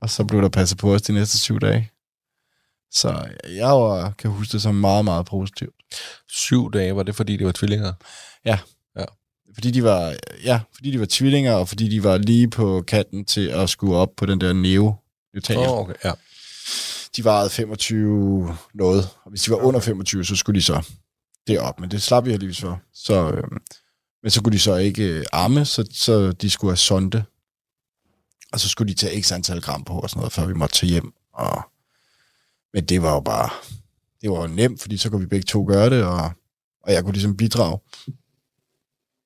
Og 0.00 0.10
så 0.10 0.24
blev 0.24 0.42
der 0.42 0.48
passet 0.48 0.78
på 0.78 0.94
os 0.94 1.02
de 1.02 1.12
næste 1.12 1.38
syv 1.38 1.60
dage. 1.60 1.90
Så 2.90 3.28
jeg 3.48 3.68
var, 3.68 4.10
kan 4.10 4.30
huske 4.30 4.52
det 4.52 4.62
som 4.62 4.74
meget, 4.74 5.04
meget 5.04 5.26
positivt. 5.26 5.74
Syv 6.28 6.70
dage, 6.72 6.96
var 6.96 7.02
det 7.02 7.16
fordi, 7.16 7.36
det 7.36 7.46
var 7.46 7.52
tvillinger? 7.52 7.92
Fordi 9.54 9.70
de 9.70 9.84
var, 9.84 10.16
ja, 10.44 10.60
fordi 10.74 10.90
de 10.90 11.00
var 11.00 11.06
tvillinger, 11.10 11.52
og 11.52 11.68
fordi 11.68 11.88
de 11.88 12.04
var 12.04 12.18
lige 12.18 12.50
på 12.50 12.84
kanten 12.86 13.24
til 13.24 13.48
at 13.48 13.70
skulle 13.70 13.96
op 13.96 14.10
på 14.16 14.26
den 14.26 14.40
der 14.40 14.52
neo 14.52 14.94
oh, 15.68 15.78
okay, 15.78 15.94
ja. 16.04 16.12
De 17.16 17.24
varede 17.24 17.50
25 17.50 18.56
noget, 18.74 19.08
og 19.24 19.30
hvis 19.30 19.42
de 19.42 19.50
var 19.50 19.56
under 19.56 19.80
25, 19.80 20.24
så 20.24 20.36
skulle 20.36 20.60
de 20.60 20.64
så 20.64 20.92
derop, 21.48 21.80
men 21.80 21.90
det 21.90 22.02
slap 22.02 22.24
vi 22.24 22.30
heldigvis 22.30 22.60
for. 22.60 22.80
Så, 22.92 23.30
øh, 23.30 23.44
men 24.22 24.30
så 24.30 24.42
kunne 24.42 24.52
de 24.52 24.58
så 24.58 24.76
ikke 24.76 25.02
øh, 25.18 25.24
arme, 25.32 25.64
så, 25.64 25.88
så 25.92 26.32
de 26.32 26.50
skulle 26.50 26.70
have 26.70 26.76
sonde, 26.76 27.24
og 28.52 28.60
så 28.60 28.68
skulle 28.68 28.92
de 28.92 28.98
tage 28.98 29.22
x 29.22 29.32
antal 29.32 29.60
gram 29.60 29.84
på 29.84 29.92
og 30.00 30.10
sådan 30.10 30.20
noget, 30.20 30.32
før 30.32 30.46
vi 30.46 30.54
måtte 30.54 30.74
tage 30.76 30.90
hjem. 30.90 31.12
Og 31.32 31.62
Men 32.74 32.84
det 32.84 33.02
var 33.02 33.14
jo 33.14 33.20
bare, 33.20 33.50
det 34.22 34.30
var 34.30 34.40
jo 34.40 34.46
nemt, 34.46 34.80
fordi 34.80 34.96
så 34.96 35.10
kunne 35.10 35.20
vi 35.20 35.26
begge 35.26 35.44
to 35.44 35.64
gøre 35.68 35.90
det, 35.90 36.04
og, 36.04 36.30
og 36.82 36.92
jeg 36.92 37.02
kunne 37.04 37.12
ligesom 37.12 37.36
bidrage 37.36 37.78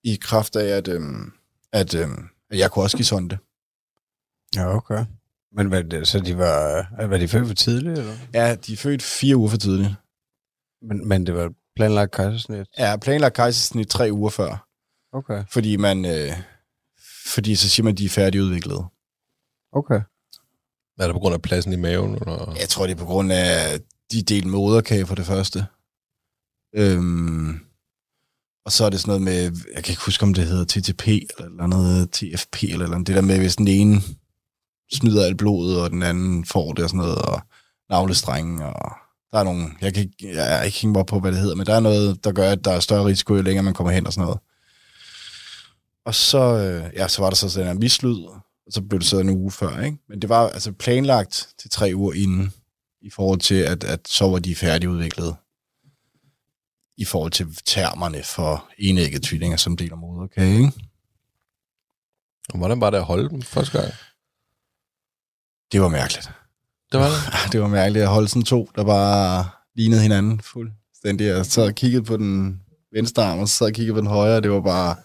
i 0.05 0.19
kraft 0.21 0.57
af, 0.57 0.77
at, 0.77 0.89
øhm, 0.89 1.33
at, 1.73 1.95
øhm, 1.95 2.29
at 2.51 2.59
jeg 2.59 2.71
kunne 2.71 2.85
også 2.85 2.97
give 2.97 3.07
sådan 3.07 3.29
det. 3.29 3.39
Ja, 4.57 4.77
okay. 4.77 5.05
Men 5.53 5.67
hvad, 5.69 5.85
det- 5.85 6.09
så 6.09 6.21
de 6.21 6.39
var, 6.39 6.87
var 7.07 7.19
de 7.19 7.29
født 7.29 7.47
for 7.47 7.55
tidligt, 7.55 7.99
eller? 7.99 8.17
Ja, 8.35 8.55
de 8.55 8.73
er 8.73 8.77
født 8.77 9.03
fire 9.03 9.37
uger 9.37 9.49
for 9.51 9.57
tidligt. 9.57 9.91
Men, 10.83 11.09
men 11.09 11.27
det 11.27 11.35
var 11.35 11.53
planlagt 11.77 12.13
kejsersnit? 12.13 12.67
Ja, 12.79 12.97
planlagt 12.97 13.37
kejsersnit 13.37 13.89
tre 13.89 14.13
uger 14.13 14.31
før, 14.31 14.69
Okay. 15.13 15.45
fordi 15.51 15.77
man, 15.77 16.05
øh, 16.05 16.33
fordi 17.27 17.55
så 17.55 17.69
siger 17.69 17.85
man, 17.85 17.93
at 17.93 17.99
de 17.99 18.05
er 18.05 18.09
færdigudviklede. 18.09 18.85
Okay. 19.73 20.01
Er 20.99 21.07
det 21.07 21.15
på 21.15 21.19
grund 21.19 21.35
af 21.35 21.43
pladsen 21.43 21.73
i 21.73 21.77
maven? 21.77 22.15
Eller? 22.15 22.57
Jeg 22.61 22.69
tror, 22.69 22.87
det 22.87 22.93
er 22.95 22.99
på 22.99 23.05
grund 23.05 23.33
af, 23.33 23.81
de 24.13 24.23
delte 24.23 24.49
moderkage 24.49 25.07
for 25.07 25.15
det 25.15 25.27
første. 25.27 25.67
Øhm, 26.75 27.61
og 28.65 28.73
så 28.73 28.85
er 28.85 28.91
det 28.91 29.01
sådan 29.01 29.11
noget 29.11 29.23
med, 29.23 29.61
jeg 29.75 29.85
kan 29.85 29.93
ikke 29.93 30.05
huske, 30.05 30.23
om 30.23 30.35
det 30.35 30.47
hedder 30.47 30.65
TTP, 30.65 31.07
eller, 31.09 31.67
noget 31.67 32.11
TFP, 32.11 32.63
eller, 32.63 32.85
eller 32.85 32.99
det 32.99 33.15
der 33.17 33.21
med, 33.21 33.39
hvis 33.39 33.57
den 33.57 33.69
ene 33.69 34.01
smider 34.93 35.25
alt 35.25 35.39
blodet, 35.39 35.83
og 35.83 35.91
den 35.91 36.03
anden 36.03 36.45
får 36.45 36.73
det 36.73 36.85
og 36.85 36.91
sådan 36.91 36.99
noget, 36.99 37.19
og 37.19 37.41
navlestrengen, 37.91 38.63
og 38.63 38.93
der 39.33 39.39
er 39.39 39.45
nogle, 39.45 39.69
jeg 39.81 39.95
kan 39.95 40.03
ikke, 40.03 40.35
jeg 40.37 40.59
er 40.59 40.63
ikke 40.63 40.79
hængt 40.79 40.99
op 40.99 41.07
på, 41.07 41.21
hvad 41.21 41.33
det 41.33 41.41
hedder, 41.41 41.57
men 41.57 41.67
der 41.67 41.75
er 41.75 41.81
noget, 41.81 42.25
der 42.25 42.33
gør, 42.33 42.51
at 42.51 42.65
der 42.65 42.73
er 42.73 42.81
større 42.81 43.07
risiko, 43.07 43.35
jo 43.35 43.43
længere 43.43 43.63
man 43.63 43.75
kommer 43.75 43.93
hen 43.93 44.07
og 44.07 44.13
sådan 44.13 44.25
noget. 44.25 44.41
Og 46.05 46.15
så, 46.15 46.39
øh, 46.39 46.95
ja, 46.95 47.09
så 47.09 47.23
var 47.23 47.31
der 47.31 47.37
så 47.37 47.61
den 47.61 47.67
her 47.67 47.75
mislyd, 47.75 48.25
og 48.25 48.43
så 48.71 48.83
blev 48.83 49.01
det 49.01 49.09
så 49.09 49.19
en 49.19 49.31
uge 49.31 49.51
før, 49.51 49.81
ikke? 49.81 49.99
Men 50.09 50.23
det 50.23 50.29
var 50.29 50.49
altså 50.49 50.73
planlagt 50.73 51.49
til 51.59 51.71
tre 51.71 51.93
uger 51.95 52.13
inden, 52.13 52.53
i 53.01 53.11
forhold 53.11 53.41
til, 53.41 53.55
at, 53.55 53.85
at 53.85 54.09
så 54.09 54.29
var 54.29 54.39
de 54.39 54.55
færdigudviklet 54.55 55.37
i 56.97 57.05
forhold 57.05 57.33
til 57.33 57.47
termerne 57.65 58.23
for 58.23 58.69
enægget 58.79 59.23
tvillinger, 59.23 59.57
som 59.57 59.77
deler 59.77 59.97
moderkage, 59.97 60.57
ikke? 60.57 60.73
Og 62.49 62.59
Hvordan 62.59 62.81
var 62.81 62.91
det 62.91 62.99
at 62.99 63.05
holde 63.05 63.29
dem 63.29 63.43
første 63.43 63.79
gang? 63.81 63.93
Det 65.73 65.81
var 65.81 65.89
mærkeligt. 65.89 66.31
Det 66.93 67.01
var 67.01 67.09
det. 67.45 67.53
Det 67.53 67.61
var 67.61 67.69
mærkeligt 67.69 68.03
at 68.03 68.09
holde 68.09 68.29
sådan 68.29 68.43
to, 68.43 68.71
der 68.75 68.85
bare 68.85 69.49
lignede 69.77 70.03
hinanden 70.03 70.41
fuldstændig. 70.41 71.25
Jeg 71.25 71.47
sad 71.47 71.67
og 71.67 71.75
kiggede 71.75 72.03
på 72.03 72.17
den 72.17 72.61
venstre 72.93 73.25
arm, 73.25 73.39
og 73.39 73.49
så 73.49 73.55
sad 73.55 73.67
og 73.67 73.73
kiggede 73.73 73.95
på 73.95 74.01
den 74.01 74.09
højre, 74.09 74.37
og 74.37 74.43
det 74.43 74.51
var 74.51 74.61
bare... 74.61 74.97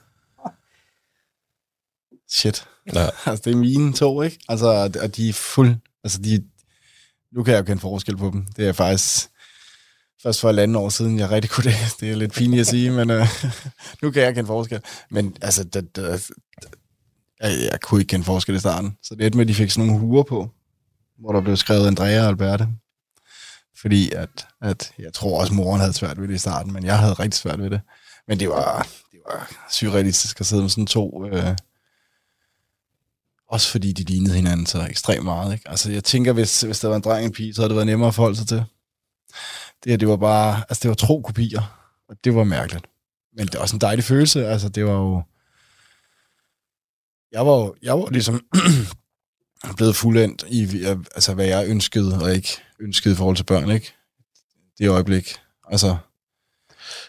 Shit. 2.30 2.66
Ja. 2.94 3.10
Altså, 3.26 3.42
det 3.46 3.54
er 3.54 3.58
mine 3.58 3.94
to, 3.94 4.22
ikke? 4.22 4.40
Altså, 4.50 4.68
og 5.04 5.16
de 5.16 5.30
er 5.30 5.34
fuld... 5.34 5.76
Altså, 6.04 6.22
de... 6.22 6.44
Nu 7.32 7.44
kan 7.44 7.54
jeg 7.54 7.60
jo 7.60 7.66
kende 7.66 7.82
forskel 7.82 8.18
på 8.18 8.30
dem. 8.34 8.46
Det 8.58 8.68
er 8.68 8.74
faktisk 8.74 9.30
først 10.24 10.42
for 10.42 10.50
et 10.50 10.60
andet 10.60 10.78
år 10.78 10.90
siden, 10.90 11.20
jeg 11.20 11.32
rigtig 11.32 11.52
kunne 11.52 11.64
det. 11.64 11.76
Det 12.00 12.12
er 12.12 12.16
lidt 12.16 12.34
pinligt 12.34 12.62
at 12.62 12.68
sige, 12.68 12.92
men 12.92 13.10
øh, 13.10 13.28
nu 14.02 14.12
kan 14.12 14.24
jeg 14.24 14.36
kende 14.36 14.48
forskel. 14.48 14.82
Men 15.12 15.38
altså, 15.42 15.64
det, 15.64 15.96
det, 15.96 16.32
jeg, 17.42 17.52
jeg 17.72 17.82
kunne 17.82 18.02
ikke 18.02 18.10
kende 18.10 18.26
forskel 18.26 18.56
i 18.56 18.60
starten. 18.60 18.98
Så 19.04 19.16
det 19.16 19.26
er 19.26 19.36
med, 19.36 19.42
at 19.42 19.48
de 19.48 19.54
fik 19.54 19.72
sådan 19.72 19.88
nogle 19.88 20.02
huer 20.02 20.24
på, 20.24 20.50
hvor 21.20 21.32
der 21.34 21.42
blev 21.42 21.58
skrevet 21.58 21.88
Andrea 21.88 22.22
og 22.22 22.28
Alberte. 22.28 22.68
Fordi 23.82 24.12
at, 24.12 24.48
at 24.62 24.94
jeg 25.00 25.14
tror 25.14 25.42
også, 25.42 25.54
moren 25.54 25.80
havde 25.80 25.94
svært 25.94 26.22
ved 26.22 26.28
det 26.28 26.34
i 26.34 26.38
starten, 26.38 26.74
men 26.74 26.86
jeg 26.86 27.00
havde 27.00 27.14
rigtig 27.14 27.40
svært 27.40 27.60
ved 27.60 27.70
det. 27.70 27.82
Men 28.28 28.40
det 28.40 28.50
var, 28.50 28.88
det 29.12 29.20
var 29.30 29.52
surrealistisk 29.72 30.40
at 30.40 30.46
sidde 30.46 30.62
med 30.62 30.70
sådan 30.70 30.86
to... 30.88 31.26
Øh, 31.26 31.56
også 33.50 33.72
fordi 33.72 33.92
de 33.92 34.04
lignede 34.04 34.36
hinanden 34.36 34.66
så 34.66 34.88
ekstremt 34.90 35.24
meget. 35.24 35.54
Ikke? 35.54 35.70
Altså, 35.70 35.92
jeg 35.92 36.04
tænker, 36.04 36.34
hvis, 36.34 36.62
hvis 36.62 36.80
der 36.80 36.88
var 36.88 36.96
en 36.96 37.02
dreng 37.02 37.20
og 37.20 37.26
en 37.26 37.32
pige, 37.32 37.54
så 37.54 37.62
havde 37.62 37.70
det 37.70 37.76
været 37.76 37.88
nemmere 37.88 38.08
at 38.08 38.16
forholde 38.16 38.38
sig 38.38 38.48
til. 38.48 38.64
Det 39.84 39.92
her, 39.92 39.98
det 39.98 40.08
var 40.08 40.18
bare... 40.18 40.64
Altså, 40.70 40.82
det 40.82 40.90
var 40.90 40.96
tro 40.96 41.22
kopier, 41.22 41.92
og 42.10 42.16
det 42.24 42.36
var 42.36 42.44
mærkeligt. 42.44 42.86
Men 43.34 43.48
det 43.48 43.54
var 43.54 43.62
også 43.62 43.76
en 43.76 43.82
dejlig 43.82 44.04
følelse. 44.04 44.48
Altså, 44.48 44.70
det 44.70 44.86
var 44.86 44.94
jo... 44.94 45.24
Jeg 47.32 47.46
var 47.46 47.56
jo 47.58 47.76
jeg 47.82 48.00
var 48.00 48.10
ligesom 48.10 48.46
blevet 49.78 49.96
fuldendt 49.96 50.46
i, 50.50 50.84
altså, 51.16 51.34
hvad 51.34 51.46
jeg 51.46 51.68
ønskede, 51.68 52.22
og 52.22 52.36
ikke 52.36 52.50
ønskede 52.80 53.14
i 53.14 53.18
forhold 53.18 53.36
til 53.36 53.44
børn, 53.44 53.72
ikke? 53.72 53.94
Det 54.80 54.90
øjeblik. 54.90 55.36
Altså, 55.70 55.98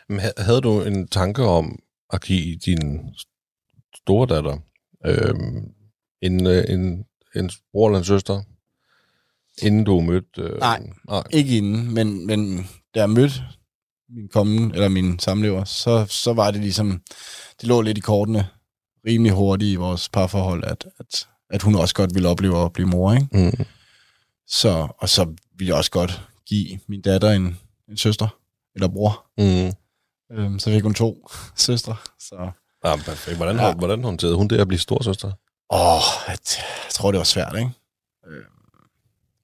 Men 0.08 0.20
ha- 0.20 0.32
havde 0.38 0.60
du 0.60 0.82
en 0.82 1.08
tanke 1.08 1.42
om 1.44 1.78
at 2.12 2.22
give 2.22 2.56
din 2.56 3.14
store 3.94 4.26
datter 4.36 4.58
øhm, 5.06 5.72
en, 6.22 6.46
øh, 6.46 6.64
en, 6.68 7.04
en 7.36 7.50
bror 7.72 7.88
eller 7.88 7.98
en 7.98 8.04
søster, 8.04 8.42
inden 9.62 9.84
du 9.84 10.00
mødte... 10.00 10.42
Øh, 10.42 10.58
Nej. 10.58 10.82
nej. 11.08 11.22
Ikke 11.30 11.56
inden, 11.56 11.94
men, 11.94 12.26
men 12.26 12.58
da 12.94 13.00
jeg 13.00 13.10
mødte 13.10 13.34
min 14.08 14.28
kommende, 14.28 14.74
eller 14.74 14.88
min 14.88 15.18
samlever, 15.18 15.64
så, 15.64 16.06
så 16.08 16.32
var 16.32 16.50
det 16.50 16.60
ligesom, 16.60 17.02
det 17.60 17.68
lå 17.68 17.80
lidt 17.80 17.98
i 17.98 18.00
kortene 18.00 18.48
rimelig 19.06 19.32
hurtigt 19.32 19.72
i 19.72 19.76
vores 19.76 20.08
parforhold, 20.08 20.64
at, 20.64 20.86
at, 20.98 21.28
at 21.50 21.62
hun 21.62 21.74
også 21.74 21.94
godt 21.94 22.14
ville 22.14 22.28
opleve 22.28 22.64
at 22.64 22.72
blive 22.72 22.88
mor, 22.88 23.12
ikke? 23.14 23.28
Mm. 23.32 23.64
Så, 24.46 24.88
og 24.98 25.08
så 25.08 25.24
ville 25.56 25.68
jeg 25.68 25.76
også 25.76 25.90
godt 25.90 26.22
give 26.46 26.78
min 26.88 27.02
datter 27.02 27.30
en, 27.30 27.58
en 27.88 27.96
søster, 27.96 28.28
eller 28.74 28.88
bror. 28.88 29.26
Mm. 29.38 29.72
Øhm, 30.38 30.58
så 30.58 30.70
fik 30.70 30.82
hun 30.82 30.94
to 30.94 31.28
søstre. 31.56 31.96
Så, 32.18 32.50
Ja, 32.84 32.96
perfekt. 32.96 33.36
Hvordan, 33.36 33.56
Ja. 33.56 33.74
hvordan 33.74 34.04
håndterede 34.04 34.36
hun 34.36 34.48
det 34.48 34.60
at 34.60 34.68
blive 34.68 34.80
storsøster? 34.80 35.32
åh, 35.70 36.00
jeg, 36.28 36.38
jeg 36.58 36.92
tror, 36.92 37.12
det 37.12 37.18
var 37.18 37.24
svært, 37.24 37.54
ikke? 37.56 37.70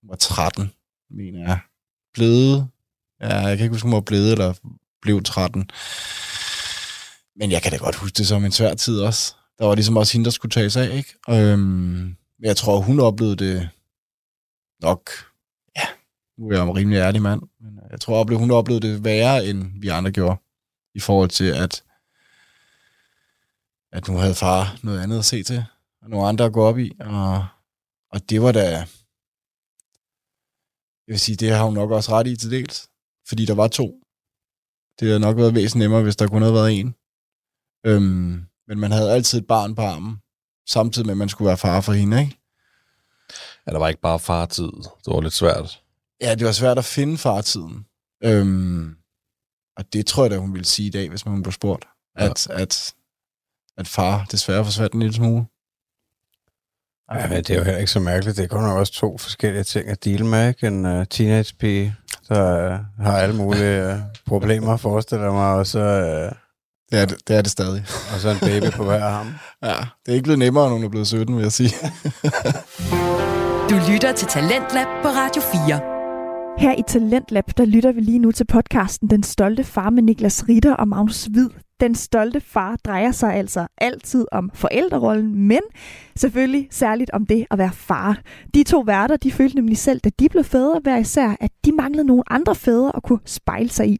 Hun 0.00 0.10
var 0.10 0.16
13, 0.16 0.72
mener 1.10 1.40
jeg. 1.40 1.58
Blevet, 2.14 2.68
ja, 3.20 3.36
jeg 3.36 3.56
kan 3.56 3.64
ikke 3.64 3.74
huske, 3.74 3.84
om 3.86 3.90
hun 3.90 3.94
var 3.94 4.00
blevet 4.00 4.32
eller 4.32 4.54
blev 5.02 5.22
13. 5.22 5.70
Men 7.36 7.50
jeg 7.50 7.62
kan 7.62 7.72
da 7.72 7.76
godt 7.78 7.94
huske 7.96 8.16
det 8.16 8.26
som 8.26 8.44
en 8.44 8.52
svær 8.52 8.74
tid 8.74 9.00
også. 9.00 9.34
Der 9.58 9.64
var 9.66 9.74
ligesom 9.74 9.96
også 9.96 10.12
hende, 10.12 10.24
der 10.24 10.30
skulle 10.30 10.52
tages 10.52 10.76
af, 10.76 10.96
ikke? 10.96 11.14
Øhm, 11.28 11.58
men 12.38 12.44
jeg 12.44 12.56
tror, 12.56 12.80
hun 12.80 13.00
oplevede 13.00 13.36
det 13.36 13.70
nok, 14.82 15.10
ja, 15.76 15.86
nu 16.38 16.48
er 16.48 16.52
jeg 16.52 16.64
jo 16.64 16.70
en 16.70 16.76
rimelig 16.76 16.98
ærlig 16.98 17.22
mand, 17.22 17.42
men 17.60 17.78
øh, 17.78 17.90
jeg 17.90 18.00
tror, 18.00 18.20
oplevede, 18.20 18.40
hun 18.40 18.50
oplevede 18.50 18.88
det 18.88 19.04
værre, 19.04 19.46
end 19.46 19.80
vi 19.80 19.88
andre 19.88 20.12
gjorde, 20.12 20.36
i 20.94 21.00
forhold 21.00 21.30
til, 21.30 21.44
at, 21.44 21.84
at 23.92 24.08
nu 24.08 24.16
havde 24.16 24.34
far 24.34 24.78
noget 24.82 25.00
andet 25.02 25.18
at 25.18 25.24
se 25.24 25.42
til, 25.42 25.64
og 26.02 26.10
nogle 26.10 26.28
andre 26.28 26.44
at 26.44 26.52
gå 26.52 26.62
op 26.64 26.78
i, 26.78 26.92
og, 27.00 27.46
og 28.10 28.30
det 28.30 28.42
var 28.42 28.52
da, 28.52 28.86
jeg 31.06 31.12
vil 31.12 31.20
sige, 31.20 31.36
det 31.36 31.50
har 31.50 31.64
hun 31.64 31.74
nok 31.74 31.90
også 31.90 32.12
ret 32.12 32.26
i 32.26 32.36
til 32.36 32.50
dels, 32.50 32.90
fordi 33.28 33.44
der 33.46 33.54
var 33.54 33.68
to. 33.68 34.00
Det 35.00 35.08
havde 35.08 35.20
nok 35.20 35.36
været 35.36 35.54
væsentligt 35.54 35.84
nemmere, 35.84 36.02
hvis 36.02 36.16
der 36.16 36.28
kun 36.28 36.42
havde 36.42 36.54
været 36.54 36.80
en. 36.80 36.94
Øhm, 37.86 38.46
men 38.68 38.78
man 38.78 38.92
havde 38.92 39.12
altid 39.12 39.38
et 39.38 39.46
barn 39.46 39.74
på 39.74 39.82
armen, 39.82 40.16
samtidig 40.68 41.06
med, 41.06 41.14
at 41.14 41.18
man 41.18 41.28
skulle 41.28 41.46
være 41.48 41.56
far 41.56 41.80
for 41.80 41.92
hende, 41.92 42.20
ikke? 42.20 42.38
Ja, 43.66 43.72
der 43.72 43.78
var 43.78 43.88
ikke 43.88 44.00
bare 44.00 44.18
fartid. 44.18 44.72
Det 44.82 45.06
var 45.06 45.20
lidt 45.20 45.34
svært. 45.34 45.82
Ja, 46.20 46.34
det 46.34 46.46
var 46.46 46.52
svært 46.52 46.78
at 46.78 46.84
finde 46.84 47.18
fartiden. 47.18 47.86
Øhm, 48.24 48.96
og 49.76 49.92
det 49.92 50.06
tror 50.06 50.24
jeg 50.24 50.30
da, 50.30 50.36
hun 50.36 50.52
ville 50.52 50.64
sige 50.64 50.86
i 50.86 50.90
dag, 50.90 51.08
hvis 51.08 51.26
man 51.26 51.42
blev 51.42 51.52
spurgt. 51.52 51.84
At, 52.16 52.48
ja. 52.48 52.60
at, 52.60 52.94
at 53.78 53.88
far 53.88 54.24
desværre 54.24 54.64
forsvandt 54.64 54.94
en 54.94 55.00
lille 55.00 55.14
smule. 55.14 55.44
Ja, 57.12 57.28
men 57.28 57.36
det 57.36 57.50
er 57.50 57.58
jo 57.58 57.64
heller 57.64 57.78
ikke 57.78 57.92
så 57.92 58.00
mærkeligt. 58.00 58.36
Det 58.36 58.44
er 58.44 58.48
kun 58.48 58.64
også 58.64 58.92
to 58.92 59.18
forskellige 59.18 59.64
ting 59.64 59.88
at 59.88 60.04
deale 60.04 60.26
med, 60.26 60.48
ikke? 60.48 60.66
En 60.66 60.86
uh, 60.86 61.04
teenage-pige, 61.10 61.96
der 62.28 62.78
uh, 62.78 63.04
har 63.04 63.18
alle 63.18 63.36
mulige 63.36 63.92
uh, 63.92 63.98
problemer, 64.26 64.76
forestiller 64.76 65.32
mig, 65.32 65.54
og 65.54 65.66
så, 65.66 65.80
uh, 66.30 66.36
Det 66.94 67.02
er 67.02 67.06
det, 67.06 67.28
det 67.28 67.36
er 67.36 67.42
det 67.42 67.50
stadig. 67.50 67.84
og 68.14 68.20
så 68.20 68.30
en 68.30 68.38
baby 68.40 68.72
på 68.72 68.84
hver 68.84 69.04
arm. 69.04 69.34
Ja, 69.62 69.76
det 70.06 70.08
er 70.08 70.12
ikke 70.12 70.22
blevet 70.22 70.38
nemmere, 70.38 70.68
når 70.68 70.74
hun 70.74 70.84
er 70.84 70.88
blevet 70.88 71.06
17, 71.06 71.36
vil 71.36 71.42
jeg 71.42 71.52
sige. 71.52 71.70
Du 73.70 73.74
lytter 73.92 74.12
til 74.12 74.28
Talentlab 74.28 74.86
på 75.02 75.08
Radio 75.08 75.42
4. 75.42 75.80
Her 76.58 76.74
i 76.78 76.82
Talentlab, 76.88 77.44
der 77.56 77.64
lytter 77.64 77.92
vi 77.92 78.00
lige 78.00 78.18
nu 78.18 78.32
til 78.32 78.46
podcasten 78.46 79.10
Den 79.10 79.22
Stolte 79.22 79.64
Far 79.64 79.90
med 79.90 80.02
Niklas 80.02 80.48
Ritter 80.48 80.74
og 80.74 80.88
Magnus 80.88 81.24
Hvid. 81.24 81.48
Den 81.80 81.94
Stolte 81.94 82.40
Far 82.40 82.76
drejer 82.84 83.12
sig 83.12 83.34
altså 83.34 83.66
altid 83.78 84.26
om 84.32 84.50
forældrerollen, 84.54 85.34
men 85.34 85.60
selvfølgelig 86.16 86.68
særligt 86.70 87.10
om 87.10 87.26
det 87.26 87.46
at 87.50 87.58
være 87.58 87.72
far. 87.72 88.20
De 88.54 88.62
to 88.62 88.80
værter, 88.80 89.16
de 89.16 89.32
følte 89.32 89.56
nemlig 89.56 89.78
selv, 89.78 90.00
da 90.00 90.10
de 90.18 90.28
blev 90.28 90.44
fædre 90.44 90.80
hver 90.82 90.96
især, 90.96 91.36
at 91.40 91.50
de 91.64 91.72
manglede 91.72 92.06
nogle 92.06 92.22
andre 92.30 92.54
fædre 92.54 92.96
at 92.96 93.02
kunne 93.02 93.18
spejle 93.24 93.68
sig 93.68 93.88
i. 93.88 93.98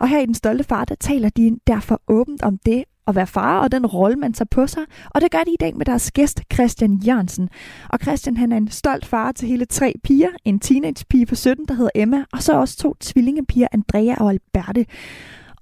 Og 0.00 0.08
her 0.08 0.20
i 0.20 0.26
Den 0.26 0.34
Stolte 0.34 0.64
Far, 0.64 0.84
der 0.84 0.94
taler 0.94 1.28
de 1.28 1.58
derfor 1.66 2.02
åbent 2.08 2.42
om 2.42 2.58
det 2.66 2.84
at 3.06 3.14
være 3.14 3.26
far 3.26 3.60
og 3.60 3.72
den 3.72 3.86
rolle, 3.86 4.16
man 4.16 4.32
tager 4.32 4.48
på 4.50 4.66
sig. 4.66 4.82
Og 5.10 5.20
det 5.20 5.30
gør 5.30 5.38
de 5.38 5.52
i 5.52 5.56
dag 5.60 5.76
med 5.76 5.86
deres 5.86 6.12
gæst, 6.12 6.40
Christian 6.52 6.94
Jørgensen. 6.94 7.48
Og 7.90 7.98
Christian 8.02 8.36
han 8.36 8.52
er 8.52 8.56
en 8.56 8.70
stolt 8.70 9.06
far 9.06 9.32
til 9.32 9.48
hele 9.48 9.64
tre 9.64 9.94
piger. 10.04 10.30
En 10.44 10.60
teenagepige 10.60 11.26
på 11.26 11.34
17, 11.34 11.66
der 11.68 11.74
hedder 11.74 11.90
Emma, 11.94 12.24
og 12.32 12.42
så 12.42 12.52
også 12.52 12.76
to 12.76 12.94
tvillingepiger, 13.00 13.68
Andrea 13.72 14.14
og 14.20 14.30
Alberte. 14.30 14.86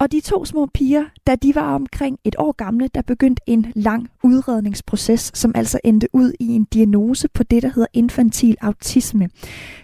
Og 0.02 0.12
de 0.12 0.20
to 0.20 0.44
små 0.44 0.66
piger, 0.66 1.04
da 1.26 1.36
de 1.36 1.54
var 1.54 1.74
omkring 1.74 2.18
et 2.24 2.36
år 2.38 2.52
gamle, 2.52 2.88
der 2.94 3.02
begyndte 3.02 3.42
en 3.46 3.72
lang 3.74 4.08
udredningsproces, 4.24 5.30
som 5.34 5.52
altså 5.54 5.80
endte 5.84 6.08
ud 6.12 6.32
i 6.40 6.46
en 6.46 6.64
diagnose 6.64 7.28
på 7.28 7.42
det, 7.42 7.62
der 7.62 7.68
hedder 7.68 7.86
infantil 7.92 8.56
autisme. 8.60 9.28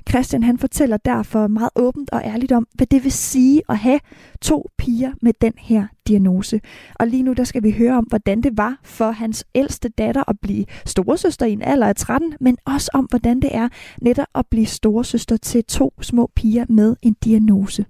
Christian 0.09 0.43
han 0.43 0.59
fortæller 0.59 0.97
derfor 0.97 1.47
meget 1.47 1.71
åbent 1.77 2.11
og 2.11 2.23
ærligt 2.25 2.53
om, 2.53 2.67
hvad 2.75 2.87
det 2.87 3.05
vil 3.05 3.13
sige 3.13 3.63
at 3.69 3.79
have 3.79 4.01
to 4.41 4.69
piger 4.79 5.13
med 5.23 5.33
den 5.41 5.53
her 5.59 5.87
diagnose. 6.09 6.61
Og 6.95 7.07
lige 7.07 7.23
nu 7.23 7.33
der 7.33 7.45
skal 7.45 7.63
vi 7.63 7.71
høre 7.71 7.97
om, 7.97 8.05
hvordan 8.05 8.41
det 8.41 8.57
var 8.57 8.81
for 8.85 9.11
hans 9.11 9.45
ældste 9.55 9.89
datter 9.89 10.31
at 10.31 10.37
blive 10.43 10.65
storesøster 10.87 11.47
i 11.47 11.53
en 11.53 11.63
alder 11.63 11.87
af 11.87 11.97
13, 11.97 12.35
men 12.41 12.57
også 12.65 12.91
om, 12.95 13.05
hvordan 13.05 13.41
det 13.41 13.51
er 13.53 13.69
netop 14.03 14.27
at 14.35 14.47
blive 14.51 14.67
storesøster 14.67 15.37
til 15.37 15.65
to 15.65 15.93
små 16.01 16.31
piger 16.37 16.65
med 16.69 16.97
en 17.03 17.17
diagnose. 17.25 17.85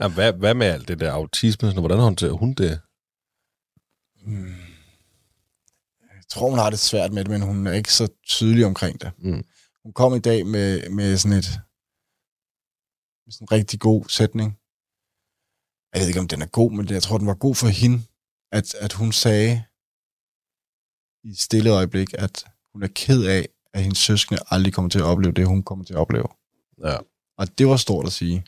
Ja, 0.00 0.08
hvad, 0.08 0.32
hvad 0.32 0.54
med 0.54 0.66
alt 0.66 0.88
det 0.88 1.00
der 1.00 1.12
autisme? 1.12 1.72
Hvordan 1.72 1.98
håndterer 1.98 2.32
hun 2.32 2.54
det? 2.54 2.80
Hmm. 4.26 4.56
Jeg 6.00 6.24
tror, 6.28 6.50
hun 6.50 6.58
har 6.58 6.70
det 6.70 6.78
svært 6.78 7.12
med 7.12 7.24
det, 7.24 7.30
men 7.30 7.42
hun 7.42 7.66
er 7.66 7.72
ikke 7.72 7.92
så 7.92 8.08
tydelig 8.26 8.66
omkring 8.66 9.00
det. 9.00 9.12
Mm. 9.18 9.44
Hun 9.82 9.92
kom 9.92 10.14
i 10.14 10.18
dag 10.18 10.46
med, 10.46 10.90
med 10.90 11.16
sådan 11.16 11.38
et 11.38 11.60
med 13.24 13.32
sådan 13.32 13.44
en 13.44 13.52
rigtig 13.52 13.80
god 13.80 14.04
sætning. 14.08 14.58
Jeg 15.92 16.00
ved 16.00 16.08
ikke, 16.08 16.20
om 16.20 16.28
den 16.28 16.42
er 16.42 16.46
god, 16.46 16.70
men 16.72 16.88
jeg 16.88 17.02
tror, 17.02 17.18
den 17.18 17.26
var 17.26 17.34
god 17.34 17.54
for 17.54 17.68
hende, 17.68 18.02
at, 18.52 18.74
at 18.74 18.92
hun 18.92 19.12
sagde 19.12 19.64
i 21.24 21.28
et 21.28 21.38
stille 21.38 21.70
øjeblik, 21.70 22.08
at 22.18 22.44
hun 22.72 22.82
er 22.82 22.88
ked 22.94 23.24
af, 23.24 23.48
at 23.74 23.82
hendes 23.82 23.98
søskende 23.98 24.40
aldrig 24.50 24.72
kommer 24.74 24.88
til 24.88 24.98
at 24.98 25.04
opleve 25.04 25.32
det, 25.32 25.46
hun 25.46 25.62
kommer 25.62 25.84
til 25.84 25.94
at 25.94 25.98
opleve. 25.98 26.28
Ja. 26.84 26.96
Og 27.38 27.58
det 27.58 27.66
var 27.66 27.76
stort 27.76 28.06
at 28.06 28.12
sige. 28.12 28.44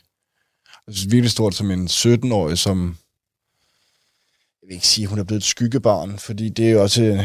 Jeg 0.87 0.95
synes 0.95 1.11
virkelig 1.11 1.31
stort 1.31 1.55
som 1.55 1.71
en 1.71 1.87
17-årig, 1.87 2.57
som... 2.57 2.97
Jeg 4.61 4.67
vil 4.67 4.73
ikke 4.73 4.87
sige, 4.87 5.03
at 5.03 5.09
hun 5.09 5.19
er 5.19 5.23
blevet 5.23 5.41
et 5.41 5.47
skyggebarn, 5.47 6.19
fordi 6.19 6.49
det 6.49 6.67
er 6.67 6.71
jo 6.71 6.81
også 6.81 7.03
en, 7.03 7.19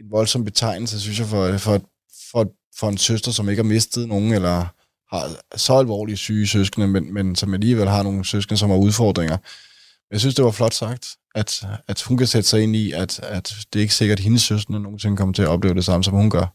en 0.00 0.10
voldsom 0.10 0.44
betegnelse, 0.44 1.00
synes 1.00 1.18
jeg, 1.18 1.26
for, 1.26 1.58
for, 1.58 1.82
for, 2.30 2.52
for 2.76 2.88
en 2.88 2.98
søster, 2.98 3.32
som 3.32 3.48
ikke 3.48 3.62
har 3.62 3.68
mistet 3.68 4.08
nogen, 4.08 4.32
eller 4.32 4.66
har 5.14 5.30
så 5.56 5.74
alvorlige 5.74 6.16
syge 6.16 6.46
søskende, 6.46 6.88
men, 6.88 7.14
men 7.14 7.36
som 7.36 7.54
alligevel 7.54 7.88
har 7.88 8.02
nogle 8.02 8.24
søskende, 8.24 8.58
som 8.58 8.70
har 8.70 8.76
udfordringer. 8.76 9.36
Jeg 10.10 10.20
synes, 10.20 10.34
det 10.34 10.44
var 10.44 10.50
flot 10.50 10.74
sagt, 10.74 11.16
at, 11.34 11.66
at 11.88 12.02
hun 12.02 12.18
kan 12.18 12.26
sætte 12.26 12.48
sig 12.48 12.62
ind 12.62 12.76
i, 12.76 12.92
at, 12.92 13.18
at 13.18 13.54
det 13.72 13.78
er 13.78 13.82
ikke 13.82 13.94
sikkert, 13.94 14.18
at 14.18 14.24
hendes 14.24 14.42
søskende 14.42 14.80
nogensinde 14.80 15.16
kommer 15.16 15.34
til 15.34 15.42
at 15.42 15.48
opleve 15.48 15.74
det 15.74 15.84
samme, 15.84 16.04
som 16.04 16.14
hun 16.14 16.30
gør. 16.30 16.46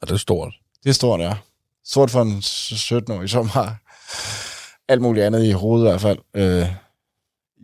Og 0.00 0.08
det 0.08 0.14
er 0.14 0.18
stort. 0.18 0.54
Det 0.82 0.88
er 0.88 0.94
stort, 0.94 1.20
ja. 1.20 1.34
Stort 1.84 2.10
for 2.10 2.22
en 2.22 2.38
17-årig, 2.38 3.30
som 3.30 3.48
har 3.48 3.87
alt 4.88 5.02
muligt 5.02 5.26
andet 5.26 5.44
i 5.44 5.50
hovedet 5.50 5.86
i 5.86 5.88
hvert 5.90 6.00
fald 6.00 6.18
øh, 6.34 6.66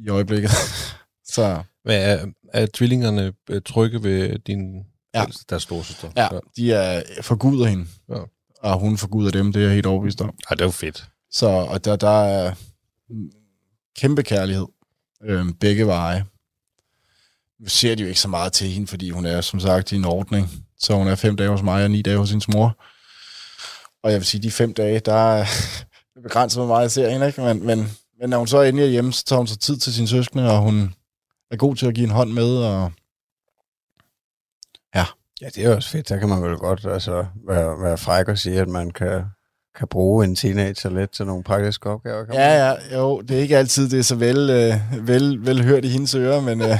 i 0.06 0.08
øjeblikket. 0.08 0.50
så 1.34 1.62
Men 1.84 1.94
er, 1.94 2.26
er 2.52 2.66
tvillingerne 2.74 3.32
øh, 3.50 3.62
trygge 3.62 4.02
ved 4.02 4.38
din 4.38 4.84
Ja. 5.14 5.22
ældste, 5.22 5.44
der 5.48 5.56
er 5.56 5.60
storsøster? 5.60 6.10
ja, 6.16 6.28
de 6.56 6.72
er 6.72 7.02
forguder 7.22 7.66
hende. 7.66 7.86
Ja. 8.08 8.20
Og 8.62 8.78
hun 8.78 8.98
forguder 8.98 9.30
dem, 9.30 9.52
det 9.52 9.60
er 9.60 9.64
jeg 9.66 9.74
helt 9.74 9.86
overbevist 9.86 10.20
om. 10.20 10.28
Ej, 10.50 10.54
det 10.54 10.60
er 10.60 10.64
jo 10.64 10.70
fedt. 10.70 11.08
Så 11.30 11.46
og 11.46 11.84
der, 11.84 11.96
der 11.96 12.24
er 12.24 12.54
kæmpe 13.96 14.22
kærlighed 14.22 14.66
øh, 15.24 15.46
begge 15.60 15.86
veje. 15.86 16.24
Nu 17.60 17.68
ser 17.68 17.94
de 17.94 18.02
jo 18.02 18.08
ikke 18.08 18.20
så 18.20 18.28
meget 18.28 18.52
til 18.52 18.68
hende, 18.68 18.86
fordi 18.86 19.10
hun 19.10 19.26
er 19.26 19.40
som 19.40 19.60
sagt 19.60 19.92
i 19.92 19.96
en 19.96 20.04
ordning. 20.04 20.50
Så 20.78 20.94
hun 20.94 21.08
er 21.08 21.14
fem 21.14 21.36
dage 21.36 21.50
hos 21.50 21.62
mig 21.62 21.84
og 21.84 21.90
ni 21.90 22.02
dage 22.02 22.16
hos 22.18 22.30
hendes 22.30 22.48
mor. 22.48 22.84
Og 24.02 24.10
jeg 24.12 24.18
vil 24.20 24.26
sige, 24.26 24.42
de 24.42 24.50
fem 24.50 24.74
dage, 24.74 25.00
der 25.00 25.14
er 25.14 25.38
er 25.38 25.46
begrænset, 26.22 26.58
hvor 26.60 26.66
meget 26.66 26.82
jeg 26.82 26.90
ser 26.90 27.08
hende. 27.10 27.26
Ikke? 27.26 27.40
Men, 27.40 27.66
men, 27.66 27.90
men 28.20 28.30
når 28.30 28.38
hun 28.38 28.46
så 28.46 28.62
endelig 28.62 28.86
er 28.86 28.90
hjemme, 28.90 29.12
så 29.12 29.24
tager 29.24 29.38
hun 29.38 29.46
sig 29.46 29.60
tid 29.60 29.76
til 29.76 29.94
sine 29.94 30.08
søskende, 30.08 30.50
og 30.50 30.58
hun 30.58 30.94
er 31.50 31.56
god 31.56 31.76
til 31.76 31.86
at 31.86 31.94
give 31.94 32.04
en 32.04 32.10
hånd 32.10 32.32
med. 32.32 32.56
Og 32.56 32.92
Ja, 35.40 35.48
det 35.48 35.64
er 35.64 35.76
også 35.76 35.88
fedt. 35.88 36.08
Der 36.08 36.16
kan 36.18 36.28
man 36.28 36.42
vel 36.42 36.56
godt 36.56 36.86
altså, 36.86 37.26
være, 37.48 37.82
være 37.82 37.98
fræk 37.98 38.28
og 38.28 38.38
sige, 38.38 38.60
at 38.60 38.68
man 38.68 38.90
kan, 38.90 39.24
kan 39.78 39.88
bruge 39.88 40.24
en 40.24 40.36
teenager 40.36 40.90
lidt 40.90 41.10
til 41.10 41.26
nogle 41.26 41.44
praktiske 41.44 41.90
opgaver. 41.90 42.24
Kan? 42.24 42.34
Ja, 42.34 42.66
ja, 42.68 42.98
jo, 42.98 43.20
det 43.20 43.36
er 43.36 43.40
ikke 43.40 43.58
altid, 43.58 43.88
det 43.90 43.98
er 43.98 44.02
så 44.02 44.14
vel, 44.14 44.50
øh, 44.50 45.06
vel, 45.08 45.46
vel 45.46 45.64
hørt 45.64 45.84
i 45.84 45.88
hendes 45.88 46.14
ører, 46.14 46.40
men 46.40 46.60
øh, 46.60 46.68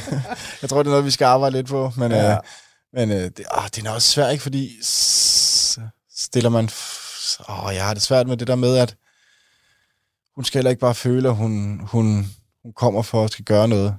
jeg 0.62 0.70
tror, 0.70 0.78
det 0.82 0.86
er 0.86 0.90
noget, 0.90 1.04
vi 1.04 1.10
skal 1.10 1.24
arbejde 1.24 1.56
lidt 1.56 1.66
på. 1.66 1.92
Men, 1.96 2.10
Ja. 2.12 2.32
øh, 2.32 2.38
men 2.92 3.10
øh, 3.10 3.16
det, 3.16 3.40
åh, 3.58 3.64
det 3.74 3.86
er 3.86 3.90
også 3.90 4.10
svært, 4.10 4.32
ikke? 4.32 4.42
Fordi 4.42 4.70
stiller 6.16 6.50
man... 6.50 6.64
Åh, 7.48 7.74
jeg 7.74 7.84
har 7.86 7.94
det 7.94 8.02
svært 8.02 8.28
med 8.28 8.36
det 8.36 8.46
der 8.46 8.54
med, 8.54 8.76
at 8.76 8.96
hun 10.34 10.44
skal 10.44 10.58
heller 10.58 10.70
ikke 10.70 10.80
bare 10.80 10.94
føle, 10.94 11.28
at 11.28 11.36
hun, 11.36 11.80
hun, 11.82 12.26
hun 12.62 12.72
kommer 12.72 13.02
for 13.02 13.24
at 13.24 13.32
skal 13.32 13.44
gøre 13.44 13.68
noget. 13.68 13.96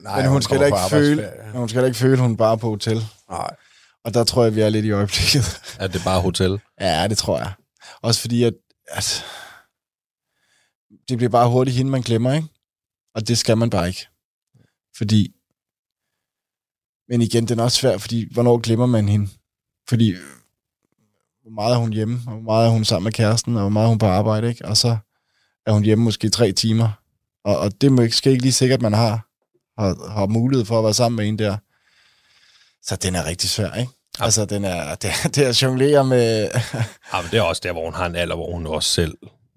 Nej, 0.00 0.22
men 0.22 0.30
hun 0.30 0.42
skal 0.42 0.58
kommer 0.58 0.64
heller 0.64 1.06
ikke 1.06 1.06
føle, 1.06 1.32
hun 1.52 1.68
skal 1.68 1.76
heller 1.76 1.86
ikke 1.86 1.98
føle, 1.98 2.12
at 2.12 2.18
hun 2.18 2.32
er 2.32 2.36
bare 2.36 2.52
er 2.52 2.56
på 2.56 2.68
hotel. 2.68 3.04
Nej. 3.30 3.56
Og 4.04 4.14
der 4.14 4.24
tror 4.24 4.44
jeg, 4.44 4.54
vi 4.54 4.60
er 4.60 4.68
lidt 4.68 4.84
i 4.84 4.90
øjeblikket. 4.90 5.76
Er 5.78 5.86
det 5.86 6.00
bare 6.04 6.20
hotel? 6.20 6.60
Ja, 6.80 7.08
det 7.08 7.18
tror 7.18 7.38
jeg. 7.38 7.52
Også 8.02 8.20
fordi, 8.20 8.42
at, 8.42 8.54
at 8.88 9.24
det 11.08 11.16
bliver 11.16 11.30
bare 11.30 11.50
hurtigt 11.50 11.76
hende, 11.76 11.90
man 11.90 12.02
glemmer, 12.02 12.32
ikke? 12.32 12.48
Og 13.14 13.28
det 13.28 13.38
skal 13.38 13.58
man 13.58 13.70
bare 13.70 13.88
ikke. 13.88 14.06
Fordi, 14.96 15.34
men 17.08 17.22
igen, 17.22 17.48
den 17.48 17.58
er 17.58 17.64
også 17.64 17.78
svær, 17.78 17.98
fordi 17.98 18.32
hvornår 18.32 18.58
glemmer 18.58 18.86
man 18.86 19.08
hende? 19.08 19.28
Fordi, 19.88 20.10
øh, 20.10 20.20
hvor 21.42 21.50
meget 21.50 21.74
er 21.74 21.78
hun 21.78 21.92
hjemme, 21.92 22.20
og 22.26 22.32
hvor 22.32 22.42
meget 22.42 22.66
er 22.66 22.70
hun 22.70 22.84
sammen 22.84 23.04
med 23.04 23.12
kæresten, 23.12 23.54
og 23.56 23.60
hvor 23.60 23.68
meget 23.68 23.84
er 23.84 23.88
hun 23.88 23.98
på 23.98 24.06
arbejde, 24.06 24.48
ikke? 24.48 24.64
Og 24.64 24.76
så 24.76 24.96
er 25.66 25.72
hun 25.72 25.84
hjemme 25.84 26.04
måske 26.04 26.28
tre 26.28 26.52
timer. 26.52 26.88
Og, 27.44 27.58
og 27.58 27.80
det 27.80 27.86
er 27.86 27.90
måske 27.90 28.30
ikke 28.30 28.42
lige 28.42 28.52
sikkert, 28.52 28.82
man 28.82 28.92
har, 28.92 29.26
har, 29.82 30.10
har 30.10 30.26
mulighed 30.26 30.66
for 30.66 30.78
at 30.78 30.84
være 30.84 30.94
sammen 30.94 31.16
med 31.16 31.28
en 31.28 31.38
der. 31.38 31.56
Så 32.82 32.96
den 32.96 33.14
er 33.14 33.26
rigtig 33.26 33.50
svær, 33.50 33.74
ikke? 33.74 33.92
Ja. 34.18 34.24
Altså, 34.24 34.44
den 34.44 34.64
er, 34.64 34.94
det, 35.02 35.10
det 35.24 35.38
er 35.38 35.48
at 35.48 35.62
jonglere 35.62 36.04
med... 36.04 36.48
Ja, 37.12 37.20
men 37.22 37.30
det 37.30 37.38
er 37.38 37.42
også 37.42 37.60
der, 37.64 37.72
hvor 37.72 37.84
hun 37.84 37.94
har 37.94 38.06
en 38.06 38.16
alder, 38.16 38.34
hvor 38.34 38.52
hun 38.52 38.66
også 38.66 38.90
selv... 38.90 39.14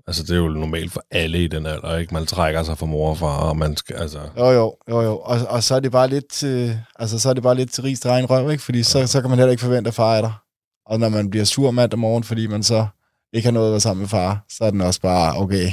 Altså, 0.08 0.24
det 0.24 0.32
er 0.32 0.36
jo 0.36 0.48
normalt 0.48 0.92
for 0.92 1.04
alle 1.12 1.44
i 1.44 1.48
den 1.48 1.66
alder, 1.66 1.98
ikke? 1.98 2.14
Man 2.14 2.26
trækker 2.26 2.64
sig 2.64 2.78
fra 2.78 2.86
mor 2.86 3.10
og 3.10 3.18
far, 3.18 3.38
og 3.38 3.58
man 3.58 3.78
skal, 3.78 3.96
altså... 3.96 4.20
Jo, 4.38 4.50
jo, 4.52 4.76
jo, 4.90 5.02
jo. 5.02 5.18
Og, 5.18 5.40
og 5.48 5.64
så 5.64 5.76
er 5.76 5.80
det 5.80 5.92
bare 5.92 6.08
lidt 6.08 6.32
til, 6.32 6.80
altså, 7.00 7.20
så 7.20 7.30
er 7.30 7.34
det 7.34 7.44
bare 7.44 7.56
lidt 7.56 7.72
til 7.72 7.84
rigs 7.84 8.06
egen 8.06 8.30
røv, 8.30 8.52
ikke? 8.52 8.64
Fordi 8.64 8.84
så, 8.84 9.08
så 9.08 9.22
kan 9.22 9.30
man 9.30 9.40
heller 9.40 9.52
ikke 9.52 9.64
forvente 9.64 9.88
at 9.88 9.94
far 9.94 10.16
er 10.16 10.22
der. 10.22 10.44
Og 10.86 11.00
når 11.00 11.10
man 11.10 11.30
bliver 11.30 11.46
sur 11.46 11.72
mandag 11.72 12.00
morgen, 12.00 12.24
fordi 12.24 12.48
man 12.48 12.64
så 12.64 12.88
ikke 13.34 13.46
har 13.46 13.52
noget 13.52 13.68
at 13.68 13.72
være 13.72 13.80
sammen 13.80 14.02
med 14.02 14.10
far, 14.10 14.46
så 14.50 14.64
er 14.64 14.72
den 14.72 14.82
også 14.82 15.02
bare, 15.02 15.38
okay, 15.38 15.72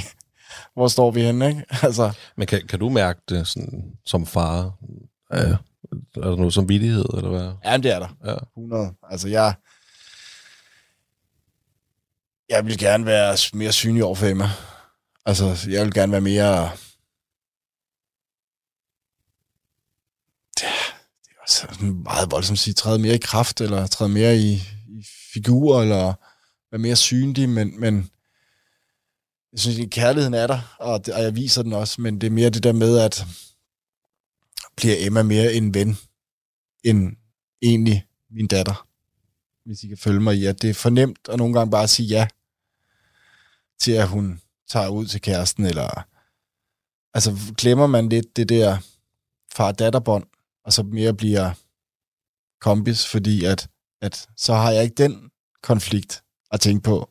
hvor 0.77 0.87
står 0.87 1.11
vi 1.11 1.21
henne, 1.21 1.47
ikke? 1.49 1.65
Altså, 1.85 2.11
Men 2.35 2.47
kan, 2.47 2.67
kan 2.67 2.79
du 2.79 2.89
mærke 2.89 3.21
det 3.29 3.47
sådan, 3.47 3.97
som 4.05 4.25
far? 4.25 4.73
Ja. 5.33 5.37
Er 5.37 5.57
der 6.15 6.35
noget 6.35 6.53
som 6.53 6.69
vidighed, 6.69 7.05
eller 7.17 7.29
hvad? 7.29 7.53
ja, 7.65 7.77
det 7.77 7.91
er 7.91 7.99
der. 7.99 8.07
Ja. 8.25 8.35
100. 8.57 8.93
Altså, 9.09 9.27
jeg, 9.27 9.55
jeg 12.49 12.65
vil 12.65 12.77
gerne 12.77 13.05
være 13.05 13.37
mere 13.53 13.71
synlig 13.71 14.03
over 14.03 14.15
for 14.15 14.25
Emma. 14.25 14.49
Altså, 15.25 15.67
jeg 15.69 15.85
vil 15.85 15.93
gerne 15.93 16.11
være 16.11 16.21
mere... 16.21 16.71
Det 20.55 20.63
er, 20.63 20.93
også 21.41 21.67
meget 21.81 22.31
voldsomt 22.31 22.55
at 22.55 22.59
sige, 22.59 22.73
træde 22.73 22.99
mere 22.99 23.15
i 23.15 23.21
kraft, 23.23 23.61
eller 23.61 23.87
træde 23.87 24.09
mere 24.09 24.37
i, 24.37 24.53
i 24.87 25.05
figur, 25.33 25.81
eller 25.81 26.13
være 26.71 26.79
mere 26.79 26.95
synlig, 26.95 27.49
men, 27.49 27.79
men 27.79 28.11
jeg 29.51 29.59
synes, 29.59 29.79
at 29.79 29.89
kærligheden 29.89 30.33
er 30.33 30.47
der, 30.47 30.75
og, 30.79 31.05
det, 31.05 31.13
og 31.13 31.23
jeg 31.23 31.35
viser 31.35 31.63
den 31.63 31.73
også, 31.73 32.01
men 32.01 32.21
det 32.21 32.27
er 32.27 32.31
mere 32.31 32.49
det 32.49 32.63
der 32.63 32.73
med, 32.73 32.97
at 32.97 33.25
bliver 34.77 34.95
Emma 34.99 35.23
mere 35.23 35.53
en 35.53 35.73
ven, 35.73 35.97
end 36.83 37.15
egentlig 37.61 38.05
min 38.29 38.47
datter, 38.47 38.87
hvis 39.65 39.83
I 39.83 39.87
kan 39.87 39.97
følge 39.97 40.19
mig 40.19 40.35
i, 40.35 40.45
at 40.45 40.61
det 40.61 40.69
er 40.69 40.73
fornemt 40.73 41.29
at 41.29 41.37
nogle 41.37 41.53
gange 41.53 41.71
bare 41.71 41.87
sige 41.87 42.07
ja, 42.07 42.27
til 43.79 43.91
at 43.91 44.07
hun 44.07 44.41
tager 44.69 44.87
ud 44.87 45.05
til 45.05 45.21
kæresten, 45.21 45.65
eller 45.65 46.07
altså 47.13 47.53
glemmer 47.57 47.87
man 47.87 48.09
lidt 48.09 48.35
det 48.35 48.49
der 48.49 48.77
far-datterbånd, 49.53 50.25
og 50.63 50.73
så 50.73 50.83
mere 50.83 51.13
bliver 51.13 51.53
kompis, 52.61 53.07
fordi 53.07 53.45
at, 53.45 53.69
at 54.01 54.29
så 54.37 54.53
har 54.53 54.71
jeg 54.71 54.83
ikke 54.83 55.03
den 55.03 55.31
konflikt 55.63 56.23
at 56.51 56.61
tænke 56.61 56.83
på. 56.83 57.09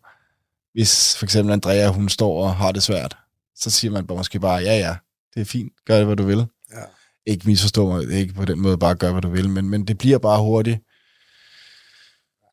Hvis 0.77 1.17
for 1.17 1.27
eksempel 1.27 1.53
Andrea, 1.53 1.89
hun 1.89 2.09
står 2.09 2.45
og 2.45 2.57
har 2.57 2.73
det 2.73 2.83
svært, 2.83 3.17
så 3.55 3.71
siger 3.71 3.91
man 3.91 4.07
bare 4.07 4.19
måske 4.19 4.41
bare, 4.41 4.63
ja 4.63 4.79
ja, 4.79 4.97
det 5.35 5.41
er 5.41 5.45
fint, 5.45 5.73
gør 5.87 5.97
det, 5.97 6.07
hvad 6.07 6.17
du 6.17 6.23
vil. 6.23 6.47
Ja. 6.73 6.83
Ikke 7.27 7.47
misforstå 7.47 7.87
mig, 7.87 8.11
ikke 8.11 8.35
på 8.35 8.45
den 8.45 8.61
måde 8.61 8.79
bare 8.79 8.95
gør, 8.95 9.13
hvad 9.13 9.23
du 9.23 9.31
vil, 9.31 9.51
men, 9.51 9.71
men 9.71 9.87
det 9.87 9.99
bliver 9.99 10.19
bare 10.19 10.43
hurtigt. 10.43 10.81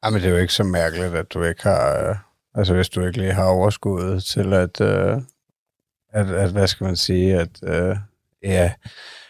Jamen, 0.06 0.22
det 0.22 0.28
er 0.28 0.32
jo 0.32 0.38
ikke 0.38 0.54
så 0.54 0.64
mærkeligt, 0.64 1.16
at 1.16 1.34
du 1.34 1.44
ikke 1.44 1.64
har... 1.64 2.10
Øh, 2.10 2.16
altså, 2.56 2.74
hvis 2.74 2.90
du 2.90 3.06
ikke 3.06 3.18
lige 3.18 3.34
har 3.34 3.46
overskuddet 3.46 4.24
til 4.24 4.54
at... 4.54 4.82
Øh, 4.82 5.18
at, 6.14 6.32
at, 6.32 6.52
hvad 6.52 6.68
skal 6.68 6.86
man 6.86 6.96
sige, 6.96 7.40
at... 7.40 7.50
Øh, 7.64 7.98
ja, 8.44 8.74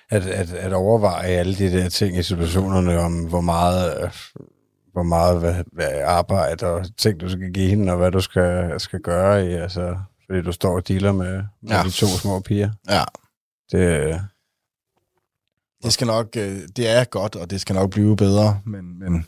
at, 0.09 0.25
at, 0.25 0.53
at 0.53 0.73
overveje 0.73 1.27
alle 1.27 1.55
de 1.55 1.71
der 1.71 1.89
ting 1.89 2.17
i 2.17 2.23
situationerne 2.23 2.99
om, 2.99 3.25
hvor 3.25 3.41
meget... 3.41 4.03
Øh, 4.03 4.09
hvor 4.93 5.03
meget 5.03 5.39
hvad, 5.39 5.63
hvad 5.71 6.01
arbejde 6.05 6.65
og 6.65 6.97
ting, 6.97 7.19
du 7.19 7.29
skal 7.29 7.53
give 7.53 7.69
hende, 7.69 7.91
og 7.91 7.97
hvad 7.97 8.11
du 8.11 8.21
skal, 8.21 8.79
skal 8.79 8.99
gøre 8.99 9.45
i. 9.47 9.53
Altså, 9.53 9.97
fordi 10.25 10.41
du 10.41 10.51
står 10.51 10.75
og 10.75 10.87
dealer 10.87 11.11
med, 11.11 11.43
med 11.61 11.71
Ja. 11.71 11.83
de 11.83 11.89
to 11.91 12.07
små 12.07 12.39
piger. 12.39 12.71
Ja. 12.89 13.03
Det, 13.71 14.21
Det 15.83 15.93
skal 15.93 16.07
nok, 16.07 16.27
øh, 16.37 16.61
det 16.75 16.87
er 16.89 17.03
godt, 17.03 17.35
og 17.35 17.49
det 17.49 17.61
skal 17.61 17.73
nok 17.75 17.89
blive 17.91 18.15
bedre, 18.17 18.61
men, 18.65 18.99
men, 18.99 19.25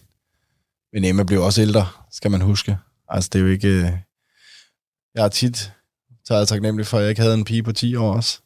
men 0.93 1.05
Emma 1.05 1.23
blev 1.23 1.41
også 1.41 1.61
ældre, 1.61 1.87
skal 2.11 2.31
man 2.31 2.41
huske. 2.41 2.77
Altså, 3.09 3.29
det 3.33 3.39
er 3.39 3.43
jo 3.43 3.49
ikke... 3.51 3.67
øh, 3.67 3.91
Jeg 5.15 5.23
har 5.23 5.29
tit 5.29 5.73
taget 6.27 6.47
taknemmelig 6.47 6.87
for, 6.87 6.97
at 6.97 7.01
jeg 7.03 7.09
ikke 7.09 7.21
havde 7.21 7.33
en 7.33 7.45
pige 7.45 7.63
på 7.63 7.71
10 7.71 7.95
år 7.95 8.13
også. 8.15 8.41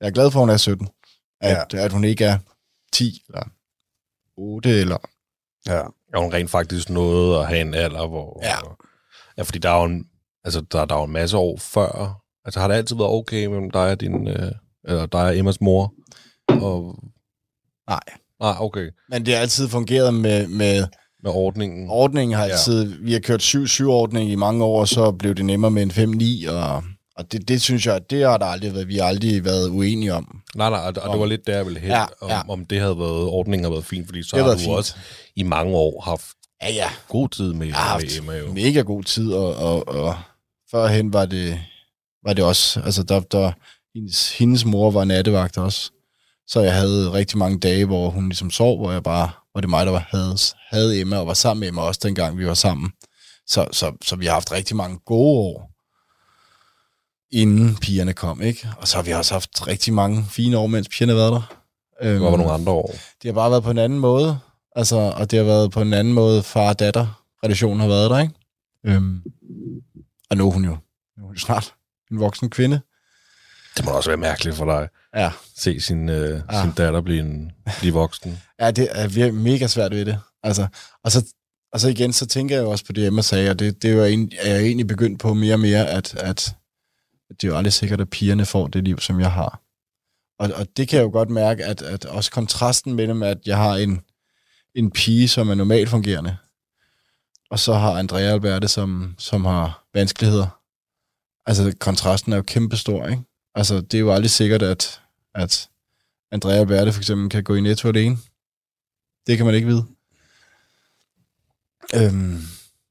Jeg 0.00 0.06
er 0.06 0.10
glad 0.12 0.30
for, 0.30 0.38
at 0.38 0.42
hun 0.42 0.50
er 0.50 0.56
17. 0.56 0.88
At, 1.40 1.74
ja. 1.74 1.84
at 1.84 1.92
hun 1.92 2.04
ikke 2.04 2.24
er 2.24 2.38
10 2.92 3.22
eller 3.28 3.42
8 4.36 4.70
eller... 4.80 4.98
ja. 5.66 5.82
Er 6.14 6.18
hun 6.20 6.32
rent 6.32 6.50
faktisk 6.50 6.90
noget 6.90 7.38
at 7.40 7.46
have 7.46 7.60
en 7.60 7.74
alder, 7.74 8.06
hvor... 8.08 8.40
Ja. 8.44 8.56
Ja, 9.38 9.42
fordi 9.42 9.58
der 9.58 9.70
er 9.70 9.78
jo 9.78 9.84
en, 9.84 10.04
altså, 10.44 10.60
der, 10.72 10.84
der 10.84 10.94
er 10.94 10.98
jo 10.98 11.04
en 11.04 11.12
masse 11.12 11.36
år 11.36 11.56
før. 11.58 12.20
Altså, 12.44 12.60
har 12.60 12.68
det 12.68 12.74
altid 12.74 12.96
været 12.96 13.10
okay 13.10 13.46
mellem 13.46 13.70
dig 13.70 13.90
og 13.90 14.00
din... 14.00 14.28
Øh, 14.28 14.52
eller 14.84 15.06
dig 15.06 15.20
og 15.24 15.38
Emmas 15.38 15.60
mor? 15.60 15.92
Og, 16.48 16.94
Nej. 17.88 18.00
ah, 18.40 18.62
okay. 18.62 18.90
Men 19.08 19.26
det 19.26 19.34
har 19.34 19.40
altid 19.40 19.68
fungeret 19.68 20.14
med, 20.14 20.46
med 20.46 20.86
Med 21.22 21.30
ordningen. 21.34 21.90
ordningen. 21.90 22.36
Har 22.36 22.44
Ja. 22.44 22.50
altid, 22.50 22.84
Vi 22.84 23.12
har 23.12 23.20
kørt 23.20 23.42
7-7-ordning 23.42 24.30
i 24.30 24.34
mange 24.34 24.64
år, 24.64 24.84
så 24.84 25.12
blev 25.12 25.34
det 25.34 25.44
nemmere 25.44 25.70
med 25.70 25.82
en 25.82 25.90
5-9, 26.50 26.50
og, 26.52 26.82
og 27.22 27.32
det, 27.32 27.48
det 27.48 27.62
synes 27.62 27.86
jeg, 27.86 28.10
det 28.10 28.22
har 28.24 28.38
der 28.38 28.46
aldrig 28.46 28.74
været, 28.74 28.88
vi 28.88 28.96
har 28.96 29.04
aldrig 29.04 29.44
været 29.44 29.68
uenige 29.68 30.14
om. 30.14 30.40
Nej, 30.54 30.70
nej, 30.70 30.78
og, 30.78 30.86
og 31.02 31.12
det 31.12 31.20
var 31.20 31.26
lidt 31.26 31.46
der, 31.46 31.56
jeg 31.56 31.66
ville 31.66 31.80
hen, 31.80 31.90
Ja, 31.90 32.00
ja, 32.00 32.06
ja. 32.28 32.40
Om, 32.40 32.50
om 32.50 32.64
det 32.64 32.80
havde 32.80 32.98
været, 32.98 33.24
ordningen 33.26 33.64
havde 33.64 33.72
været 33.72 33.84
fint, 33.84 34.06
fordi 34.06 34.22
så 34.22 34.36
har 34.36 34.52
du 34.52 34.58
fint. 34.58 34.70
også 34.72 34.94
i 35.36 35.42
mange 35.42 35.76
år 35.76 36.00
haft 36.00 36.26
Ja, 36.62 36.72
ja. 36.72 36.88
god 37.08 37.28
tid 37.28 37.52
med, 37.52 37.66
Jeg 37.66 37.76
har 37.76 37.98
med 37.98 38.04
haft 38.04 38.18
Emma 38.18 38.32
jo. 38.36 38.52
mega 38.52 38.80
god 38.80 39.02
tid, 39.04 39.32
og, 39.32 39.54
og, 39.56 39.88
og 39.88 40.14
førhen 40.70 41.12
var 41.12 41.26
det, 41.26 41.60
var 42.24 42.32
det 42.32 42.44
også, 42.44 42.80
altså 42.80 43.02
der, 43.02 43.20
der 43.20 43.52
hendes, 43.94 44.38
hendes 44.38 44.64
mor 44.64 44.90
var 44.90 45.04
nattevagt 45.04 45.58
også, 45.58 45.90
så 46.46 46.60
jeg 46.60 46.74
havde 46.74 47.12
rigtig 47.12 47.38
mange 47.38 47.58
dage, 47.58 47.84
hvor 47.84 48.10
hun 48.10 48.28
ligesom 48.28 48.50
sov, 48.50 48.78
hvor 48.78 48.92
jeg 48.92 49.02
bare, 49.02 49.30
hvor 49.52 49.60
det 49.60 49.70
mig, 49.70 49.86
der 49.86 49.92
var, 49.92 50.06
havde, 50.10 50.36
havde 50.70 51.00
Emma, 51.00 51.16
og 51.18 51.26
var 51.26 51.34
sammen 51.34 51.60
med 51.60 51.68
Emma 51.68 51.82
også 51.82 52.00
dengang, 52.02 52.38
vi 52.38 52.46
var 52.46 52.54
sammen. 52.54 52.90
Så, 53.46 53.66
så, 53.72 53.92
så 54.04 54.16
vi 54.16 54.26
har 54.26 54.32
haft 54.32 54.52
rigtig 54.52 54.76
mange 54.76 54.98
gode 55.06 55.38
år, 55.38 55.70
inden 57.32 57.76
pigerne 57.76 58.12
kom, 58.12 58.42
ikke? 58.42 58.68
Og 58.76 58.88
så 58.88 58.96
har 58.96 59.02
vi 59.02 59.10
også 59.10 59.34
haft 59.34 59.66
rigtig 59.66 59.92
mange 59.94 60.24
fine 60.30 60.58
år, 60.58 60.66
mens 60.66 60.88
pigerne 60.88 61.12
har 61.12 61.18
været 61.18 61.32
der. 61.32 61.56
Det 62.02 62.20
var 62.20 62.36
nogle 62.36 62.52
andre 62.52 62.72
år. 62.72 62.90
Det 63.22 63.28
har 63.28 63.32
bare 63.32 63.50
været 63.50 63.62
på 63.62 63.70
en 63.70 63.78
anden 63.78 63.98
måde. 63.98 64.38
Altså, 64.76 64.96
og 64.96 65.30
det 65.30 65.38
har 65.38 65.46
været 65.46 65.70
på 65.70 65.80
en 65.82 65.92
anden 65.94 66.14
måde, 66.14 66.42
far 66.42 66.68
og 66.68 66.78
datter 66.78 67.24
relationen 67.44 67.80
har 67.80 67.88
været 67.88 68.10
der, 68.10 68.18
ikke? 68.18 68.34
Øhm, 68.86 69.20
og 70.30 70.36
nu 70.36 70.48
er 70.48 70.52
hun 70.52 70.64
jo, 70.64 70.76
nu 71.18 71.22
er 71.22 71.26
hun 71.26 71.38
snart 71.38 71.74
en 72.10 72.20
voksen 72.20 72.50
kvinde. 72.50 72.80
Det 73.76 73.84
må 73.84 73.90
også 73.90 74.10
være 74.10 74.16
mærkeligt 74.16 74.56
for 74.56 74.64
dig. 74.64 74.88
Ja. 75.16 75.30
Se 75.56 75.80
sin, 75.80 76.08
øh, 76.08 76.40
Ah. 76.48 76.64
sin 76.64 76.72
datter 76.72 77.00
blive, 77.00 77.20
en, 77.20 77.52
blive 77.78 77.92
voksen. 77.92 78.38
Ja, 78.60 78.70
det 78.70 78.88
er 78.92 79.32
mega 79.32 79.66
svært 79.66 79.92
ved 79.92 80.04
det. 80.04 80.18
Altså, 80.42 80.66
og, 81.04 81.12
så, 81.12 81.24
og 81.72 81.80
så 81.80 81.88
igen, 81.88 82.12
så 82.12 82.26
tænker 82.26 82.56
jeg 82.56 82.62
jo 82.62 82.70
også 82.70 82.84
på 82.84 82.92
det, 82.92 83.06
Emma 83.06 83.22
sagde, 83.22 83.50
og 83.50 83.58
det, 83.58 83.82
det 83.82 83.90
er, 83.90 83.94
jo 83.94 84.04
egentlig, 84.04 84.38
er 84.42 84.54
jeg 84.54 84.62
egentlig 84.62 84.86
begyndt 84.86 85.20
på 85.20 85.34
mere 85.34 85.54
og 85.54 85.60
mere, 85.60 85.86
at, 85.86 86.14
at 86.14 86.54
det 87.40 87.44
er 87.44 87.48
jo 87.48 87.56
aldrig 87.56 87.72
sikkert, 87.72 88.00
at 88.00 88.10
pigerne 88.10 88.46
får 88.46 88.66
det 88.66 88.84
liv, 88.84 88.98
som 88.98 89.20
jeg 89.20 89.32
har. 89.32 89.60
Og, 90.38 90.50
og 90.56 90.66
det 90.76 90.88
kan 90.88 90.96
jeg 90.96 91.04
jo 91.04 91.10
godt 91.10 91.30
mærke, 91.30 91.64
at, 91.64 91.82
at 91.82 92.04
også 92.04 92.30
kontrasten 92.30 92.94
mellem, 92.94 93.22
at 93.22 93.38
jeg 93.46 93.56
har 93.56 93.76
en, 93.76 94.00
en 94.74 94.90
pige, 94.90 95.28
som 95.28 95.50
er 95.50 95.54
normalt 95.54 95.88
fungerende, 95.88 96.36
og 97.50 97.58
så 97.58 97.74
har 97.74 97.98
Andrea 97.98 98.32
Alberte, 98.32 98.68
som, 98.68 99.14
som 99.18 99.44
har 99.44 99.84
vanskeligheder. 99.94 100.62
Altså, 101.46 101.76
kontrasten 101.80 102.32
er 102.32 102.36
jo 102.36 102.42
kæmpestor, 102.42 103.06
ikke? 103.06 103.22
Altså, 103.54 103.80
det 103.80 103.94
er 103.94 104.00
jo 104.00 104.12
aldrig 104.12 104.30
sikkert, 104.30 104.62
at, 104.62 105.00
at 105.34 105.68
Andrea 106.30 106.56
Alberte 106.56 106.92
for 106.92 107.00
eksempel 107.00 107.30
kan 107.30 107.44
gå 107.44 107.54
i 107.54 107.60
netto 107.60 107.88
alene. 107.88 108.18
Det 109.26 109.36
kan 109.36 109.46
man 109.46 109.54
ikke 109.54 109.66
vide. 109.66 109.86
Øhm, 111.94 112.42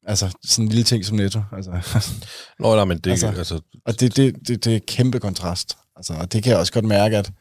altså, 0.07 0.37
sådan 0.43 0.65
en 0.65 0.69
lille 0.69 0.83
ting 0.83 1.05
som 1.05 1.17
netto. 1.17 1.41
Altså, 1.53 1.71
Nå, 2.59 2.75
nej, 2.75 2.85
men 2.85 2.97
det, 2.97 3.11
Altså- 3.11 3.27
altså, 3.27 3.61
og 3.85 3.99
det, 3.99 4.15
det, 4.15 4.35
det, 4.47 4.65
det 4.65 4.75
er 4.75 4.79
kæmpe 4.87 5.19
kontrast. 5.19 5.77
Altså, 5.95 6.13
og 6.13 6.33
det 6.33 6.43
kan 6.43 6.51
jeg 6.51 6.59
også 6.59 6.73
godt 6.73 6.85
mærke, 6.85 7.17
at 7.17 7.31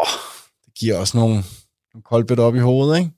åh, 0.00 0.06
det 0.66 0.74
giver 0.74 0.98
også 0.98 1.16
nogle, 1.16 1.34
nogle 1.94 2.02
koldbødt 2.04 2.40
op 2.40 2.56
i 2.56 2.58
hovedet, 2.58 2.98
ikke? 2.98 3.10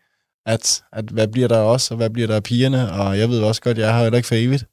At, 0.46 0.82
at 0.92 1.04
hvad 1.04 1.28
bliver 1.28 1.48
der 1.48 1.58
af 1.58 1.64
os, 1.74 1.90
og 1.90 1.96
hvad 1.96 2.10
bliver 2.10 2.26
der 2.26 2.36
af 2.36 2.42
pigerne? 2.42 2.92
Og 2.92 3.18
jeg 3.18 3.28
ved 3.28 3.42
også 3.42 3.60
godt, 3.62 3.78
jeg 3.78 3.94
har 3.94 4.02
heller 4.02 4.16
ikke 4.16 4.28
for 4.28 4.34
evigt. 4.34 4.64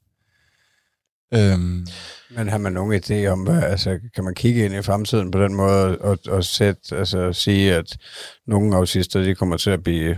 Øhm, 1.33 1.87
Men 2.35 2.49
har 2.49 2.57
man 2.57 2.73
nogen 2.73 3.03
idé 3.03 3.25
om, 3.27 3.43
hvad, 3.43 3.63
altså, 3.63 3.99
kan 4.15 4.23
man 4.23 4.35
kigge 4.35 4.65
ind 4.65 4.73
i 4.75 4.81
fremtiden 4.81 5.31
på 5.31 5.43
den 5.43 5.55
måde 5.55 5.97
og, 5.97 6.17
og 6.27 6.43
sætte, 6.43 6.95
altså, 6.95 7.33
sige, 7.33 7.75
at 7.75 7.97
nogle 8.47 8.75
autister, 8.75 9.21
de 9.21 9.35
kommer 9.35 9.57
til 9.57 9.69
at 9.69 9.83
blive 9.83 10.17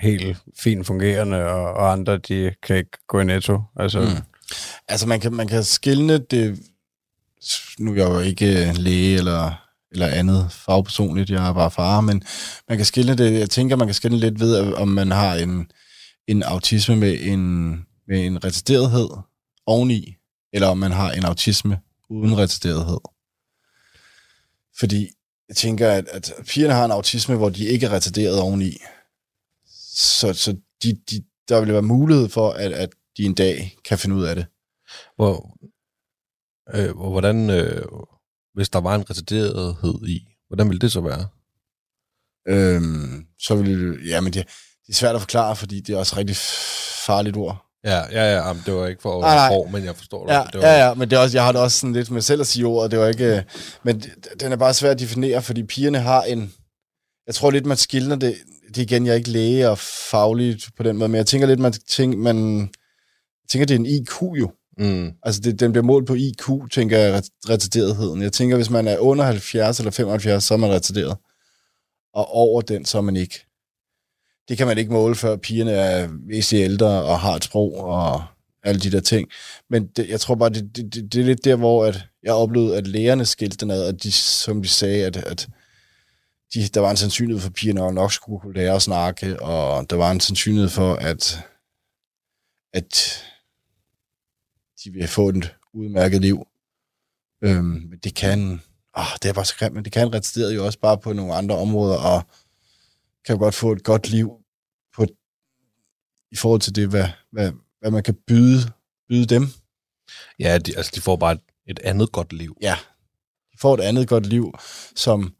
helt 0.00 0.36
fint 0.58 0.86
fungerende, 0.86 1.44
og, 1.44 1.74
og 1.74 1.92
andre, 1.92 2.18
de 2.18 2.52
kan 2.62 2.76
ikke 2.76 2.98
gå 3.08 3.20
i 3.20 3.24
netto. 3.24 3.62
Altså, 3.76 4.00
Mm. 4.00 4.22
Altså, 4.88 5.06
man 5.06 5.20
kan, 5.20 5.32
man 5.34 5.48
kan 5.48 5.64
skille 5.64 6.18
det... 6.18 6.58
Nu 7.78 7.92
er 7.92 7.96
jeg 7.96 8.06
jo 8.06 8.18
ikke 8.18 8.68
øh, 8.68 8.76
læge 8.76 9.18
eller, 9.18 9.52
eller 9.92 10.06
andet 10.06 10.52
fagpersonligt, 10.52 11.30
jeg 11.30 11.48
er 11.48 11.52
bare 11.52 11.70
far, 11.70 12.00
men 12.00 12.22
man 12.68 12.78
kan 12.78 12.86
skille 12.86 13.14
det... 13.18 13.32
Jeg 13.40 13.50
tænker, 13.50 13.76
man 13.76 13.88
kan 13.88 13.94
skille 13.94 14.18
lidt 14.18 14.40
ved, 14.40 14.74
om 14.74 14.88
man 14.88 15.10
har 15.10 15.34
en, 15.34 15.70
en 16.26 16.42
autisme 16.42 16.96
med 16.96 17.18
en, 17.20 17.70
med 18.08 18.26
en 18.26 18.44
retarderethed 18.44 19.08
oveni, 19.66 20.14
eller 20.52 20.68
om 20.68 20.78
man 20.78 20.92
har 20.92 21.12
en 21.12 21.24
autisme 21.24 21.78
uden 22.10 22.38
retarderethed. 22.38 22.98
Fordi 24.78 25.08
jeg 25.48 25.56
tænker, 25.56 25.90
at, 25.90 26.04
at 26.08 26.32
pigerne 26.46 26.74
har 26.74 26.84
en 26.84 26.90
autisme, 26.90 27.36
hvor 27.36 27.48
de 27.48 27.64
ikke 27.64 27.86
er 27.86 27.90
retarderet 27.90 28.40
oveni. 28.40 28.76
Så, 29.96 30.32
så 30.34 30.56
de, 30.82 30.94
de, 31.10 31.24
der 31.48 31.60
vil 31.60 31.72
være 31.72 31.82
mulighed 31.82 32.28
for, 32.28 32.50
at, 32.50 32.72
at 32.72 32.88
de 33.16 33.22
en 33.24 33.34
dag 33.34 33.76
kan 33.84 33.98
finde 33.98 34.16
ud 34.16 34.24
af 34.24 34.34
det. 34.34 34.46
hvor, 35.16 35.56
øh, 36.74 36.96
hvor- 36.96 37.10
hvordan, 37.10 37.50
øh, 37.50 37.82
hvis 38.54 38.68
der 38.68 38.80
var 38.80 38.94
en 38.94 39.10
retarderethed 39.10 40.08
i, 40.08 40.28
hvordan 40.48 40.68
ville 40.68 40.80
det 40.80 40.92
så 40.92 41.00
være? 41.00 41.26
Øhm, 42.48 43.26
så 43.40 43.54
vil 43.56 43.66
det, 44.00 44.08
ja, 44.08 44.20
men 44.20 44.32
det, 44.32 44.46
det 44.86 44.92
er 44.92 44.96
svært 44.96 45.14
at 45.14 45.20
forklare, 45.20 45.56
fordi 45.56 45.80
det 45.80 45.94
er 45.94 45.98
også 45.98 46.14
et 46.14 46.18
rigtig 46.18 46.36
farligt 47.06 47.36
ord. 47.36 47.62
Ja, 47.84 47.98
ja, 47.98 48.34
ja, 48.34 48.46
jamen, 48.46 48.62
det 48.66 48.74
var 48.74 48.86
ikke 48.86 49.02
for 49.02 49.22
at 49.24 49.48
hård, 49.54 49.70
men 49.70 49.84
jeg 49.84 49.96
forstår 49.96 50.26
det. 50.26 50.32
Ja, 50.34 50.44
det 50.52 50.60
var, 50.60 50.66
ja, 50.66 50.86
ja, 50.88 50.94
men 50.94 51.10
det 51.10 51.16
er 51.16 51.20
også, 51.20 51.36
jeg 51.36 51.44
har 51.44 51.52
det 51.52 51.60
også 51.60 51.78
sådan 51.78 51.92
lidt 51.92 52.10
med 52.10 52.22
selv 52.22 52.40
at 52.40 52.46
sige 52.46 52.66
ordet, 52.66 52.90
det 52.90 52.98
var 52.98 53.06
ikke, 53.06 53.36
øh, 53.36 53.42
men 53.82 54.00
den 54.40 54.52
er 54.52 54.56
bare 54.56 54.74
svær 54.74 54.90
at 54.90 54.98
definere, 54.98 55.42
fordi 55.42 55.62
pigerne 55.62 55.98
har 55.98 56.22
en, 56.22 56.54
jeg 57.26 57.34
tror 57.34 57.50
lidt, 57.50 57.66
man 57.66 57.76
skiller 57.76 58.16
det, 58.16 58.36
det 58.68 58.78
er 58.78 58.82
igen, 58.82 59.06
jeg 59.06 59.12
er 59.12 59.16
ikke 59.16 59.30
læge 59.30 59.68
og 59.70 59.78
fagligt 59.78 60.68
på 60.76 60.82
den 60.82 60.96
måde, 60.96 61.08
men 61.08 61.16
jeg 61.16 61.26
tænker 61.26 61.46
lidt, 61.46 61.60
man, 61.60 61.72
tænker, 61.72 62.18
man 62.18 62.68
tænker, 63.50 63.66
det 63.66 63.74
er 63.74 63.78
en 63.78 63.86
IQ 63.86 64.22
jo. 64.22 64.50
Mm, 64.78 65.12
Altså, 65.22 65.40
det, 65.40 65.60
den 65.60 65.72
bliver 65.72 65.84
målt 65.84 66.06
på 66.06 66.14
IQ, 66.14 66.48
tænker 66.72 66.98
jeg, 66.98 67.14
ret- 67.14 67.50
retarderetheden. 67.50 68.22
Jeg 68.22 68.32
tænker, 68.32 68.56
hvis 68.56 68.70
man 68.70 68.88
er 68.88 68.98
under 68.98 69.24
70 69.24 69.78
eller 69.78 69.90
75, 69.90 70.44
så 70.44 70.54
er 70.54 70.58
man 70.58 70.70
retarderet. 70.70 71.16
Og 72.14 72.26
over 72.34 72.60
den, 72.60 72.84
så 72.84 72.98
er 72.98 73.02
man 73.02 73.16
ikke. 73.16 73.46
Det 74.48 74.56
kan 74.58 74.66
man 74.66 74.78
ikke 74.78 74.92
måle, 74.92 75.14
før 75.14 75.36
pigerne 75.36 75.70
er 75.70 76.08
væsentligt 76.28 76.64
ældre 76.70 76.86
og 77.02 77.20
har 77.20 77.34
et 77.34 77.44
sprog 77.44 77.74
og 77.76 78.24
alle 78.64 78.80
de 78.80 78.90
der 78.90 79.00
ting. 79.00 79.28
Men 79.70 79.86
det, 79.96 80.08
jeg 80.08 80.20
tror 80.20 80.34
bare, 80.34 80.48
det, 80.50 80.76
det, 80.76 80.94
det, 80.94 81.12
det 81.12 81.20
er 81.20 81.24
lidt 81.24 81.44
der, 81.44 81.56
hvor 81.56 81.84
at 81.84 82.00
jeg 82.22 82.32
oplevede, 82.32 82.76
at 82.76 82.86
lægerne 82.86 83.24
skilte 83.24 83.56
den 83.56 83.70
ad, 83.70 83.86
og 83.88 84.02
de, 84.02 84.12
som 84.12 84.62
de 84.62 84.68
sagde, 84.68 85.04
at, 85.06 85.16
at 85.16 85.48
de, 86.54 86.68
der 86.68 86.80
var 86.80 86.90
en 86.90 86.96
sandsynlighed 86.96 87.40
for, 87.40 87.48
at 87.48 87.54
pigerne 87.54 87.94
nok 87.94 88.12
skulle 88.12 88.40
kunne 88.40 88.54
lære 88.54 88.74
at 88.74 88.82
snakke, 88.82 89.42
og 89.42 89.90
der 89.90 89.96
var 89.96 90.10
en 90.10 90.20
sandsynlighed 90.20 90.68
for, 90.68 90.94
at, 90.94 91.44
at 92.72 93.22
de 94.84 94.90
vil 94.90 95.08
få 95.08 95.28
et 95.28 95.54
udmærket 95.72 96.20
liv. 96.20 96.46
Øhm, 97.42 97.64
men 97.64 97.98
det 98.04 98.14
kan, 98.14 98.62
åh, 98.98 99.04
det 99.22 99.28
er 99.28 99.32
bare 99.32 99.44
så 99.44 99.56
grimt, 99.56 99.74
men 99.74 99.84
det 99.84 99.92
kan 99.92 100.14
retarderet 100.14 100.54
jo 100.54 100.66
også 100.66 100.78
bare 100.78 100.98
på 100.98 101.12
nogle 101.12 101.34
andre 101.34 101.56
områder, 101.56 101.98
og 101.98 102.22
kan 103.24 103.38
godt 103.38 103.54
få 103.54 103.72
et 103.72 103.84
godt 103.84 104.08
liv 104.08 104.32
på, 104.96 105.06
i 106.32 106.36
forhold 106.36 106.60
til 106.60 106.74
det, 106.74 106.88
hvad, 106.88 107.08
hvad, 107.30 107.52
hvad 107.80 107.90
man 107.90 108.02
kan 108.02 108.14
byde, 108.26 108.72
byde 109.08 109.26
dem. 109.26 109.48
ja, 110.38 110.58
de, 110.58 110.76
altså, 110.76 110.92
de 110.94 111.00
får 111.00 111.16
bare 111.16 111.32
et, 111.32 111.40
et 111.66 111.78
andet 111.78 112.12
godt 112.12 112.32
liv. 112.32 112.56
Ja, 112.62 112.76
de 113.52 113.58
får 113.58 113.74
et 113.74 113.80
andet 113.80 114.08
godt 114.08 114.26
liv, 114.26 114.54
som 114.96 115.35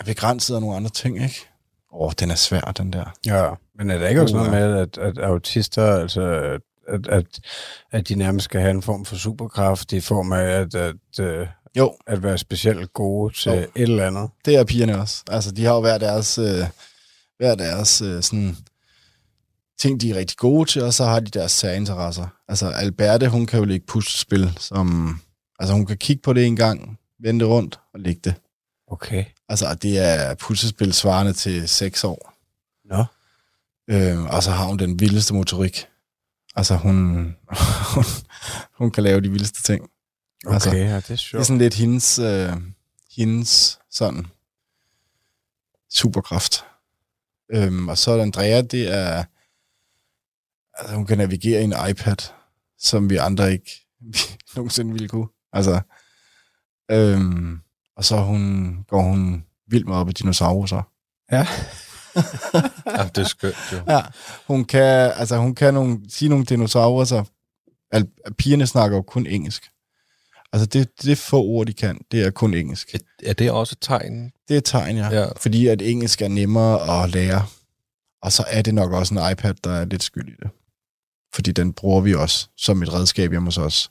er 0.00 0.04
begrænset 0.04 0.54
af 0.54 0.60
nogle 0.60 0.76
andre 0.76 0.90
ting, 0.90 1.22
ikke? 1.22 1.48
Åh, 1.92 2.12
den 2.18 2.30
er 2.30 2.34
svær, 2.34 2.60
den 2.60 2.92
der. 2.92 3.04
Ja, 3.26 3.50
men 3.78 3.90
er 3.90 3.98
der 3.98 4.08
ikke 4.08 4.22
også 4.22 4.36
noget 4.36 4.50
med, 4.50 4.78
at, 4.78 4.98
at 4.98 5.18
autister, 5.18 5.96
altså, 5.96 6.22
at, 6.88 7.08
at, 7.08 7.26
at 7.92 8.08
de 8.08 8.14
nærmest 8.14 8.44
skal 8.44 8.60
have 8.60 8.70
en 8.70 8.82
form 8.82 9.04
for 9.04 9.16
superkraft 9.16 9.92
i 9.92 10.00
form 10.00 10.32
af 10.32 10.44
at, 10.44 10.74
at, 10.74 10.94
at, 11.18 11.48
Jo, 11.76 11.94
at 12.06 12.22
være 12.22 12.38
specielt 12.38 12.92
gode 12.92 13.34
til 13.34 13.52
Jo. 13.52 13.58
et 13.58 13.70
eller 13.74 14.06
andet? 14.06 14.30
det 14.44 14.56
er 14.56 14.64
pigerne 14.64 15.00
også. 15.00 15.22
Altså, 15.30 15.50
de 15.50 15.64
har 15.64 15.74
jo 15.74 15.80
hver 15.80 15.98
deres, 15.98 16.38
øh, 16.38 16.64
hver 17.38 17.54
deres 17.54 18.02
øh, 18.02 18.22
sådan 18.22 18.56
ting, 19.78 20.00
de 20.00 20.10
er 20.10 20.14
rigtig 20.16 20.36
gode 20.36 20.70
til, 20.70 20.82
og 20.82 20.94
så 20.94 21.04
har 21.04 21.20
de 21.20 21.30
deres 21.30 21.52
særinteresser. 21.52 22.26
Altså, 22.48 22.68
Alberte, 22.70 23.28
hun 23.28 23.46
kan 23.46 23.58
jo 23.58 23.64
lægge 23.64 23.86
puslespil, 23.86 24.52
som... 24.58 25.18
Altså, 25.58 25.74
hun 25.74 25.86
kan 25.86 25.96
kigge 25.96 26.22
på 26.22 26.32
det 26.32 26.46
en 26.46 26.56
gang, 26.56 26.98
vende 27.22 27.44
rundt 27.44 27.80
og 27.94 28.00
lægge 28.00 28.20
det. 28.24 28.34
Okay. 28.94 29.24
Altså, 29.48 29.74
det 29.74 29.98
er 29.98 30.34
puslespil 30.34 30.92
svarende 30.92 31.32
til 31.32 31.68
6 31.68 32.04
år. 32.04 32.34
Nå. 32.84 33.04
Øh, 33.90 34.22
og 34.24 34.42
så 34.42 34.50
har 34.50 34.64
hun 34.66 34.78
den 34.78 35.00
vildeste 35.00 35.34
motorik. 35.34 35.86
Altså, 36.56 36.76
hun, 36.76 36.96
hun, 37.94 38.04
hun 38.78 38.90
kan 38.90 39.02
lave 39.02 39.20
de 39.20 39.30
vildeste 39.30 39.62
ting. 39.62 39.82
Okay, 40.46 40.54
Altså, 40.54 40.70
ja, 40.70 40.76
det 40.84 40.90
er 40.92 41.00
Det 41.00 41.10
er 41.10 41.16
sjovt. 41.16 41.46
sådan 41.46 41.58
lidt 41.58 41.74
hendes, 41.74 42.18
øh, 42.18 42.52
hendes 43.16 43.78
sådan 43.90 44.26
superkraft. 45.90 46.64
Øhm, 47.52 47.88
og 47.88 47.98
så 47.98 48.10
er 48.10 48.16
der 48.16 48.22
Andrea, 48.22 48.60
det 48.60 48.94
er, 48.94 49.24
altså 50.78 50.94
hun 50.96 51.06
kan 51.06 51.18
navigere 51.18 51.60
i 51.60 51.64
en 51.64 51.74
iPad, 51.90 52.16
som 52.78 53.10
vi 53.10 53.16
andre 53.16 53.52
ikke 53.52 53.70
nogensinde 54.56 54.92
ville 54.92 55.08
kunne. 55.08 55.28
Altså, 55.52 55.80
øhm, 56.90 57.60
og 57.96 58.04
så 58.04 58.16
hun, 58.16 58.76
går 58.88 59.02
hun 59.02 59.44
vildt 59.68 59.86
meget 59.86 60.00
op 60.00 60.08
i 60.08 60.12
dinosaurer. 60.12 60.82
Ja. 61.32 61.46
Jamen, 62.98 63.12
det 63.14 63.18
er 63.18 63.28
skønt, 63.28 63.56
jo. 63.72 63.80
Ja, 63.88 64.00
hun 64.46 64.64
kan, 64.64 65.12
altså 65.16 65.36
hun 65.36 65.54
kan 65.54 65.74
nogle, 65.74 66.00
sige 66.08 66.28
nogle 66.28 66.44
dinosaurer, 66.44 67.04
så 67.04 67.24
al, 67.90 68.08
pigerne 68.38 68.66
snakker 68.66 68.96
jo 68.96 69.02
kun 69.02 69.26
engelsk. 69.26 69.70
Altså 70.52 70.66
det, 70.66 71.02
det 71.02 71.18
få 71.18 71.42
ord, 71.42 71.66
de 71.66 71.72
kan, 71.72 72.00
det 72.10 72.22
er 72.22 72.30
kun 72.30 72.54
engelsk. 72.54 72.94
Er 73.24 73.32
det 73.32 73.50
også 73.50 73.74
et 73.74 73.78
tegn? 73.80 74.32
Det 74.48 74.54
er 74.54 74.58
et 74.58 74.64
tegn, 74.64 74.96
ja. 74.96 75.08
Ja. 75.08 75.26
Fordi 75.36 75.66
at 75.66 75.82
engelsk 75.82 76.22
er 76.22 76.28
nemmere 76.28 77.02
at 77.02 77.10
lære. 77.10 77.46
Og 78.22 78.32
så 78.32 78.44
er 78.48 78.62
det 78.62 78.74
nok 78.74 78.92
også 78.92 79.14
en 79.14 79.32
iPad, 79.32 79.54
der 79.64 79.70
er 79.70 79.84
lidt 79.84 80.02
skyld 80.02 80.28
i 80.28 80.36
det. 80.42 80.50
Fordi 81.34 81.52
den 81.52 81.72
bruger 81.72 82.00
vi 82.00 82.14
også 82.14 82.48
som 82.56 82.82
et 82.82 82.92
redskab 82.92 83.30
hjemme 83.30 83.46
hos 83.46 83.58
os. 83.58 83.90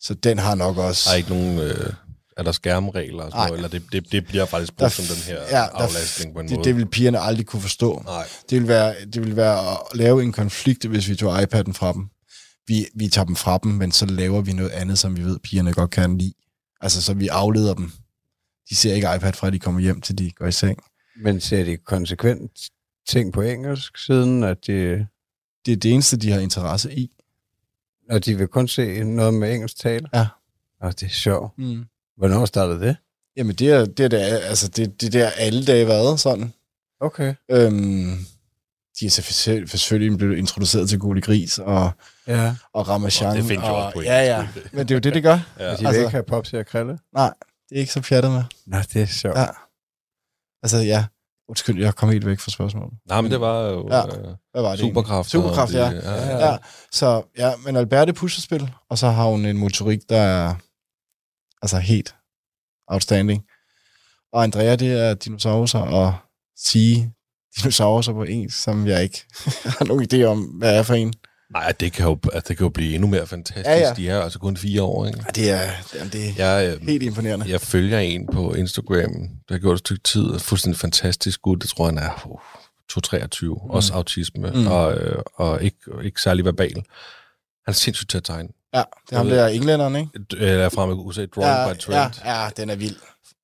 Så 0.00 0.14
den 0.14 0.38
har 0.38 0.54
nok 0.54 0.76
også... 0.76 1.08
Der 1.08 1.12
er 1.12 1.16
ikke 1.16 1.30
nogen... 1.30 1.58
Øh, 1.58 1.92
er 2.36 2.42
der 2.42 2.52
skærmregler? 2.52 3.22
Og 3.24 3.30
sådan 3.30 3.46
noget, 3.46 3.56
eller 3.56 3.68
det, 3.68 3.82
det, 3.92 4.12
det 4.12 4.26
bliver 4.26 4.44
faktisk 4.46 4.72
Der 4.72 4.78
brugt 4.78 4.92
f- 4.92 4.96
som 5.06 5.16
den 5.16 5.24
her 5.24 5.40
ja, 5.42 5.56
der 5.56 5.68
aflastning 5.68 6.34
på 6.34 6.40
en 6.40 6.48
det, 6.48 6.56
måde. 6.56 6.68
det 6.68 6.76
vil 6.76 6.86
pigerne 6.86 7.18
aldrig 7.18 7.46
kunne 7.46 7.62
forstå. 7.62 8.02
Nej. 8.06 8.28
Det 8.50 8.60
vil, 8.60 8.68
være, 8.68 8.94
det 9.04 9.22
vil 9.24 9.36
være 9.36 9.70
at 9.70 9.78
lave 9.94 10.22
en 10.22 10.32
konflikt, 10.32 10.84
hvis 10.84 11.08
vi 11.08 11.16
tog 11.16 11.42
iPad'en 11.42 11.72
fra 11.72 11.92
dem. 11.92 12.08
Vi, 12.66 12.86
vi 12.94 13.08
tager 13.08 13.24
dem 13.26 13.36
fra 13.36 13.58
dem, 13.62 13.72
men 13.72 13.92
så 13.92 14.06
laver 14.06 14.40
vi 14.40 14.52
noget 14.52 14.70
andet, 14.70 14.98
som 14.98 15.16
vi 15.16 15.22
ved, 15.24 15.38
pigerne 15.38 15.72
godt 15.72 15.90
kan 15.90 16.18
lide. 16.18 16.32
Altså, 16.80 17.02
så 17.02 17.14
vi 17.14 17.28
afleder 17.28 17.74
dem. 17.74 17.92
De 18.70 18.74
ser 18.76 18.94
ikke 18.94 19.08
iPad 19.16 19.32
fra, 19.32 19.46
at 19.46 19.52
de 19.52 19.58
kommer 19.58 19.80
hjem, 19.80 20.00
til 20.00 20.18
de 20.18 20.30
går 20.30 20.46
i 20.46 20.52
seng. 20.52 20.78
Men 21.16 21.40
ser 21.40 21.64
de 21.64 21.76
konsekvent 21.76 22.50
ting 23.08 23.32
på 23.32 23.40
engelsk, 23.42 23.98
siden 23.98 24.42
at 24.44 24.56
de, 24.66 25.06
Det 25.66 25.72
er 25.72 25.76
det 25.76 25.92
eneste, 25.92 26.16
de 26.16 26.30
har 26.32 26.40
interesse 26.40 26.94
i. 26.94 27.10
og 28.10 28.24
de 28.24 28.38
vil 28.38 28.48
kun 28.48 28.68
se 28.68 29.04
noget 29.04 29.34
med 29.34 29.54
engelsk 29.54 29.76
tale? 29.76 30.08
Ja. 30.14 30.26
Og 30.80 31.00
det 31.00 31.06
er 31.06 31.10
sjovt. 31.10 31.58
Mm. 31.58 31.84
Hvornår 32.22 32.44
startede 32.46 32.80
det? 32.80 32.96
Jamen, 33.36 33.54
det 33.56 33.68
er, 33.70 33.84
det 33.84 34.04
er, 34.04 34.08
der, 34.08 34.18
altså, 34.38 34.68
det, 34.68 35.00
det 35.00 35.06
er 35.14 35.20
der 35.20 35.30
alle 35.30 35.64
dage 35.64 35.86
været 35.86 36.20
sådan. 36.20 36.52
Okay. 37.00 37.34
Øhm, 37.50 38.16
de 39.00 39.06
er 39.06 39.10
selvfølgelig 39.66 40.18
blevet 40.18 40.38
introduceret 40.38 40.88
til 40.88 40.98
Gule 40.98 41.20
Gris 41.20 41.58
og, 41.58 41.90
Ja. 42.26 42.54
og 42.74 42.88
Ramachan. 42.88 43.28
Og 43.30 43.36
det 43.36 43.44
findes 43.44 43.68
jo 43.68 43.72
og, 43.74 43.84
også 43.86 43.94
på 43.96 44.02
Ja, 44.02 44.36
ja. 44.36 44.48
Men 44.72 44.88
det 44.88 44.90
er 44.90 44.94
jo 44.94 45.00
det, 45.00 45.14
det 45.14 45.22
gør. 45.22 45.38
Ja. 45.58 45.64
Ja. 45.64 45.72
De 45.72 45.78
vil 45.78 45.86
Altså- 45.86 46.00
ikke 46.00 46.10
have 46.10 46.22
Popsi 46.22 46.56
og 46.56 46.66
Krille? 46.66 46.98
Nej, 47.14 47.32
det 47.68 47.76
er 47.76 47.80
ikke 47.80 47.92
så 47.92 48.00
pjattet 48.00 48.32
med. 48.32 48.42
Nå, 48.66 48.76
det 48.92 49.02
er 49.02 49.06
sjovt. 49.06 49.38
Ja. 49.38 49.46
Altså, 50.62 50.76
ja. 50.78 51.04
Undskyld, 51.48 51.80
jeg 51.82 51.94
kom 51.94 52.08
helt 52.10 52.26
væk 52.26 52.40
fra 52.40 52.50
spørgsmålet. 52.50 52.92
Nej, 53.08 53.20
men 53.20 53.30
det 53.30 53.40
var 53.40 53.62
jo 53.68 53.88
Ja. 53.90 53.96
ja. 53.96 54.02
Hvad 54.52 54.62
var 54.62 54.70
det 54.70 54.78
superkraft. 54.80 55.30
Superkraft, 55.30 55.74
ja. 55.74 55.78
ja. 55.78 55.84
egentlig? 55.86 56.38
Ja, 56.40 56.56
så 56.92 57.22
ja, 57.38 57.52
men 57.64 57.76
Alberte 57.76 58.12
pusherspil, 58.12 58.70
og 58.90 58.98
så 58.98 59.08
har 59.08 59.24
hun 59.24 59.46
en 59.46 59.58
motorik, 59.58 60.00
der 60.08 60.16
er 60.20 60.54
altså 61.62 61.78
helt 61.78 62.14
outstanding. 62.86 63.42
Og 64.32 64.42
Andrea, 64.42 64.76
det 64.76 64.92
er 64.92 65.14
dinosaurer 65.14 65.78
og 65.78 66.14
sige 66.56 67.12
dinosaurer 67.56 68.12
på 68.12 68.22
engelsk, 68.22 68.62
som 68.62 68.86
jeg 68.86 69.02
ikke 69.02 69.24
har 69.78 69.84
nogen 69.84 70.08
idé 70.12 70.22
om, 70.24 70.40
hvad 70.40 70.78
er 70.78 70.82
for 70.82 70.94
en. 70.94 71.14
Nej, 71.52 71.72
det 71.80 71.92
kan, 71.92 72.06
jo, 72.06 72.18
altså, 72.32 72.48
det 72.48 72.56
kan 72.56 72.64
jo 72.64 72.68
blive 72.68 72.94
endnu 72.94 73.08
mere 73.08 73.26
fantastisk. 73.26 73.66
Ja, 73.66 73.88
ja. 73.88 73.94
De 73.94 74.08
er 74.08 74.20
altså 74.20 74.38
kun 74.38 74.56
fire 74.56 74.82
år, 74.82 75.06
ikke? 75.06 75.18
Ja, 75.18 75.30
det 75.30 75.50
er, 75.50 75.70
det 76.12 76.28
er 76.28 76.32
Jeg, 76.58 76.74
øh, 76.74 76.88
helt 76.88 77.02
imponerende. 77.02 77.48
jeg 77.48 77.60
følger 77.60 77.98
en 77.98 78.26
på 78.26 78.54
Instagram, 78.54 79.12
der 79.48 79.54
har 79.54 79.58
gjort 79.58 79.74
et 79.74 79.78
stykke 79.78 80.02
tid, 80.02 80.38
fuldstændig 80.38 80.80
fantastisk 80.80 81.42
gut. 81.42 81.62
Det 81.62 81.70
tror 81.70 81.88
jeg, 81.88 81.94
han 81.94 82.10
er 82.10 82.26
uh, 82.26 82.40
223, 82.88 83.54
mm. 83.54 83.70
også 83.70 83.94
autisme, 83.94 84.50
mm. 84.50 84.66
og, 84.66 84.94
øh, 84.94 85.22
og 85.34 85.62
ikke, 85.62 85.76
ikke 86.04 86.20
særlig 86.22 86.44
verbal. 86.44 86.74
Han 86.74 86.84
er 87.66 87.72
sindssygt 87.72 88.10
til 88.10 88.18
at 88.18 88.24
tegne. 88.24 88.48
Ja, 88.74 88.82
det 89.06 89.12
er 89.12 89.16
ham 89.16 89.28
der 89.28 89.46
englænderen, 89.46 89.96
ikke? 89.96 90.10
Eller 90.36 90.68
fra 90.68 90.92
USA, 90.92 91.26
Drawing 91.26 91.50
Ja, 91.50 91.66
by 91.66 91.68
ja, 91.68 91.74
Trend. 91.74 92.14
ja, 92.24 92.48
den 92.56 92.70
er 92.70 92.76
vild. 92.76 92.96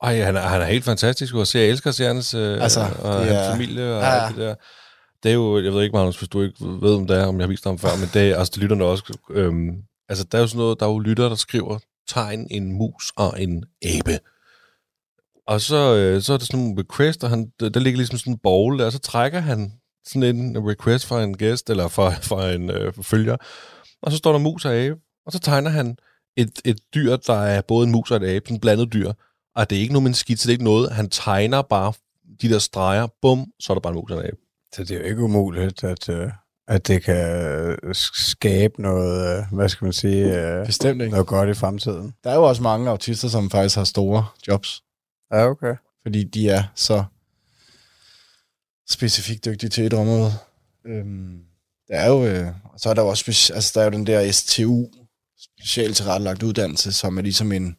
Ej, 0.03 0.21
han 0.21 0.37
er, 0.37 0.41
han 0.41 0.61
er 0.61 0.65
helt 0.67 0.85
fantastisk 0.85 1.35
at 1.35 1.49
se. 1.49 1.59
Jeg 1.59 1.69
elsker 1.69 1.91
seriernes 1.91 2.35
øh, 2.35 2.63
Altså, 2.63 2.81
og 3.03 3.21
det 3.21 3.37
hans 3.37 3.53
familie 3.53 3.83
og 3.83 4.03
ja, 4.03 4.09
ja, 4.09 4.15
ja. 4.15 4.27
alt 4.27 4.37
det 4.37 4.45
der. 4.45 4.55
Det 5.23 5.29
er 5.29 5.35
jo, 5.35 5.63
jeg 5.65 5.73
ved 5.73 5.83
ikke, 5.83 5.97
Magnus, 5.97 6.19
hvis 6.19 6.29
du 6.29 6.43
ikke 6.43 6.55
ved, 6.61 6.95
om 6.95 7.07
det 7.07 7.17
er, 7.17 7.27
om 7.27 7.37
jeg 7.39 7.45
har 7.45 7.49
vist 7.49 7.65
ham 7.65 7.79
før, 7.79 7.89
men 8.01 8.09
det 8.15 8.31
er, 8.31 8.37
altså, 8.37 8.53
det 8.55 8.63
lytterne 8.63 8.85
også. 8.85 9.19
Øhm, 9.31 9.69
altså, 10.09 10.25
der 10.33 10.39
er 10.39 10.43
jo 10.43 10.49
sådan 10.49 10.59
noget, 10.59 10.81
der 10.81 10.87
er 10.87 10.91
jo 10.91 10.99
lytter, 10.99 11.29
der 11.29 11.37
skriver, 11.37 11.79
tegn 12.09 12.47
en 12.51 12.73
mus 12.73 13.13
og 13.17 13.43
en 13.43 13.65
abe. 13.85 14.19
Og 15.47 15.61
så, 15.61 15.95
øh, 15.97 16.23
så 16.23 16.33
er 16.33 16.37
der 16.37 16.45
sådan 16.45 16.61
nogle 16.61 16.83
request, 16.83 17.25
og 17.25 17.31
han, 17.31 17.53
der, 17.61 17.69
der 17.69 17.81
ligger 17.81 17.97
ligesom 17.97 18.19
sådan 18.19 18.33
en 18.33 18.39
bowl 18.43 18.79
der, 18.79 18.87
og 18.87 18.93
så 18.93 18.99
trækker 18.99 19.41
han 19.41 19.73
sådan 20.07 20.37
en 20.37 20.69
request 20.71 21.07
fra 21.07 21.23
en 21.23 21.37
gæst, 21.37 21.71
eller 21.71 21.89
fra, 21.89 22.11
fra 22.11 22.51
en 22.51 22.71
øh, 22.71 22.93
følger, 23.03 23.37
og 24.03 24.13
så 24.13 24.19
står 24.19 24.33
der 24.33 24.39
mus 24.39 24.65
og 24.65 24.75
abe, 24.75 24.97
og 25.29 25.33
så 25.33 25.39
tegner 25.39 25.71
han 25.71 25.97
et, 26.37 26.61
et 26.65 26.79
dyr, 26.95 27.17
der 27.17 27.35
er 27.43 27.61
både 27.61 27.87
en 27.87 27.93
mus 27.93 28.11
og 28.11 28.17
et 28.17 28.29
abe, 28.29 28.47
sådan 28.47 28.57
en 28.57 28.61
blandet 28.61 28.93
dyr, 28.93 29.13
og 29.57 29.71
det 29.71 29.77
er 29.79 29.83
ikke 29.83 29.93
noget 29.93 30.03
med 30.03 30.11
en 30.11 30.15
skitse, 30.15 30.47
det 30.49 30.53
er 30.53 30.55
ikke 30.55 30.65
noget, 30.65 30.91
han 30.93 31.09
tegner 31.11 31.63
bare 31.63 31.93
de 32.43 32.49
der 32.49 32.59
streger, 32.59 33.07
bum, 33.23 33.53
så 33.61 33.73
er 33.73 33.75
der 33.75 33.81
bare 33.81 33.93
en 33.93 33.99
mus 33.99 34.11
og 34.11 34.19
en 34.19 34.27
abe. 34.27 34.37
Så 34.75 34.85
det 34.85 34.91
er 34.91 34.99
jo 35.01 35.05
ikke 35.05 35.23
umuligt, 35.23 35.85
at, 35.85 36.09
øh, 36.09 36.31
at 36.69 36.87
det 36.89 37.03
kan 37.03 37.43
øh, 37.83 37.95
skabe 37.95 38.83
noget, 38.83 39.39
øh, 39.39 39.45
hvad 39.53 39.69
skal 39.69 39.85
man 39.85 39.93
sige, 39.93 40.49
øh, 40.59 40.67
Bestemt 40.67 41.03
ikke. 41.03 41.11
noget 41.11 41.27
godt 41.27 41.49
i 41.49 41.55
fremtiden. 41.55 42.15
Der 42.25 42.31
er 42.31 42.35
jo 42.35 42.43
også 42.43 42.63
mange 42.63 42.91
autister, 42.91 43.29
som 43.29 43.51
faktisk 43.51 43.77
har 43.77 43.85
store 43.85 44.27
jobs, 44.49 44.83
Ja, 45.33 45.47
okay. 45.51 45.75
fordi 46.03 46.25
de 46.25 46.49
er 46.49 46.63
så 46.75 47.05
specifikt 48.91 49.45
dygtige 49.45 49.71
til 49.71 49.87
et 49.87 49.93
område. 49.95 50.33
Øhm, 50.87 51.41
der 51.89 51.97
er 51.97 52.09
jo, 52.09 52.27
øh, 52.27 52.47
og 52.65 52.81
så 52.81 52.91
er 52.91 52.95
der 52.95 53.03
jo 53.03 53.09
også 53.09 53.53
altså, 53.55 53.73
der 53.75 53.81
er 53.81 53.85
jo 53.85 53.91
den 53.91 54.07
der 54.07 54.33
STU, 54.33 54.87
specielt 55.41 55.97
tilrettelagt 55.97 56.43
uddannelse, 56.43 56.93
som 56.93 57.19
er 57.19 57.23
ligesom 57.23 57.53
en, 57.53 57.77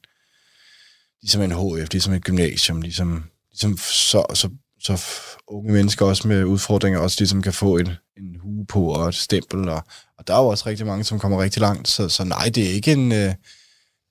ligesom 1.22 1.41
en 1.41 1.51
HF, 1.51 1.91
ligesom 1.91 2.14
et 2.14 2.24
gymnasium, 2.24 2.82
ligesom, 2.82 3.24
ligesom 3.51 3.78
så, 3.78 4.26
så, 4.34 4.49
så 4.84 5.05
unge 5.47 5.74
mennesker 5.74 6.05
også 6.05 6.28
med 6.28 6.43
udfordringer 6.43 6.99
også 6.99 7.16
ligesom 7.20 7.41
kan 7.41 7.53
få 7.53 7.78
en, 7.78 7.88
en 8.18 8.39
hue 8.41 8.66
på 8.66 8.93
og 8.93 9.10
et 9.10 9.16
stempel, 9.16 9.70
og, 9.70 9.84
og 10.18 10.28
der 10.28 10.34
er 10.34 10.39
jo 10.41 10.47
også 10.47 10.70
rigtig 10.70 10.86
mange, 10.86 11.03
som 11.03 11.20
kommer 11.20 11.41
rigtig 11.41 11.60
langt, 11.60 11.88
så, 11.88 12.10
så 12.10 12.24
nej, 12.24 12.51
det 12.55 12.70
er 12.70 12.74
ikke 12.74 12.91
en, 12.91 13.12
øh, 13.12 13.34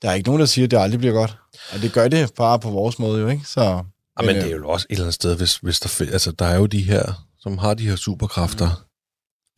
der 0.02 0.10
er 0.10 0.14
ikke 0.14 0.28
nogen, 0.28 0.40
der 0.40 0.46
siger, 0.46 0.66
at 0.66 0.70
det 0.70 0.78
aldrig 0.78 0.98
bliver 0.98 1.14
godt. 1.14 1.36
Og 1.72 1.82
det 1.82 1.92
gør 1.92 2.08
det 2.08 2.34
bare 2.34 2.58
på 2.58 2.70
vores 2.70 2.98
måde 2.98 3.20
jo, 3.20 3.28
ikke? 3.28 3.44
Så, 3.44 3.84
Ja, 4.20 4.26
men 4.26 4.36
øh, 4.36 4.42
det 4.42 4.52
er 4.52 4.56
jo 4.56 4.68
også 4.68 4.86
et 4.90 4.94
eller 4.94 5.04
andet 5.04 5.14
sted, 5.14 5.36
hvis, 5.36 5.56
hvis 5.56 5.80
der, 5.80 6.12
altså, 6.12 6.32
der 6.32 6.44
er 6.44 6.56
jo 6.56 6.66
de 6.66 6.82
her, 6.82 7.26
som 7.38 7.58
har 7.58 7.74
de 7.74 7.88
her 7.88 7.96
superkræfter. 7.96 8.84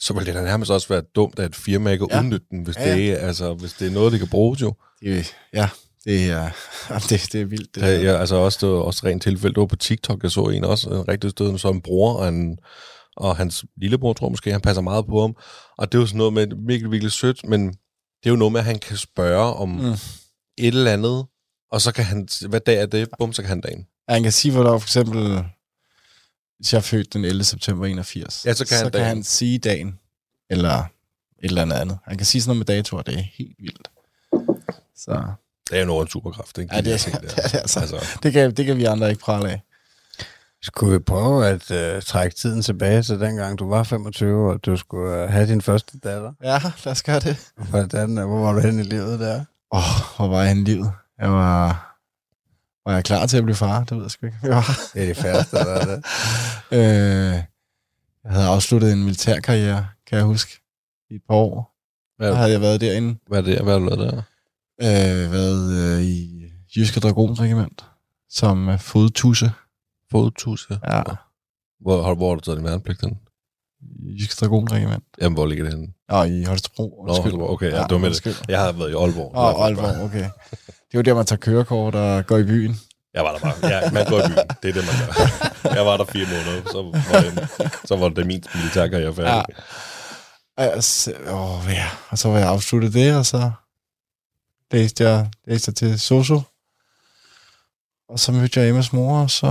Så 0.00 0.14
vil 0.14 0.26
det 0.26 0.34
da 0.34 0.42
nærmest 0.42 0.70
også 0.70 0.88
være 0.88 1.02
dumt, 1.14 1.38
at 1.38 1.44
et 1.44 1.56
firma 1.56 1.90
ikke 1.90 2.06
Ja. 2.10 2.16
ja. 2.16 2.22
udnytte 2.22 2.46
den, 2.50 2.62
hvis, 2.62 2.76
Ja, 2.76 2.82
ja, 2.82 2.90
ja. 2.90 2.96
Det, 2.96 3.12
er, 3.12 3.26
altså, 3.26 3.54
hvis 3.54 3.72
det 3.72 3.86
er 3.86 3.90
noget, 3.90 4.12
det 4.12 4.20
kan 4.20 4.28
bruges 4.28 4.62
jo. 4.62 4.74
det, 5.02 5.34
ja, 5.54 5.68
det 6.04 6.30
er, 6.30 6.50
det, 7.10 7.28
det 7.32 7.40
er 7.40 7.44
vildt. 7.44 7.74
Det 7.74 7.82
der. 7.82 7.88
ja, 7.88 8.20
altså 8.20 8.36
også, 8.36 8.58
det 8.60 8.68
var 8.68 8.80
også 8.80 9.06
rent 9.06 9.22
tilfælde, 9.22 9.54
det 9.54 9.60
var 9.60 9.66
på 9.66 9.76
TikTok, 9.76 10.22
jeg 10.22 10.30
så 10.30 10.40
en 10.40 10.64
også, 10.64 10.90
en 10.90 11.08
rigtig 11.08 11.30
stød, 11.30 11.58
så 11.58 11.68
en 11.68 11.80
bror 11.80 12.14
og, 12.14 12.28
en, 12.28 12.58
og 13.16 13.36
hans 13.36 13.64
lillebror, 13.76 14.12
tror 14.12 14.28
måske, 14.28 14.52
han 14.52 14.60
passer 14.60 14.82
meget 14.82 15.06
på 15.06 15.20
ham. 15.20 15.34
Og 15.78 15.92
det 15.92 15.98
er 15.98 16.02
jo 16.02 16.06
sådan 16.06 16.18
noget 16.18 16.32
med, 16.32 16.46
virkelig, 16.66 16.90
virkelig 16.90 17.12
sødt, 17.12 17.48
men 17.48 17.68
det 17.68 18.26
er 18.26 18.30
jo 18.30 18.36
noget 18.36 18.52
med, 18.52 18.60
at 18.60 18.66
han 18.66 18.78
kan 18.78 18.96
spørge 18.96 19.54
om 19.54 19.68
mm. 19.68 19.92
et 20.58 20.74
eller 20.74 20.92
andet, 20.92 21.26
og 21.72 21.80
så 21.80 21.92
kan 21.92 22.04
han, 22.04 22.28
hvad 22.48 22.60
dag 22.60 22.82
er 22.82 22.86
det? 22.86 23.08
Bum, 23.18 23.32
så 23.32 23.42
kan 23.42 23.48
han 23.48 23.60
dagen. 23.60 23.86
Ja, 24.08 24.14
han 24.14 24.22
kan 24.22 24.32
sige, 24.32 24.52
hvor 24.52 24.62
der 24.62 24.78
for 24.78 24.86
eksempel, 24.86 25.44
hvis 26.60 26.72
jeg 26.72 26.78
er 26.78 26.82
født 26.82 27.12
den 27.12 27.24
11. 27.24 27.44
september 27.44 27.86
81, 27.86 28.46
Ja, 28.46 28.54
så 28.54 28.64
kan 28.66 28.68
så 28.68 28.74
han 28.76 28.82
kan 28.84 28.92
dagen. 28.92 29.06
han 29.08 29.22
sige 29.22 29.58
dagen, 29.58 29.98
eller 30.50 30.76
et 30.78 30.84
eller 31.42 31.62
andet 31.62 31.76
andet. 31.76 31.98
Han 32.04 32.16
kan 32.16 32.26
sige 32.26 32.42
sådan 32.42 32.56
noget 32.56 32.68
med 32.68 32.76
datoer, 32.76 33.02
det 33.02 33.14
er 33.14 33.22
helt 33.38 33.56
vildt. 33.58 33.88
Så 34.96 35.22
Det 35.70 35.76
er 35.76 35.80
jo 35.80 35.86
noget 35.86 36.06
en 36.06 36.10
superkraft, 36.10 36.58
ikke? 36.58 36.74
ja, 36.74 36.80
De 36.80 36.90
det, 36.90 37.06
der 37.06 37.12
er, 37.14 37.20
det, 37.20 37.38
er 37.38 37.48
det 37.48 37.54
altså. 37.54 37.80
Altså, 37.80 37.96
Det, 38.22 38.32
kan, 38.32 38.54
det 38.54 38.66
kan 38.66 38.76
vi 38.76 38.84
andre 38.84 39.10
ikke 39.10 39.22
prale 39.22 39.50
af. 39.50 39.62
Skulle 40.62 40.92
vi 40.92 40.98
prøve 40.98 41.46
at 41.46 41.70
øh, 41.70 42.02
trække 42.02 42.36
tiden 42.36 42.62
tilbage 42.62 43.02
til 43.02 43.20
dengang, 43.20 43.58
du 43.58 43.68
var 43.68 43.82
25, 43.82 44.50
og 44.52 44.64
du 44.66 44.76
skulle 44.76 45.22
øh, 45.22 45.30
have 45.30 45.46
din 45.46 45.60
første 45.62 45.98
datter? 45.98 46.32
Ja, 46.42 46.60
lad 46.84 46.92
os 46.92 47.02
gøre 47.02 47.20
det. 47.20 47.36
Hvordan, 47.70 48.18
øh, 48.18 48.26
hvor 48.26 48.40
var 48.40 48.52
du 48.52 48.60
henne 48.60 48.80
i 48.80 48.84
livet 48.84 49.20
der? 49.20 49.44
Åh, 49.72 49.78
oh, 49.78 50.16
hvor 50.16 50.28
var 50.36 50.42
jeg 50.44 50.56
i 50.56 50.60
livet? 50.60 50.92
Jeg 51.20 51.30
var... 51.30 51.86
Var 52.86 52.92
jeg 52.94 53.04
klar 53.04 53.26
til 53.26 53.36
at 53.36 53.44
blive 53.44 53.56
far? 53.56 53.84
Det 53.84 53.96
ved 53.96 54.02
jeg 54.04 54.10
sgu 54.10 54.26
ikke. 54.26 54.38
Var. 54.42 54.70
Det 54.94 55.02
er 55.02 55.06
de 55.06 55.14
færreste, 55.14 55.56
der 55.56 55.64
er 55.64 55.84
det. 55.86 56.04
øh, 56.72 57.42
Jeg 58.24 58.32
havde 58.32 58.46
afsluttet 58.46 58.92
en 58.92 59.02
militærkarriere, 59.04 59.86
kan 60.06 60.16
jeg 60.18 60.24
huske, 60.24 60.60
i 61.10 61.14
et 61.14 61.22
par 61.28 61.34
år. 61.34 61.76
Hvad, 62.16 62.28
Der 62.28 62.34
havde 62.34 62.50
jeg 62.52 62.60
været 62.60 62.80
derinde. 62.80 63.18
hvad 63.28 63.38
er 63.38 63.42
det? 63.42 63.60
Hvad 63.62 63.72
har 63.72 63.80
du 63.80 63.84
lavet 63.86 64.12
der? 64.12 64.22
Øh, 64.82 65.32
været 65.32 65.96
øh, 65.98 66.02
i 66.04 66.42
Jyske 66.76 67.00
Dragonsregiment 67.00 67.84
som 68.30 68.68
øh, 68.68 68.78
fodtusse. 68.78 69.52
Fodtusse? 70.10 70.78
Ja, 70.88 71.02
Hvor, 71.80 72.02
har, 72.02 72.14
hvor 72.14 72.28
har 72.28 72.34
du 72.34 72.40
taget 72.40 72.56
din 72.58 72.66
værnepligt 72.66 73.00
hen? 73.00 73.18
Jyske 74.20 74.40
Dragonsregiment. 74.40 75.04
Jamen, 75.20 75.34
hvor 75.36 75.46
ligger 75.46 75.64
det 75.64 75.74
henne? 75.74 75.88
Og 76.08 76.28
i 76.28 76.44
Holstebro. 76.44 77.04
Nå. 77.06 77.12
Holstebro, 77.12 77.52
okay, 77.52 77.70
ja, 77.72 77.82
det 77.82 77.90
var 77.90 77.98
med 77.98 78.10
det. 78.10 78.42
Jeg 78.48 78.60
har 78.60 78.72
været 78.72 78.90
i 78.90 78.94
Aalborg. 78.94 79.32
Åh, 79.36 79.64
Aalborg, 79.64 80.04
okay. 80.04 80.28
Det 80.90 80.94
er 80.94 80.98
jo 80.98 81.02
der, 81.02 81.14
man 81.14 81.26
tager 81.26 81.40
kørekort 81.40 81.94
og 81.94 82.26
går 82.26 82.36
i 82.38 82.44
byen. 82.44 82.76
Jeg 83.14 83.24
var 83.24 83.32
der 83.32 83.38
bare. 83.38 83.68
Ja, 83.68 83.90
man 83.90 84.06
går 84.06 84.18
i 84.18 84.28
byen. 84.28 84.38
Det 84.62 84.68
er 84.68 84.72
det, 84.72 84.84
man 84.86 84.94
gør. 84.98 85.74
Jeg 85.74 85.86
var 85.86 85.96
der 85.96 86.04
fire 86.04 86.26
måneder, 86.26 86.70
så 86.70 86.82
var 86.82 87.20
det, 87.20 87.78
så 87.88 87.96
var 87.96 88.08
det 88.08 88.26
min 88.26 88.44
militærkarriere 88.54 89.14
færdig. 89.14 89.54
Ja. 90.58 90.62
Altså, 90.62 91.14
åh, 91.26 91.64
ja. 91.68 91.86
Og 92.10 92.18
så 92.18 92.28
var 92.28 92.38
jeg 92.38 92.48
afsluttet 92.48 92.94
det, 92.94 93.16
og 93.16 93.26
så 93.26 93.50
læste 94.70 95.04
jeg, 95.04 95.30
læste 95.44 95.68
jeg 95.68 95.76
til 95.76 96.00
Soso. 96.00 96.40
Og 98.08 98.18
så 98.18 98.32
mødte 98.32 98.60
jeg 98.60 98.68
Emmas 98.68 98.92
mor, 98.92 99.22
og 99.22 99.30
så... 99.30 99.46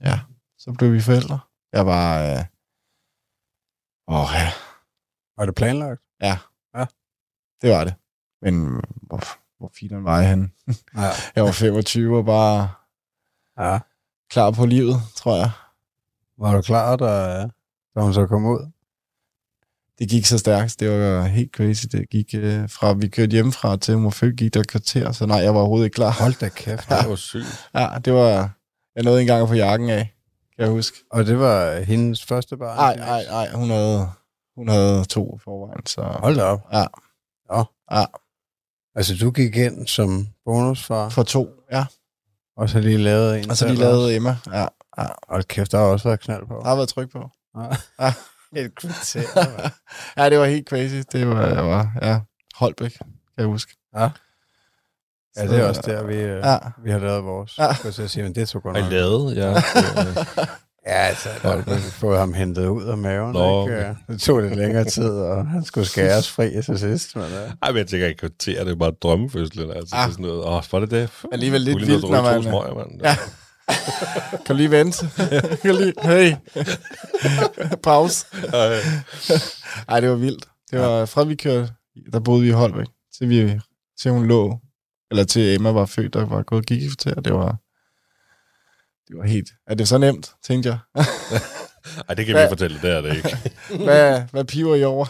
Ja, 0.00 0.20
så 0.58 0.72
blev 0.72 0.92
vi 0.92 1.00
forældre. 1.00 1.40
Jeg 1.72 1.86
var... 1.86 2.22
Øh, 2.22 2.44
åh, 4.08 4.28
ja. 4.34 4.52
Var 5.36 5.46
det 5.46 5.54
planlagt? 5.54 6.00
Det 7.62 7.70
var 7.70 7.84
det. 7.84 7.94
Men 8.42 8.80
hvor, 9.02 9.22
hvor 9.62 9.72
fint 9.78 10.04
var 10.04 10.20
henne? 10.20 10.48
Ja. 10.96 11.10
Jeg 11.36 11.44
var 11.44 11.52
25 11.52 12.18
og 12.18 12.24
bare 12.24 12.68
ja. 13.58 13.78
klar 14.30 14.50
på 14.50 14.66
livet, 14.66 14.96
tror 15.16 15.36
jeg. 15.36 15.50
Var 16.38 16.54
du 16.54 16.62
klar, 16.62 16.96
da, 16.96 17.40
da 17.94 18.00
hun 18.00 18.14
så 18.14 18.26
kom 18.26 18.44
ud? 18.44 18.70
Det 19.98 20.08
gik 20.08 20.26
så 20.26 20.38
stærkt. 20.38 20.80
Det 20.80 20.90
var 20.90 21.22
helt 21.22 21.52
crazy. 21.54 21.86
Det 21.92 22.10
gik 22.10 22.34
øh, 22.34 22.68
fra, 22.70 22.92
vi 22.92 23.08
kørte 23.08 23.32
hjemmefra 23.32 23.76
til 23.76 24.10
født, 24.12 24.36
gik 24.36 24.54
der 24.54 24.62
kvarter, 24.62 25.12
så 25.12 25.26
nej, 25.26 25.36
jeg 25.36 25.54
var 25.54 25.60
overhovedet 25.60 25.84
ikke 25.84 25.94
klar. 25.94 26.10
Hold 26.10 26.34
da 26.40 26.48
kæft. 26.48 26.88
Det 26.88 27.08
var 27.08 27.16
sygt. 27.30 27.68
Ja, 27.74 27.88
det 28.04 28.12
var... 28.12 28.50
Jeg 28.96 29.04
nåede 29.04 29.20
engang 29.20 29.42
at 29.42 29.48
få 29.48 29.54
jakken 29.54 29.90
af, 29.90 30.14
kan 30.56 30.64
jeg 30.64 30.70
huske. 30.70 30.98
Og 31.10 31.26
det 31.26 31.38
var 31.38 31.80
hendes 31.80 32.24
første 32.24 32.56
barn? 32.56 32.76
Nej, 32.76 32.96
nej, 32.96 33.24
nej. 33.24 33.50
Hun 33.54 33.70
havde, 33.70 34.08
hun 34.56 34.68
havde 34.68 35.04
to 35.04 35.38
forvejen, 35.44 35.86
så... 35.86 36.02
Hold 36.02 36.36
da 36.36 36.42
op. 36.42 36.60
Ja. 36.72 36.84
Ja. 37.54 37.62
Ja. 37.92 38.04
Altså, 38.94 39.14
du 39.20 39.30
gik 39.30 39.56
ind 39.56 39.86
som 39.86 40.28
bonusfar, 40.44 41.08
For 41.08 41.22
to, 41.22 41.48
ja. 41.72 41.84
og 42.56 42.68
så 42.68 42.80
lige 42.80 42.98
lavede 42.98 43.40
en 43.40 43.50
Og 43.50 43.56
så 43.56 43.64
de 43.64 43.70
selv 43.70 43.80
lavede 43.80 44.04
også. 44.04 44.14
Emma. 44.16 44.36
Ja, 44.52 44.66
ja. 44.98 45.06
Hold 45.28 45.44
kæft, 45.44 45.72
der 45.72 45.78
har 45.78 45.84
også 45.84 46.08
været 46.08 46.20
knald 46.20 46.46
på. 46.46 46.54
Der 46.54 46.68
har 46.68 46.76
været 46.76 46.88
tryk 46.88 47.10
på. 47.12 47.30
Ja. 48.00 48.12
Et 48.56 48.74
kvarter. 48.74 49.70
Ja, 50.16 50.30
det 50.30 50.38
var 50.38 50.46
helt 50.46 50.68
crazy. 50.68 51.02
Det 51.12 51.28
var, 51.28 51.46
jeg 51.46 51.64
var 51.64 51.92
ja, 52.02 52.20
Holbæk, 52.54 52.90
kan 52.90 53.06
jeg 53.38 53.46
huske. 53.46 53.76
Ja. 53.96 54.10
Ja, 55.36 55.46
det 55.48 55.60
er 55.60 55.68
også 55.68 55.82
der, 55.84 56.02
vi, 56.02 56.14
ja. 56.14 56.50
Ja. 56.52 56.58
vi 56.84 56.90
har 56.90 56.98
lavet 56.98 57.24
vores. 57.24 57.58
Ja. 57.58 57.66
Ja. 57.84 57.90
Så 57.90 58.02
jeg 58.02 58.10
siger, 58.10 58.24
men 58.24 58.34
det 58.34 58.48
tog 58.48 58.62
godt 58.62 58.76
nok. 58.76 58.90
lavet? 58.90 59.36
Ja. 59.36 59.54
Ja, 60.86 60.92
altså, 60.92 61.28
der 61.42 61.48
har 61.74 61.78
fået 61.80 62.18
ham 62.18 62.34
hentet 62.34 62.66
ud 62.66 62.84
af 62.84 62.98
maven. 62.98 63.32
Nå, 63.32 63.68
ikke? 63.68 63.96
Det 64.08 64.20
tog 64.20 64.40
lidt 64.40 64.56
længere 64.56 64.84
tid, 64.84 65.08
og 65.10 65.46
han 65.46 65.64
skulle 65.64 65.86
skæres 65.86 66.30
fri 66.30 66.62
til 66.62 66.78
sidst. 66.78 67.16
Men, 67.16 67.24
Ej, 67.62 67.68
men 67.70 67.76
jeg 67.78 67.86
tænker, 67.86 68.06
at 68.06 68.16
kvarter, 68.16 68.64
det 68.64 68.72
er 68.72 68.76
bare 68.76 68.90
drømmefødslen. 69.02 69.70
Altså, 69.70 69.96
Ah. 69.96 70.04
ah. 70.04 70.10
sådan 70.12 70.24
noget. 70.24 70.44
Åh, 70.44 70.62
var 70.72 70.80
det 70.80 70.90
det? 70.90 71.10
Alligevel 71.32 71.60
lidt 71.60 71.86
vildt, 71.86 72.10
når 72.10 72.22
man- 72.22 72.42
smøger, 72.42 72.74
mand. 72.74 73.00
Ja. 73.04 73.16
Kan 74.46 74.56
lige 74.56 74.70
vente? 74.70 75.10
kan 75.62 75.74
lige... 75.74 75.92
Hey. 76.02 76.32
Pause. 77.82 78.26
Ej. 78.52 78.74
Ej, 79.88 80.00
det 80.00 80.10
var 80.10 80.16
vildt. 80.16 80.44
Det 80.70 80.80
var 80.80 81.04
fra 81.06 81.24
vi 81.24 81.34
kørte, 81.34 81.72
der 82.12 82.20
boede 82.20 82.42
vi 82.42 82.48
i 82.48 82.50
Holbæk, 82.50 82.86
til, 83.18 83.28
vi, 83.28 83.60
til 84.02 84.10
hun 84.10 84.26
lå, 84.26 84.58
eller 85.10 85.24
til 85.24 85.54
Emma 85.54 85.70
var 85.70 85.86
født, 85.86 86.14
der 86.14 86.24
var 86.26 86.42
gået 86.42 86.66
gik 86.66 86.82
i 86.82 86.86
kvarter. 86.88 87.20
Det 87.20 87.34
var, 87.34 87.56
det 89.12 89.18
var 89.20 89.26
helt... 89.26 89.48
Er 89.66 89.74
det 89.74 89.88
så 89.88 89.98
nemt, 89.98 90.30
tænkte 90.46 90.68
jeg. 90.68 90.78
Ej, 92.08 92.14
det 92.14 92.26
kan 92.26 92.34
Hvad? 92.34 92.44
vi 92.44 92.48
fortælle, 92.48 92.78
det 92.82 92.90
er 92.90 93.00
det 93.00 93.16
ikke. 93.16 93.36
hvad, 93.84 94.22
hvad 94.32 94.44
piver 94.44 94.74
I 94.76 94.84
over? 94.84 95.06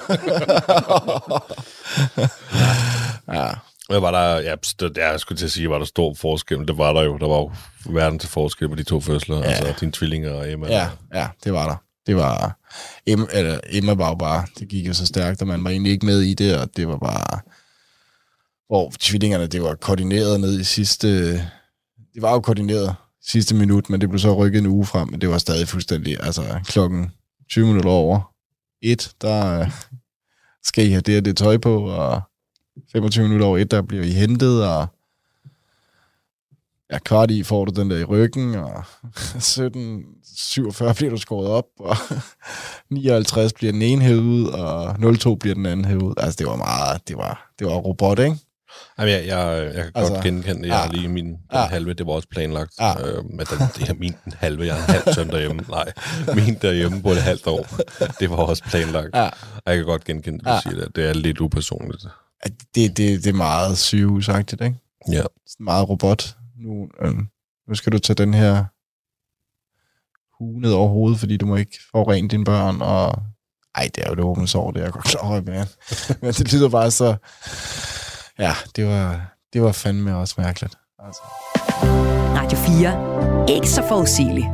ja, 3.32 3.50
Jeg 3.88 4.02
var 4.02 4.10
der, 4.10 4.40
ja, 4.40 4.54
det- 4.80 4.96
jeg 4.96 5.20
skulle 5.20 5.38
til 5.38 5.44
at 5.44 5.52
sige, 5.52 5.70
var 5.70 5.78
der 5.78 5.84
stor 5.84 6.14
forskel. 6.14 6.58
Det 6.68 6.78
var 6.78 6.92
der 6.92 7.02
jo. 7.02 7.18
Der 7.18 7.28
var 7.28 7.36
jo 7.36 7.52
verden 7.90 8.18
til 8.18 8.28
forskel 8.28 8.68
på 8.68 8.74
de 8.74 8.82
to 8.82 9.00
fødsler. 9.00 9.36
Ja. 9.36 9.42
Ja. 9.42 9.50
Altså 9.50 9.74
dine 9.80 9.92
tvillinger 9.92 10.32
og 10.32 10.50
Emma. 10.52 10.66
ja, 10.66 10.88
ja, 11.14 11.28
det 11.44 11.52
var 11.52 11.68
der. 11.68 11.76
Det 12.06 12.16
var... 12.16 12.58
Emma, 13.06 13.26
eller, 13.32 13.60
Emma 13.70 13.92
var 13.94 14.08
jo 14.08 14.14
bare... 14.14 14.46
Det 14.58 14.68
gik 14.68 14.86
jo 14.86 14.92
så 14.94 15.06
stærkt, 15.06 15.40
og 15.42 15.48
man 15.48 15.64
var 15.64 15.70
egentlig 15.70 15.92
ikke 15.92 16.06
med 16.06 16.20
i 16.20 16.34
det, 16.34 16.58
og 16.60 16.68
det 16.76 16.88
var 16.88 16.98
bare... 16.98 17.40
Hvor 18.68 18.92
tvillingerne, 19.00 19.46
det 19.46 19.62
var 19.62 19.74
koordineret 19.74 20.40
ned 20.40 20.60
i 20.60 20.64
sidste... 20.64 21.32
Det 22.14 22.22
var 22.22 22.32
jo 22.32 22.40
koordineret 22.40 22.94
sidste 23.26 23.54
minut, 23.54 23.90
men 23.90 24.00
det 24.00 24.08
blev 24.08 24.18
så 24.18 24.34
rykket 24.34 24.58
en 24.58 24.66
uge 24.66 24.86
frem, 24.86 25.08
men 25.08 25.20
det 25.20 25.28
var 25.28 25.38
stadig 25.38 25.68
fuldstændig... 25.68 26.16
Altså, 26.20 26.60
klokken 26.64 27.10
20 27.50 27.66
minutter 27.66 27.90
over 27.90 28.32
et, 28.82 29.12
der 29.22 29.60
øh, 29.60 29.70
skal 30.62 30.86
I 30.86 30.90
have 30.90 31.00
det 31.00 31.18
og 31.18 31.24
det 31.24 31.36
tøj 31.36 31.56
på, 31.56 31.84
og 31.84 32.22
25 32.92 33.24
minutter 33.24 33.46
over 33.46 33.58
et, 33.58 33.70
der 33.70 33.82
bliver 33.82 34.04
I 34.04 34.10
hentet, 34.10 34.66
og 34.66 34.86
ja, 36.92 36.98
kvart 36.98 37.30
i 37.30 37.42
får 37.42 37.64
du 37.64 37.80
den 37.80 37.90
der 37.90 37.98
i 37.98 38.04
ryggen, 38.04 38.54
og 38.54 38.84
17.47 39.52 40.92
bliver 40.92 41.10
du 41.10 41.16
skåret 41.16 41.48
op, 41.48 41.66
og 41.78 41.96
59 42.90 43.52
bliver 43.52 43.72
den 43.72 43.82
ene 43.82 44.02
hævet 44.02 44.20
ud, 44.20 44.46
og 44.46 44.96
02 45.18 45.34
bliver 45.34 45.54
den 45.54 45.66
anden 45.66 45.84
hævet 45.84 46.02
ud. 46.02 46.14
Altså, 46.16 46.36
det 46.38 46.46
var 46.46 46.56
meget, 46.56 47.08
det 47.08 47.16
var, 47.16 47.52
det 47.58 47.66
var 47.66 47.72
robot, 47.72 48.18
ikke? 48.18 48.36
Jamen, 48.98 49.14
jeg, 49.14 49.26
jeg, 49.26 49.64
jeg 49.64 49.74
kan 49.74 49.92
altså, 49.94 50.12
godt 50.12 50.24
genkende 50.24 50.62
det. 50.62 50.68
Jeg 50.68 50.74
ja. 50.74 50.74
har 50.76 50.92
lige 50.92 51.08
min 51.08 51.26
den 51.26 51.38
Ja. 51.52 51.64
halve, 51.66 51.92
det 51.94 52.06
var 52.06 52.12
også 52.12 52.28
planlagt. 52.28 52.72
Ja. 52.80 53.00
Øh, 53.00 53.24
men 53.24 53.38
den, 53.46 53.58
det 53.76 53.88
er 53.90 53.94
min 53.94 54.14
den 54.24 54.32
halve, 54.38 54.66
jeg 54.66 54.74
har 54.74 54.94
en 54.94 55.02
halv 55.04 55.14
søn 55.14 55.28
derhjemme. 55.30 55.64
Nej, 55.68 55.92
min 56.34 56.54
derhjemme 56.62 57.02
på 57.02 57.10
et 57.10 57.22
halvt 57.22 57.46
år. 57.46 57.66
Det 58.20 58.30
var 58.30 58.36
også 58.36 58.64
planlagt. 58.64 59.16
Ja. 59.16 59.24
Og 59.56 59.62
jeg 59.66 59.76
kan 59.76 59.84
godt 59.84 60.04
genkende 60.04 60.38
det, 60.38 60.44
du 60.46 60.50
Ja. 60.50 60.60
siger 60.60 60.74
det. 60.84 60.96
Det 60.96 61.08
er 61.08 61.12
lidt 61.12 61.40
upersonligt. 61.40 62.04
Det, 62.74 62.96
det, 62.96 62.96
det 62.96 63.26
er 63.26 63.32
meget 63.32 63.78
sygehusagtigt, 63.78 64.60
ikke? 64.62 64.76
Ja. 65.12 65.22
Sådan 65.48 65.64
meget 65.64 65.88
robot. 65.88 66.36
Nu, 66.58 66.88
øh, 67.02 67.14
nu 67.68 67.74
skal 67.74 67.92
du 67.92 67.98
tage 67.98 68.14
den 68.14 68.34
her 68.34 68.64
hue 70.38 70.60
ned 70.60 70.72
over 70.72 70.88
hovedet, 70.88 71.18
fordi 71.20 71.36
du 71.36 71.46
må 71.46 71.56
ikke 71.56 71.78
forurene 71.90 72.28
dine 72.28 72.44
børn, 72.44 72.82
og 72.82 73.22
ej, 73.74 73.90
det 73.94 74.04
er 74.04 74.08
jo 74.08 74.14
det 74.14 74.24
åbne 74.24 74.48
sår, 74.48 74.70
det 74.70 74.80
er 74.80 74.84
jeg 74.84 74.92
godt 74.92 75.04
klar 75.04 75.20
over, 75.20 75.40
men 75.40 76.32
det 76.38 76.52
lyder 76.52 76.68
bare 76.68 76.90
så, 76.90 77.16
ja, 78.46 78.52
det 78.76 78.86
var, 78.86 79.34
det 79.52 79.62
var 79.62 79.72
fandme 79.72 80.16
også 80.16 80.34
mærkeligt. 80.38 80.74
Altså. 80.98 81.22
Radio 82.38 82.58
4. 82.58 83.56
Ikke 83.56 83.68
så 83.68 83.82
forudsigeligt. 83.88 84.46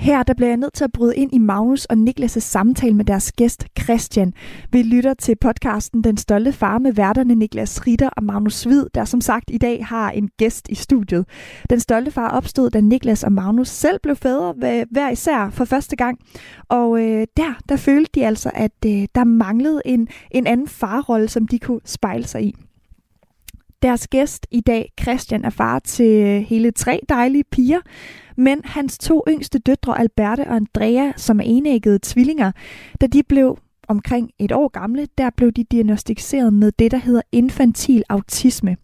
Her 0.00 0.22
der 0.22 0.34
bliver 0.34 0.48
jeg 0.48 0.56
nødt 0.56 0.74
til 0.74 0.84
at 0.84 0.92
bryde 0.92 1.16
ind 1.16 1.34
i 1.34 1.38
Magnus 1.38 1.84
og 1.84 1.96
Niklas' 1.96 2.26
samtale 2.40 2.94
med 2.94 3.04
deres 3.04 3.32
gæst 3.32 3.66
Christian. 3.82 4.32
Vi 4.70 4.82
lytter 4.82 5.14
til 5.14 5.36
podcasten 5.40 6.04
Den 6.04 6.16
Stolte 6.16 6.52
Far 6.52 6.78
med 6.78 6.92
værterne 6.92 7.34
Niklas 7.34 7.86
Ritter 7.86 8.08
og 8.08 8.24
Magnus 8.24 8.64
Hvid, 8.64 8.86
der 8.94 9.04
som 9.04 9.20
sagt 9.20 9.44
i 9.48 9.58
dag 9.58 9.86
har 9.86 10.10
en 10.10 10.28
gæst 10.38 10.68
i 10.68 10.74
studiet. 10.74 11.24
Den 11.70 11.80
Stolte 11.80 12.10
Far 12.10 12.28
opstod, 12.30 12.70
da 12.70 12.80
Niklas 12.80 13.24
og 13.24 13.32
Magnus 13.32 13.68
selv 13.68 13.98
blev 14.02 14.16
fædre 14.16 14.54
hver- 14.58 14.84
hver 14.90 15.10
især 15.10 15.50
for 15.50 15.64
første 15.64 15.96
gang. 15.96 16.18
Og 16.68 17.00
øh, 17.00 17.26
der, 17.36 17.54
der 17.68 17.76
følte 17.76 18.10
de 18.14 18.26
altså, 18.26 18.50
at 18.54 18.72
øh, 18.86 19.06
der 19.14 19.24
manglede 19.24 19.82
en, 19.84 20.08
en 20.30 20.46
anden 20.46 20.68
farrolle, 20.68 21.28
som 21.28 21.48
de 21.48 21.58
kunne 21.58 21.80
spejle 21.84 22.26
sig 22.26 22.42
i. 22.44 22.54
Deres 23.82 24.08
gæst 24.08 24.46
i 24.50 24.60
dag, 24.60 24.92
Christian, 25.00 25.44
er 25.44 25.50
far 25.50 25.78
til 25.78 26.24
øh, 26.26 26.42
hele 26.42 26.70
tre 26.70 27.00
dejlige 27.08 27.44
piger, 27.44 27.80
men 28.36 28.60
hans 28.64 28.98
to 28.98 29.24
yngste 29.28 29.58
døtre, 29.58 30.00
Alberte 30.00 30.40
og 30.40 30.56
Andrea, 30.56 31.12
som 31.16 31.40
er 31.40 31.44
enæggede 31.46 31.98
tvillinger, 32.02 32.52
da 33.00 33.06
de 33.06 33.22
blev 33.22 33.58
omkring 33.88 34.30
et 34.38 34.52
år 34.52 34.68
gamle, 34.68 35.06
der 35.18 35.30
blev 35.30 35.52
de 35.52 35.64
diagnostiseret 35.64 36.52
med 36.52 36.72
det, 36.78 36.90
der 36.90 36.96
hedder 36.96 37.22
infantil 37.32 38.02
autisme. 38.08 38.76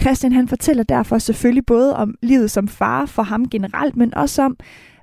Christian 0.00 0.32
han 0.32 0.48
fortæller 0.48 0.82
derfor 0.82 1.18
selvfølgelig 1.18 1.66
både 1.66 1.96
om 1.96 2.14
livet 2.22 2.50
som 2.50 2.68
far 2.68 3.06
for 3.06 3.22
ham 3.22 3.48
generelt, 3.48 3.96
men 3.96 4.14
også 4.14 4.42
om, 4.42 4.56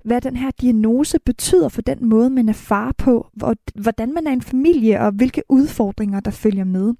hvad 0.06 0.22
den 0.22 0.36
her 0.36 0.52
diagnose 0.62 1.20
betyder 1.26 1.70
for 1.70 1.82
den 1.82 2.10
måde, 2.10 2.30
man 2.30 2.50
er 2.50 2.54
far 2.54 2.94
på, 2.98 3.28
hvordan 3.76 4.14
man 4.14 4.28
er 4.28 4.32
en 4.32 4.42
familie 4.42 5.02
og 5.02 5.12
hvilke 5.12 5.44
udfordringer, 5.50 6.20
der 6.20 6.32
følger 6.32 6.64
med. 6.64 6.94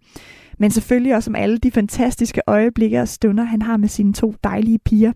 Men 0.60 0.72
selvfølgelig 0.72 1.16
også 1.16 1.30
om 1.30 1.36
alle 1.36 1.58
de 1.58 1.72
fantastiske 1.72 2.42
øjeblikke 2.48 3.02
og 3.02 3.08
stunder, 3.08 3.44
han 3.44 3.62
har 3.62 3.78
med 3.78 3.90
sine 3.90 4.14
to 4.14 4.36
dejlige 4.44 4.80
piger. 4.80 5.12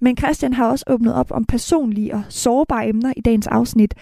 Men 0.00 0.16
Christian 0.16 0.52
har 0.52 0.70
også 0.70 0.84
åbnet 0.88 1.14
op 1.14 1.30
om 1.30 1.44
personlige 1.44 2.14
og 2.14 2.22
sårbare 2.28 2.88
emner 2.88 3.12
i 3.16 3.20
dagens 3.20 3.46
afsnit. 3.46 3.94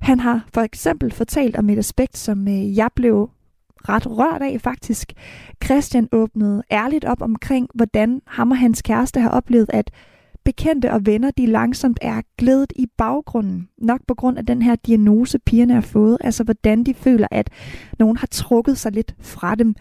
Han 0.00 0.20
har 0.20 0.44
for 0.54 0.60
eksempel 0.60 1.12
fortalt 1.12 1.56
om 1.56 1.70
et 1.70 1.78
aspekt, 1.78 2.18
som 2.18 2.48
øh, 2.48 2.76
jeg 2.76 2.90
blev 2.94 3.30
ret 3.88 4.06
rørt 4.06 4.42
af 4.42 4.60
faktisk. 4.60 5.12
Christian 5.64 6.08
åbnede 6.12 6.62
ærligt 6.70 7.04
op 7.04 7.22
omkring, 7.22 7.68
hvordan 7.74 8.22
ham 8.26 8.50
og 8.50 8.58
hans 8.58 8.82
kæreste 8.82 9.20
har 9.20 9.30
oplevet, 9.30 9.70
at 9.72 9.90
bekendte 10.46 10.92
og 10.92 11.06
venner, 11.06 11.30
de 11.30 11.46
langsomt 11.46 11.98
er 12.02 12.22
glædet 12.38 12.72
i 12.76 12.86
baggrunden. 12.98 13.68
Nok 13.78 14.00
på 14.08 14.14
grund 14.14 14.38
af 14.38 14.46
den 14.46 14.62
her 14.62 14.76
diagnose, 14.76 15.38
pigerne 15.38 15.74
har 15.74 15.80
fået. 15.80 16.18
Altså 16.20 16.44
hvordan 16.44 16.84
de 16.84 16.94
føler, 16.94 17.26
at 17.30 17.50
nogen 17.98 18.16
har 18.16 18.26
trukket 18.26 18.78
sig 18.78 18.92
lidt 18.92 19.14
fra 19.20 19.54
dem. 19.54 19.74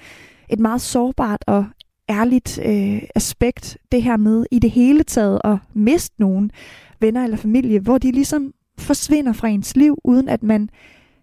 Et 0.49 0.59
meget 0.59 0.81
sårbart 0.81 1.43
og 1.47 1.65
ærligt 2.09 2.59
øh, 2.65 3.01
aspekt, 3.15 3.77
det 3.91 4.03
her 4.03 4.17
med 4.17 4.45
i 4.51 4.59
det 4.59 4.71
hele 4.71 5.03
taget 5.03 5.41
at 5.43 5.57
miste 5.73 6.15
nogen 6.17 6.51
venner 6.99 7.23
eller 7.23 7.37
familie, 7.37 7.79
hvor 7.79 7.97
de 7.97 8.11
ligesom 8.11 8.53
forsvinder 8.77 9.33
fra 9.33 9.47
ens 9.47 9.75
liv, 9.75 9.97
uden 10.03 10.29
at 10.29 10.43
man 10.43 10.69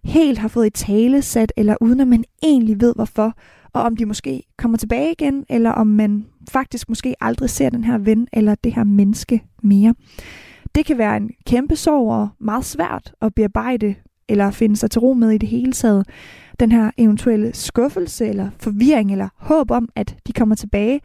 helt 0.04 0.38
har 0.38 0.48
fået 0.48 0.66
i 0.66 0.70
tale 0.70 1.22
sat, 1.22 1.52
eller 1.56 1.76
uden 1.80 2.00
at 2.00 2.08
man 2.08 2.24
egentlig 2.42 2.80
ved 2.80 2.94
hvorfor, 2.94 3.36
og 3.72 3.82
om 3.82 3.96
de 3.96 4.06
måske 4.06 4.42
kommer 4.58 4.78
tilbage 4.78 5.12
igen, 5.12 5.44
eller 5.48 5.70
om 5.70 5.86
man 5.86 6.26
faktisk 6.50 6.88
måske 6.88 7.14
aldrig 7.20 7.50
ser 7.50 7.70
den 7.70 7.84
her 7.84 7.98
ven 7.98 8.28
eller 8.32 8.54
det 8.54 8.74
her 8.74 8.84
menneske 8.84 9.42
mere. 9.62 9.94
Det 10.74 10.86
kan 10.86 10.98
være 10.98 11.16
en 11.16 11.30
kæmpe 11.46 11.76
sorg 11.76 12.12
og 12.12 12.28
meget 12.38 12.64
svært 12.64 13.14
at 13.20 13.34
bearbejde 13.34 13.94
eller 14.28 14.50
finde 14.50 14.76
sig 14.76 14.90
til 14.90 15.00
ro 15.00 15.12
med 15.12 15.30
i 15.30 15.38
det 15.38 15.48
hele 15.48 15.72
taget. 15.72 16.08
Den 16.60 16.72
her 16.72 16.90
eventuelle 16.98 17.54
skuffelse 17.54 18.26
eller 18.26 18.50
forvirring 18.58 19.12
eller 19.12 19.28
håb 19.36 19.70
om, 19.70 19.88
at 19.96 20.16
de 20.26 20.32
kommer 20.32 20.54
tilbage, 20.54 21.00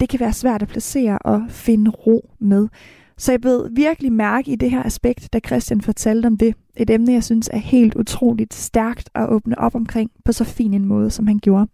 det 0.00 0.08
kan 0.08 0.20
være 0.20 0.32
svært 0.32 0.62
at 0.62 0.68
placere 0.68 1.18
og 1.18 1.42
finde 1.48 1.90
ro 1.90 2.30
med. 2.38 2.68
Så 3.18 3.32
jeg 3.32 3.40
blev 3.40 3.68
virkelig 3.72 4.12
mærke 4.12 4.50
i 4.50 4.56
det 4.56 4.70
her 4.70 4.82
aspekt, 4.82 5.32
da 5.32 5.40
Christian 5.46 5.80
fortalte 5.80 6.26
om 6.26 6.36
det. 6.36 6.54
Et 6.76 6.90
emne, 6.90 7.12
jeg 7.12 7.24
synes 7.24 7.50
er 7.52 7.58
helt 7.58 7.94
utroligt 7.94 8.54
stærkt 8.54 9.10
at 9.14 9.28
åbne 9.28 9.58
op 9.58 9.74
omkring 9.74 10.10
på 10.24 10.32
så 10.32 10.44
fin 10.44 10.74
en 10.74 10.84
måde, 10.84 11.10
som 11.10 11.26
han 11.26 11.38
gjorde. 11.38 11.66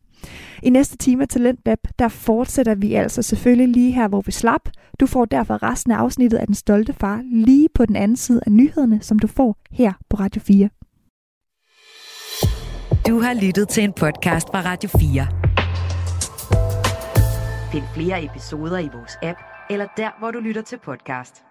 I 0.62 0.70
næste 0.70 0.96
time 0.96 1.22
af 1.22 1.28
Talentlab, 1.28 1.78
der 1.98 2.08
fortsætter 2.08 2.74
vi 2.74 2.94
altså 2.94 3.22
selvfølgelig 3.22 3.68
lige 3.68 3.92
her, 3.92 4.08
hvor 4.08 4.20
vi 4.20 4.32
slap. 4.32 4.68
Du 5.00 5.06
får 5.06 5.24
derfor 5.24 5.62
resten 5.62 5.92
af 5.92 5.96
afsnittet 5.96 6.38
af 6.38 6.46
Den 6.46 6.54
Stolte 6.54 6.92
Far 6.92 7.22
lige 7.24 7.68
på 7.74 7.86
den 7.86 7.96
anden 7.96 8.16
side 8.16 8.40
af 8.46 8.52
nyhederne, 8.52 9.02
som 9.02 9.18
du 9.18 9.26
får 9.26 9.56
her 9.70 9.92
på 10.10 10.16
Radio 10.16 10.40
4. 10.40 10.68
Du 13.08 13.20
har 13.20 13.34
lyttet 13.34 13.68
til 13.68 13.84
en 13.84 13.92
podcast 13.92 14.48
fra 14.48 14.60
Radio 14.60 14.90
4. 14.98 15.26
Find 17.72 17.84
flere 17.94 18.24
episoder 18.24 18.78
i 18.78 18.88
vores 18.94 19.18
app, 19.22 19.38
eller 19.70 19.86
der, 19.96 20.10
hvor 20.18 20.30
du 20.30 20.38
lytter 20.38 20.62
til 20.62 20.78
podcast. 20.84 21.45